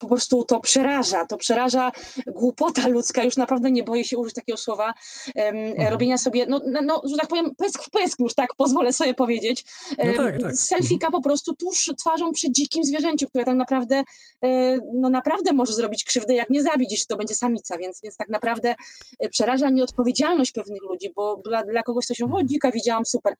po 0.02 0.08
prostu 0.08 0.44
to 0.44 0.60
przeraża, 0.60 1.26
to 1.26 1.36
przeraża 1.36 1.92
głupota 2.26 2.88
ludzka, 2.88 3.24
już 3.24 3.36
naprawdę 3.36 3.70
nie 3.70 3.82
boję 3.82 4.04
się 4.04 4.18
użyć 4.18 4.34
takiego 4.34 4.56
słowa, 4.56 4.94
mhm. 5.34 5.92
robienia 5.92 6.18
sobie, 6.18 6.46
no, 6.46 6.60
no, 6.66 6.80
no, 6.82 7.02
że 7.10 7.16
tak 7.16 7.28
powiem, 7.28 7.54
pysk 7.54 7.82
w 7.82 7.90
pysk 7.90 8.20
już, 8.20 8.34
tak 8.34 8.54
pozwolę 8.56 8.92
sobie 8.92 9.14
powiedzieć, 9.14 9.64
no 9.98 10.12
tak, 10.16 10.42
tak. 10.42 10.56
selfika 10.56 11.10
po 11.10 11.22
prostu 11.22 11.54
tuż 11.54 11.90
twarzą 11.98 12.32
przy 12.32 12.52
dzikim 12.52 12.84
zwierzęciu, 12.84 13.28
które 13.28 13.44
tak 13.44 13.56
naprawdę, 13.56 14.02
e, 14.44 14.78
no 14.94 15.10
naprawdę 15.10 15.52
może 15.52 15.72
zrobić 15.72 16.04
krzywdę, 16.04 16.34
jak 16.34 16.50
nie 16.50 16.62
zabić, 16.62 16.92
jeśli 16.92 17.06
to 17.06 17.16
będzie 17.16 17.34
samica, 17.34 17.78
więc, 17.78 18.00
więc 18.02 18.16
tak 18.16 18.28
naprawdę 18.28 18.74
e, 19.18 19.28
przeraża 19.28 19.70
nieodpowiedzialność 19.70 20.52
pewnych 20.52 20.82
ludzi, 20.82 21.12
bo 21.16 21.36
dla, 21.36 21.64
dla 21.64 21.82
kogoś 21.82 22.06
to 22.06 22.14
się, 22.14 22.24
o 22.24 22.26
mhm. 22.26 22.48
dzika 22.48 22.70
widziałam, 22.70 23.06
super, 23.06 23.34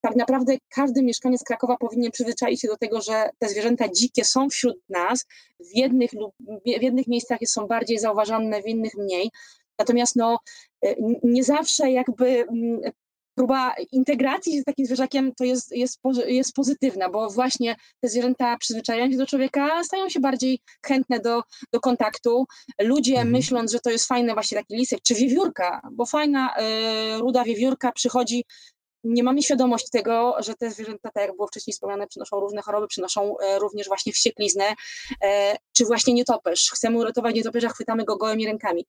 tak 0.00 0.16
naprawdę 0.16 0.56
każdy 0.68 1.02
mieszkaniec 1.02 1.44
Krakowa 1.44 1.76
powinien 1.76 2.10
przyzwyczaić 2.10 2.60
się 2.60 2.68
do 2.68 2.76
tego, 2.76 3.00
że 3.00 3.30
te 3.38 3.48
zwierzęta 3.48 3.88
dzikie 3.88 4.24
są 4.24 4.48
wśród 4.50 4.76
nas, 4.88 5.26
w 5.60 5.76
jednych, 5.76 6.12
lub, 6.12 6.34
w 6.78 6.82
jednych 6.82 7.06
miejscach 7.06 7.38
są 7.46 7.66
bardziej 7.66 7.98
zauważalne, 7.98 8.62
w 8.62 8.66
innych 8.66 8.94
mniej. 8.94 9.30
Natomiast 9.78 10.16
no, 10.16 10.38
e, 10.84 10.94
nie 11.22 11.44
zawsze 11.44 11.90
jakby 11.90 12.26
mm, 12.26 12.80
próba 13.36 13.74
integracji 13.92 14.60
z 14.60 14.64
takim 14.64 14.86
zwierzakiem 14.86 15.32
to 15.34 15.44
jest, 15.44 15.76
jest, 15.76 16.00
jest 16.26 16.52
pozytywna, 16.52 17.08
bo 17.08 17.30
właśnie 17.30 17.76
te 18.00 18.08
zwierzęta 18.08 18.56
przyzwyczajają 18.56 19.10
się 19.10 19.16
do 19.16 19.26
człowieka, 19.26 19.84
stają 19.84 20.08
się 20.08 20.20
bardziej 20.20 20.60
chętne 20.86 21.20
do, 21.20 21.42
do 21.72 21.80
kontaktu. 21.80 22.46
Ludzie 22.80 23.12
mhm. 23.12 23.30
myśląc, 23.30 23.72
że 23.72 23.80
to 23.80 23.90
jest 23.90 24.06
fajny 24.06 24.34
właśnie 24.34 24.58
taki 24.58 24.76
lisek, 24.76 25.00
czy 25.02 25.14
wiewiórka, 25.14 25.80
bo 25.92 26.06
fajna 26.06 26.54
y, 26.56 27.18
ruda 27.18 27.44
wiewiórka 27.44 27.92
przychodzi 27.92 28.44
nie 29.04 29.22
mamy 29.22 29.42
świadomości 29.42 29.90
tego, 29.90 30.36
że 30.38 30.54
te 30.54 30.70
zwierzęta, 30.70 31.10
tak 31.14 31.26
jak 31.26 31.36
było 31.36 31.48
wcześniej 31.48 31.74
wspomniane, 31.74 32.06
przynoszą 32.06 32.40
różne 32.40 32.62
choroby, 32.62 32.88
przynoszą 32.88 33.38
e, 33.38 33.58
również 33.58 33.88
właśnie 33.88 34.12
wściekliznę, 34.12 34.74
e, 35.24 35.56
czy 35.72 35.84
właśnie 35.84 36.14
nietoperz. 36.14 36.70
Chcemy 36.74 36.98
uratować 36.98 37.34
nietoperza, 37.34 37.68
chwytamy 37.68 38.04
go 38.04 38.16
gołymi 38.16 38.46
rękami 38.46 38.86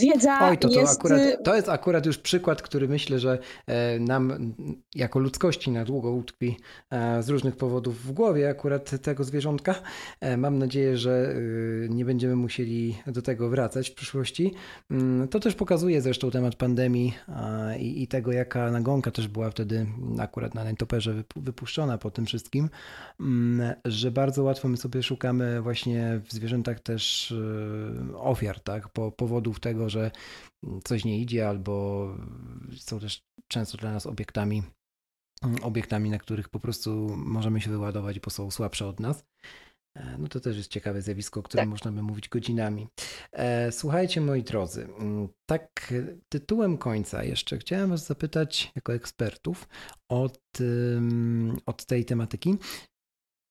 wiedza 0.00 0.38
Oj, 0.42 0.58
to, 0.58 0.68
to, 0.68 0.80
jest... 0.80 0.98
Akurat, 1.00 1.20
y, 1.20 1.36
to 1.44 1.56
jest 1.56 1.68
akurat 1.68 2.06
już 2.06 2.18
przykład, 2.18 2.62
który 2.62 2.88
myślę, 2.88 3.18
że 3.18 3.38
e, 3.66 3.98
nam 3.98 4.54
jako 4.94 5.18
ludzkości 5.18 5.70
na 5.70 5.84
długo 5.84 6.10
utkwi 6.12 6.56
e, 6.90 7.22
z 7.22 7.28
różnych 7.28 7.56
powodów 7.56 8.02
w 8.02 8.12
głowie 8.12 8.48
akurat 8.48 9.02
tego 9.02 9.24
zwierzątka. 9.24 9.74
E, 10.20 10.36
mam 10.36 10.58
nadzieję, 10.58 10.96
że 10.96 11.34
y, 11.36 11.88
nie 11.90 12.04
będziemy 12.04 12.36
musieli 12.36 12.98
do 13.06 13.22
tego 13.22 13.48
wracać 13.48 13.90
w 13.90 13.94
przyszłości. 13.94 14.54
Mm, 14.90 15.28
to 15.28 15.40
też 15.40 15.54
pokazuje 15.54 16.00
zresztą 16.00 16.30
temat 16.30 16.54
pandemii 16.54 17.14
i, 17.78 18.02
i 18.02 18.06
tego, 18.06 18.32
jaka 18.32 18.70
nagonka 18.70 19.10
też 19.10 19.28
była 19.28 19.50
wtedy 19.50 19.86
akurat 20.18 20.54
na 20.54 20.70
nietoperze 20.70 21.22
wypuszczona 21.36 21.98
po 21.98 22.10
tym 22.10 22.26
wszystkim, 22.26 22.70
mm, 23.20 23.74
że 23.84 24.10
bardzo 24.10 24.42
łatwo 24.42 24.68
my 24.68 24.76
sobie 24.76 25.02
szukamy 25.02 25.62
właśnie 25.62 26.20
w 26.24 26.32
zwierzętach 26.32 26.80
też 26.80 27.30
y, 27.30 28.18
ofiar, 28.18 28.60
tak, 28.60 28.88
po 28.88 29.12
powodów 29.12 29.60
tego, 29.60 29.81
tego, 29.82 29.90
że 29.90 30.10
coś 30.84 31.04
nie 31.04 31.18
idzie, 31.18 31.48
albo 31.48 32.08
są 32.76 33.00
też 33.00 33.22
często 33.48 33.78
dla 33.78 33.92
nas 33.92 34.06
obiektami, 34.06 34.62
obiektami, 35.62 36.10
na 36.10 36.18
których 36.18 36.48
po 36.48 36.60
prostu 36.60 37.16
możemy 37.16 37.60
się 37.60 37.70
wyładować, 37.70 38.20
bo 38.20 38.30
są 38.30 38.50
słabsze 38.50 38.86
od 38.86 39.00
nas. 39.00 39.24
E, 39.96 40.18
no 40.18 40.28
to 40.28 40.40
też 40.40 40.56
jest 40.56 40.70
ciekawe 40.70 41.02
zjawisko, 41.02 41.40
o 41.40 41.42
którym 41.42 41.64
tak. 41.64 41.70
można 41.70 41.92
by 41.92 42.02
mówić 42.02 42.28
godzinami. 42.28 42.88
E, 43.32 43.72
słuchajcie, 43.72 44.20
moi 44.20 44.42
drodzy, 44.42 44.88
tak 45.46 45.94
tytułem 46.28 46.78
końca 46.78 47.24
jeszcze 47.24 47.58
chciałem 47.58 47.90
Was 47.90 48.06
zapytać, 48.06 48.72
jako 48.76 48.94
ekspertów, 48.94 49.68
od, 50.08 50.40
od 51.66 51.86
tej 51.86 52.04
tematyki, 52.04 52.56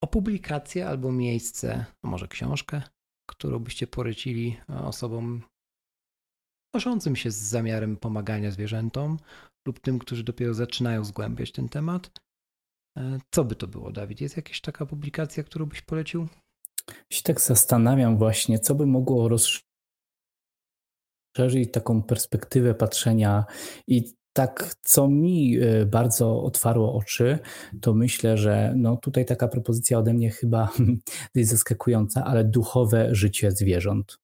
o 0.04 0.08
publikację 0.08 0.88
albo 0.88 1.12
miejsce, 1.12 1.86
może 2.04 2.28
książkę, 2.28 2.82
którą 3.30 3.60
byście 3.60 3.88
polecili 3.88 4.58
osobom 4.68 5.42
noszącym 6.74 7.16
się 7.16 7.32
z 7.32 7.38
zamiarem 7.38 7.98
pomagania 7.98 8.52
zwierzętom 8.52 9.18
lub 9.68 9.80
tym, 9.80 10.00
którzy 10.00 10.24
dopiero 10.24 10.54
zaczynają 10.54 11.04
zgłębiać 11.04 11.52
ten 11.52 11.70
temat. 11.70 12.12
E, 12.98 13.20
co 13.32 13.44
by 13.44 13.56
to 13.56 13.68
było, 13.68 13.92
Dawid? 13.92 14.22
Jest 14.22 14.38
jakaś 14.38 14.62
taka 14.62 14.86
publikacja, 14.86 15.44
którą 15.44 15.66
byś 15.66 15.82
polecił? 15.82 16.28
Się 17.10 17.24
tak 17.24 17.42
zastanawiam 17.42 18.18
właśnie, 18.18 18.60
co 18.60 18.76
by 18.76 18.86
mogło 18.86 19.30
rozszerzyć 19.30 19.64
taką 21.74 22.04
perspektywę 22.04 22.76
patrzenia 22.76 23.46
i 23.88 24.14
tak, 24.34 24.76
co 24.82 25.08
mi 25.08 25.58
e, 25.58 25.86
bardzo 25.86 26.44
otwarło 26.44 26.96
oczy, 26.96 27.40
to 27.82 27.94
myślę, 27.94 28.38
że 28.38 28.74
no 28.78 28.98
tutaj 28.98 29.26
taka 29.26 29.48
propozycja 29.48 30.00
ode 30.00 30.14
mnie 30.14 30.30
chyba 30.30 30.70
jest 31.36 31.52
zaskakująca, 31.52 32.26
ale 32.26 32.44
duchowe 32.44 33.16
życie 33.16 33.52
zwierząt. 33.52 34.21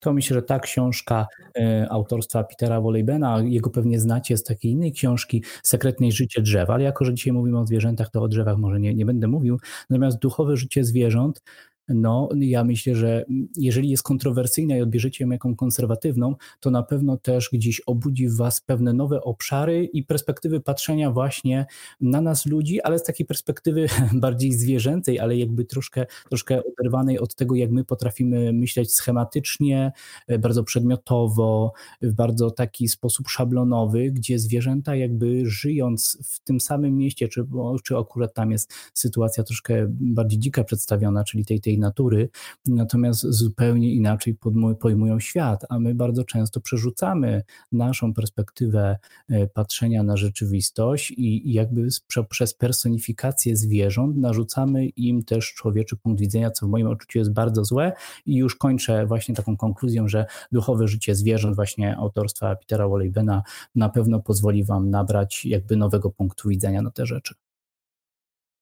To 0.00 0.12
myślę, 0.12 0.34
że 0.34 0.42
ta 0.42 0.58
książka 0.58 1.26
e, 1.58 1.86
autorstwa 1.90 2.44
Petera 2.44 2.80
Wolejbena, 2.80 3.40
jego 3.44 3.70
pewnie 3.70 4.00
znacie 4.00 4.36
z 4.36 4.42
takiej 4.42 4.72
innej 4.72 4.92
książki, 4.92 5.44
Sekretnej 5.62 6.12
życie 6.12 6.42
drzewa, 6.42 6.74
ale 6.74 6.84
jako, 6.84 7.04
że 7.04 7.14
dzisiaj 7.14 7.32
mówimy 7.32 7.58
o 7.58 7.66
zwierzętach, 7.66 8.10
to 8.10 8.22
o 8.22 8.28
drzewach 8.28 8.56
może 8.56 8.80
nie, 8.80 8.94
nie 8.94 9.06
będę 9.06 9.28
mówił. 9.28 9.58
Natomiast 9.90 10.18
duchowe 10.18 10.56
życie 10.56 10.84
zwierząt 10.84 11.42
no 11.88 12.28
ja 12.40 12.64
myślę, 12.64 12.94
że 12.94 13.24
jeżeli 13.56 13.90
jest 13.90 14.02
kontrowersyjna 14.02 14.76
i 14.76 14.80
odbierzecie 14.80 15.24
ją 15.24 15.30
jaką 15.30 15.56
konserwatywną, 15.56 16.34
to 16.60 16.70
na 16.70 16.82
pewno 16.82 17.16
też 17.16 17.50
gdzieś 17.52 17.80
obudzi 17.80 18.28
w 18.28 18.36
was 18.36 18.60
pewne 18.60 18.92
nowe 18.92 19.20
obszary 19.22 19.84
i 19.84 20.02
perspektywy 20.02 20.60
patrzenia 20.60 21.10
właśnie 21.10 21.66
na 22.00 22.20
nas 22.20 22.46
ludzi, 22.46 22.80
ale 22.80 22.98
z 22.98 23.02
takiej 23.02 23.26
perspektywy 23.26 23.86
bardziej 24.12 24.52
zwierzęcej, 24.52 25.18
ale 25.18 25.36
jakby 25.36 25.64
troszkę, 25.64 26.06
troszkę 26.28 26.62
oderwanej 26.64 27.18
od 27.18 27.34
tego, 27.34 27.54
jak 27.54 27.70
my 27.70 27.84
potrafimy 27.84 28.52
myśleć 28.52 28.92
schematycznie, 28.92 29.92
e, 30.26 30.38
bardzo 30.38 30.64
przedmiotowo, 30.64 31.72
w 32.02 32.12
bardzo 32.12 32.50
taki 32.50 32.88
sposób 32.88 33.28
szablonowy, 33.28 34.10
gdzie 34.10 34.38
zwierzęta 34.38 34.96
jakby 34.96 35.42
żyjąc 35.46 36.18
w 36.24 36.40
tym 36.40 36.60
samym 36.60 36.96
mieście, 36.96 37.28
czy, 37.28 37.46
czy 37.84 37.96
akurat 37.96 38.34
tam 38.34 38.50
jest 38.50 38.72
sytuacja 38.94 39.44
troszkę 39.44 39.86
bardziej 39.90 40.38
dzika 40.38 40.64
przedstawiona, 40.64 41.24
czyli 41.24 41.44
tej, 41.44 41.60
tej 41.60 41.77
natury, 41.78 42.28
natomiast 42.66 43.20
zupełnie 43.20 43.94
inaczej 43.94 44.36
pojmują 44.80 45.20
świat, 45.20 45.64
a 45.68 45.78
my 45.78 45.94
bardzo 45.94 46.24
często 46.24 46.60
przerzucamy 46.60 47.42
naszą 47.72 48.14
perspektywę 48.14 48.98
e, 49.28 49.46
patrzenia 49.46 50.02
na 50.02 50.16
rzeczywistość 50.16 51.10
i 51.10 51.52
jakby 51.52 51.88
przez 52.28 52.54
personifikację 52.54 53.56
zwierząt 53.56 54.16
narzucamy 54.16 54.86
im 54.86 55.24
też 55.24 55.54
człowieczy 55.54 55.96
punkt 55.96 56.20
widzenia, 56.20 56.50
co 56.50 56.66
w 56.66 56.68
moim 56.68 56.86
odczuciu 56.86 57.18
jest 57.18 57.32
bardzo 57.32 57.64
złe 57.64 57.92
i 58.26 58.36
już 58.36 58.56
kończę 58.56 59.06
właśnie 59.06 59.34
taką 59.34 59.56
konkluzją, 59.56 60.08
że 60.08 60.26
duchowe 60.52 60.88
życie 60.88 61.14
zwierząt 61.14 61.56
właśnie 61.56 61.96
autorstwa 61.96 62.56
Petera 62.56 62.88
Wolejbena 62.88 63.42
na 63.74 63.88
pewno 63.88 64.20
pozwoli 64.20 64.64
wam 64.64 64.90
nabrać 64.90 65.44
jakby 65.44 65.76
nowego 65.76 66.10
punktu 66.10 66.48
widzenia 66.48 66.82
na 66.82 66.90
te 66.90 67.06
rzeczy. 67.06 67.34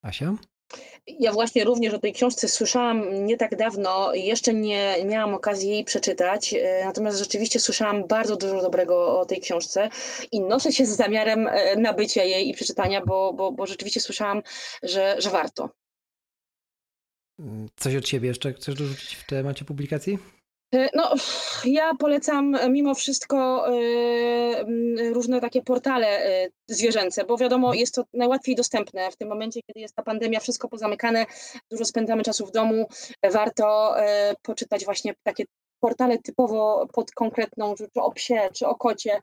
Asia? 0.01 0.35
Ja 1.07 1.31
właśnie 1.31 1.63
również 1.63 1.93
o 1.93 1.99
tej 1.99 2.13
książce 2.13 2.47
słyszałam 2.47 3.25
nie 3.25 3.37
tak 3.37 3.55
dawno, 3.55 4.13
jeszcze 4.13 4.53
nie 4.53 4.95
miałam 5.05 5.33
okazji 5.33 5.69
jej 5.69 5.83
przeczytać, 5.83 6.53
e, 6.53 6.85
natomiast 6.85 7.17
rzeczywiście 7.17 7.59
słyszałam 7.59 8.07
bardzo 8.07 8.35
dużo 8.35 8.61
dobrego 8.61 9.19
o 9.19 9.25
tej 9.25 9.41
książce 9.41 9.89
i 10.31 10.41
noszę 10.41 10.71
się 10.71 10.85
z 10.85 10.89
zamiarem 10.89 11.47
e, 11.47 11.75
nabycia 11.75 12.23
jej 12.23 12.49
i 12.49 12.53
przeczytania, 12.53 13.05
bo, 13.05 13.33
bo, 13.33 13.51
bo 13.51 13.65
rzeczywiście 13.65 13.99
słyszałam, 13.99 14.41
że, 14.83 15.15
że 15.19 15.29
warto. 15.29 15.69
Coś 17.75 17.95
od 17.95 18.07
siebie 18.07 18.27
jeszcze 18.27 18.53
chcesz 18.53 18.75
dorzucić 18.75 19.15
w 19.15 19.25
temacie 19.25 19.65
publikacji? 19.65 20.17
E, 20.75 20.89
no, 20.93 21.13
ja 21.65 21.95
polecam 21.99 22.55
e, 22.55 22.69
mimo 22.69 22.95
wszystko 22.95 23.67
e, 23.67 24.63
różne 25.13 25.41
takie 25.41 25.61
portale 25.61 26.21
zwierzęce, 26.67 27.25
bo 27.25 27.37
wiadomo, 27.37 27.73
jest 27.73 27.95
to 27.95 28.03
najłatwiej 28.13 28.55
dostępne. 28.55 29.11
W 29.11 29.17
tym 29.17 29.29
momencie, 29.29 29.61
kiedy 29.61 29.79
jest 29.79 29.95
ta 29.95 30.03
pandemia, 30.03 30.39
wszystko 30.39 30.69
pozamykane, 30.69 31.25
dużo 31.71 31.85
spędzamy 31.85 32.23
czasu 32.23 32.45
w 32.45 32.51
domu, 32.51 32.87
warto 33.31 33.95
poczytać 34.41 34.85
właśnie 34.85 35.13
takie 35.23 35.43
portale 35.79 36.17
typowo 36.17 36.87
pod 36.93 37.11
konkretną, 37.11 37.75
czy 37.75 37.87
o 37.95 38.11
psie, 38.11 38.49
czy 38.53 38.67
o 38.67 38.75
kocie. 38.75 39.21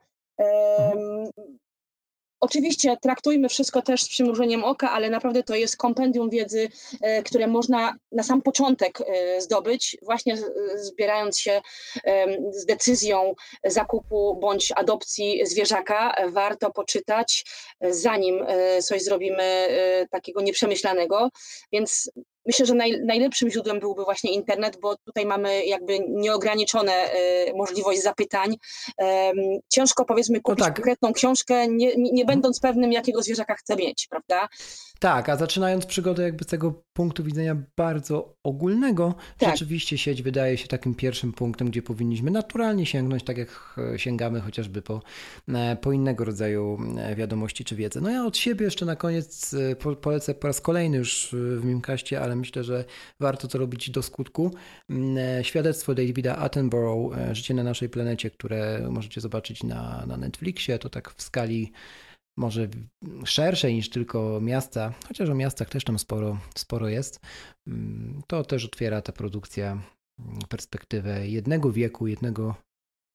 Oczywiście 2.45 2.97
traktujmy 3.01 3.49
wszystko 3.49 3.81
też 3.81 4.03
z 4.03 4.09
przymrużeniem 4.09 4.63
oka, 4.63 4.91
ale 4.91 5.09
naprawdę 5.09 5.43
to 5.43 5.55
jest 5.55 5.77
kompendium 5.77 6.29
wiedzy, 6.29 6.69
e, 7.01 7.23
które 7.23 7.47
można 7.47 7.95
na 8.11 8.23
sam 8.23 8.41
początek 8.41 9.01
e, 9.01 9.41
zdobyć, 9.41 9.97
właśnie 10.01 10.37
zbierając 10.75 11.39
się 11.39 11.61
z 12.51 12.65
decyzją 12.65 13.35
zakupu 13.63 14.37
bądź 14.41 14.71
adopcji 14.75 15.41
zwierzaka. 15.45 16.15
Warto 16.31 16.71
poczytać, 16.71 17.45
e, 17.79 17.93
zanim 17.93 18.45
coś 18.81 19.03
zrobimy 19.03 19.67
takiego 20.11 20.41
nieprzemyślanego. 20.41 21.29
Więc 21.71 22.11
Myślę, 22.45 22.65
że 22.65 22.73
naj, 22.73 23.01
najlepszym 23.05 23.49
źródłem 23.49 23.79
byłby 23.79 24.03
właśnie 24.03 24.33
internet, 24.33 24.77
bo 24.81 24.95
tutaj 24.95 25.25
mamy 25.25 25.65
jakby 25.65 25.99
nieograniczone 25.99 26.93
y, 26.93 27.53
możliwość 27.55 28.01
zapytań. 28.01 28.55
ciężko 29.69 30.05
powiedzmy 30.05 30.41
kupić 30.41 30.59
no 30.59 30.65
tak. 30.65 30.75
konkretną 30.75 31.13
książkę, 31.13 31.67
nie, 31.67 31.95
nie 31.95 32.25
będąc 32.25 32.59
pewnym, 32.59 32.91
jakiego 32.91 33.21
zwierzaka 33.21 33.55
chcę 33.55 33.75
mieć, 33.75 34.07
prawda? 34.09 34.47
Tak, 34.99 35.29
a 35.29 35.35
zaczynając 35.35 35.85
przygodę 35.85 36.23
jakby 36.23 36.43
z 36.43 36.47
tego 36.47 36.83
punktu 36.93 37.23
widzenia 37.23 37.55
bardzo 37.77 38.35
ogólnego, 38.43 39.15
tak. 39.37 39.49
rzeczywiście 39.49 39.97
sieć 39.97 40.21
wydaje 40.21 40.57
się 40.57 40.67
takim 40.67 40.95
pierwszym 40.95 41.33
punktem, 41.33 41.69
gdzie 41.69 41.81
powinniśmy 41.81 42.31
naturalnie 42.31 42.85
sięgnąć, 42.85 43.23
tak 43.23 43.37
jak 43.37 43.75
e, 43.93 43.99
sięgamy 43.99 44.41
chociażby 44.41 44.81
po, 44.81 45.01
e, 45.47 45.75
po 45.75 45.91
innego 45.91 46.25
rodzaju 46.25 46.77
e, 46.97 47.15
wiadomości 47.15 47.65
czy 47.65 47.75
wiedzę. 47.75 48.01
No 48.01 48.09
ja 48.09 48.25
od 48.25 48.37
siebie 48.37 48.65
jeszcze 48.65 48.85
na 48.85 48.95
koniec 48.95 49.55
polecę 50.01 50.33
po 50.33 50.47
raz 50.47 50.61
kolejny 50.61 50.97
już 50.97 51.29
w 51.31 51.65
Mimkaście, 51.65 52.21
ale 52.21 52.34
myślę, 52.35 52.63
że 52.63 52.85
warto 53.19 53.47
to 53.47 53.57
robić 53.57 53.89
do 53.89 54.03
skutku. 54.03 54.51
Mm, 54.89 55.43
świadectwo 55.43 55.95
Davida 55.95 56.35
Attenborough, 56.35 57.15
Życie 57.31 57.53
na 57.53 57.63
naszej 57.63 57.89
planecie, 57.89 58.29
które 58.29 58.87
możecie 58.91 59.21
zobaczyć 59.21 59.63
na, 59.63 60.05
na 60.07 60.17
Netflixie, 60.17 60.79
to 60.79 60.89
tak 60.89 61.11
w 61.11 61.21
skali 61.21 61.71
może 62.37 62.67
szerszej 63.25 63.73
niż 63.73 63.89
tylko 63.89 64.39
miasta, 64.41 64.93
chociaż 65.07 65.29
o 65.29 65.35
miastach 65.35 65.69
też 65.69 65.83
tam 65.83 65.99
sporo, 65.99 66.39
sporo 66.55 66.89
jest, 66.89 67.19
mm, 67.67 68.21
to 68.27 68.43
też 68.43 68.65
otwiera 68.65 69.01
ta 69.01 69.11
produkcja 69.11 69.71
mm, 69.71 70.39
perspektywę 70.49 71.27
jednego 71.27 71.71
wieku, 71.71 72.07
jednego 72.07 72.55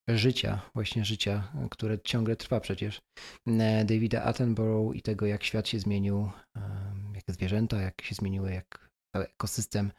życia, 0.08 0.60
właśnie 0.74 1.04
życia, 1.04 1.52
które 1.70 1.98
ciągle 1.98 2.36
trwa 2.36 2.60
przecież, 2.60 3.00
mm, 3.46 3.86
Davida 3.86 4.22
Attenborough 4.22 4.96
i 4.96 5.02
tego, 5.02 5.26
jak 5.26 5.44
świat 5.44 5.68
się 5.68 5.78
zmienił, 5.78 6.30
jak 7.14 7.24
zwierzęta, 7.28 7.80
jak 7.80 8.02
się 8.02 8.14
zmieniły, 8.14 8.52
jak 8.52 8.89
cały 9.12 9.24
ekosystem 9.24 9.92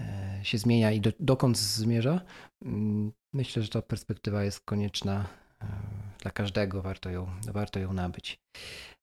e, 0.00 0.40
się 0.42 0.58
zmienia 0.58 0.92
i 0.92 1.00
do, 1.00 1.12
dokąd 1.20 1.58
zmierza. 1.58 2.20
Myślę, 3.32 3.62
że 3.62 3.68
ta 3.68 3.82
perspektywa 3.82 4.44
jest 4.44 4.60
konieczna 4.60 5.28
dla 6.18 6.30
każdego 6.30 6.82
warto 6.82 7.10
ją, 7.10 7.26
warto 7.52 7.80
ją 7.80 7.92
nabyć. 7.92 8.40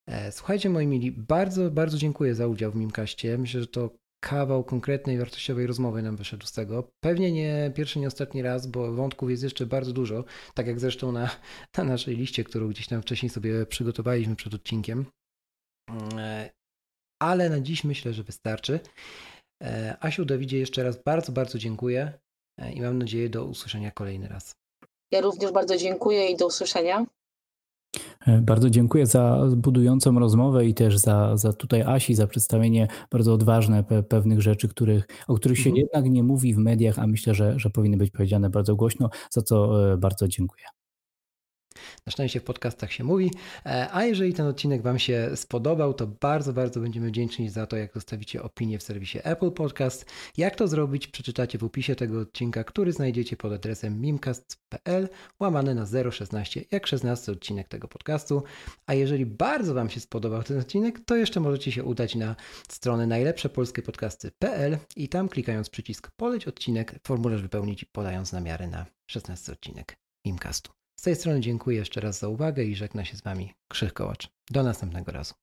E, 0.07 0.31
słuchajcie, 0.31 0.69
moi 0.69 0.87
mili, 0.87 1.11
bardzo, 1.11 1.71
bardzo 1.71 1.97
dziękuję 1.97 2.35
za 2.35 2.47
udział 2.47 2.71
w 2.71 2.75
Mimkaście. 2.75 3.37
Myślę, 3.37 3.61
że 3.61 3.67
to 3.67 3.89
kawał 4.19 4.63
konkretnej, 4.63 5.17
wartościowej 5.17 5.67
rozmowy 5.67 6.01
nam 6.01 6.15
wyszedł 6.15 6.45
z 6.45 6.51
tego. 6.51 6.91
Pewnie 6.99 7.31
nie 7.31 7.71
pierwszy, 7.75 7.99
nie 7.99 8.07
ostatni 8.07 8.41
raz, 8.41 8.67
bo 8.67 8.93
wątków 8.93 9.29
jest 9.29 9.43
jeszcze 9.43 9.65
bardzo 9.65 9.93
dużo, 9.93 10.23
tak 10.53 10.67
jak 10.67 10.79
zresztą 10.79 11.11
na, 11.11 11.29
na 11.77 11.83
naszej 11.83 12.17
liście, 12.17 12.43
którą 12.43 12.69
gdzieś 12.69 12.87
tam 12.87 13.01
wcześniej 13.01 13.29
sobie 13.29 13.65
przygotowaliśmy 13.65 14.35
przed 14.35 14.53
odcinkiem. 14.53 15.05
E, 17.19 17.23
ale 17.23 17.49
na 17.49 17.59
dziś 17.59 17.83
myślę, 17.83 18.13
że 18.13 18.23
wystarczy. 18.23 18.79
E, 19.63 19.97
Asiu, 19.99 20.25
Dawidzie, 20.25 20.59
jeszcze 20.59 20.83
raz 20.83 21.03
bardzo, 21.03 21.31
bardzo 21.31 21.59
dziękuję 21.59 22.13
i 22.73 22.81
mam 22.81 22.97
nadzieję 22.97 23.29
do 23.29 23.45
usłyszenia 23.45 23.91
kolejny 23.91 24.27
raz. 24.27 24.55
Ja 25.11 25.21
również 25.21 25.51
bardzo 25.51 25.77
dziękuję 25.77 26.27
i 26.27 26.37
do 26.37 26.47
usłyszenia. 26.47 27.05
E, 28.27 28.41
bardzo 28.41 28.69
dziękuję 28.69 29.05
za 29.05 29.47
budującą 29.55 30.19
rozmowę 30.19 30.65
i 30.65 30.73
też 30.73 30.97
za, 30.97 31.37
za 31.37 31.53
tutaj 31.53 31.81
Asi, 31.81 32.15
za 32.15 32.27
przedstawienie 32.27 32.87
bardzo 33.11 33.33
odważne 33.33 33.83
pe 33.83 34.03
pewnych 34.03 34.41
rzeczy, 34.41 34.67
których, 34.67 35.07
o 35.27 35.35
których 35.35 35.57
się 35.57 35.69
mhm. 35.69 35.77
jednak 35.77 36.11
nie 36.11 36.23
mówi 36.23 36.53
w 36.53 36.57
mediach, 36.57 36.99
a 36.99 37.07
myślę, 37.07 37.33
że, 37.33 37.59
że 37.59 37.69
powinny 37.69 37.97
być 37.97 38.11
powiedziane 38.11 38.49
bardzo 38.49 38.75
głośno, 38.75 39.09
za 39.31 39.41
co 39.41 39.91
e, 39.93 39.97
bardzo 39.97 40.27
dziękuję. 40.27 40.65
Na 42.05 42.11
szczęście 42.11 42.39
w 42.39 42.43
podcastach 42.43 42.91
się 42.91 43.03
mówi. 43.03 43.31
E, 43.65 43.87
a 43.91 44.03
jeżeli 44.03 44.33
ten 44.33 44.45
odcinek 44.45 44.81
Wam 44.81 44.99
się 44.99 45.29
spodobał, 45.35 45.93
to 45.93 46.07
bardzo, 46.07 46.53
bardzo 46.53 46.79
będziemy 46.79 47.07
wdzięczni 47.07 47.49
za 47.49 47.67
to, 47.67 47.77
jak 47.77 47.93
zostawicie 47.93 48.43
opinię 48.43 48.79
w 48.79 48.83
serwisie 48.83 49.19
Apple 49.23 49.51
Podcast. 49.51 50.05
Jak 50.37 50.55
to 50.55 50.67
zrobić, 50.67 51.07
przeczytacie 51.07 51.57
w 51.57 51.63
opisie 51.63 51.95
tego 51.95 52.19
odcinka, 52.19 52.63
który 52.63 52.91
znajdziecie 52.91 53.37
pod 53.37 53.53
adresem 53.53 54.01
mimcast.pl 54.01 55.09
łamane 55.39 55.75
na 55.75 56.11
016, 56.11 56.65
jak 56.71 56.87
16 56.87 57.31
odcinek 57.31 57.67
tego 57.67 57.87
podcastu. 57.87 58.43
A 58.85 58.93
jeżeli 58.93 59.25
bardzo 59.25 59.73
Wam 59.73 59.89
się 59.89 59.99
spodobał 59.99 60.43
ten 60.43 60.59
odcinek, 60.59 60.99
to 61.05 61.15
jeszcze 61.15 61.39
możecie 61.39 61.71
się 61.71 61.83
udać 61.83 62.15
na 62.15 62.35
stronę 62.69 63.07
najlepszepolskiepodcasty.pl 63.07 64.77
i 64.95 65.09
tam 65.09 65.29
klikając 65.29 65.69
przycisk 65.69 66.11
poleć 66.17 66.47
odcinek, 66.47 66.95
formularz 67.03 67.41
wypełnić 67.41 67.85
podając 67.85 68.33
namiary 68.33 68.67
na 68.67 68.85
16 69.07 69.51
odcinek 69.51 69.97
Mimcastu. 70.25 70.78
Z 70.99 71.01
tej 71.01 71.15
strony 71.15 71.39
dziękuję 71.41 71.77
jeszcze 71.77 72.01
raz 72.01 72.19
za 72.19 72.27
uwagę 72.27 72.63
i 72.63 72.75
żegna 72.75 73.05
się 73.05 73.17
z 73.17 73.21
Wami 73.21 73.53
Krzych 73.67 73.93
Kołacz. 73.93 74.29
Do 74.49 74.63
następnego 74.63 75.11
razu. 75.11 75.33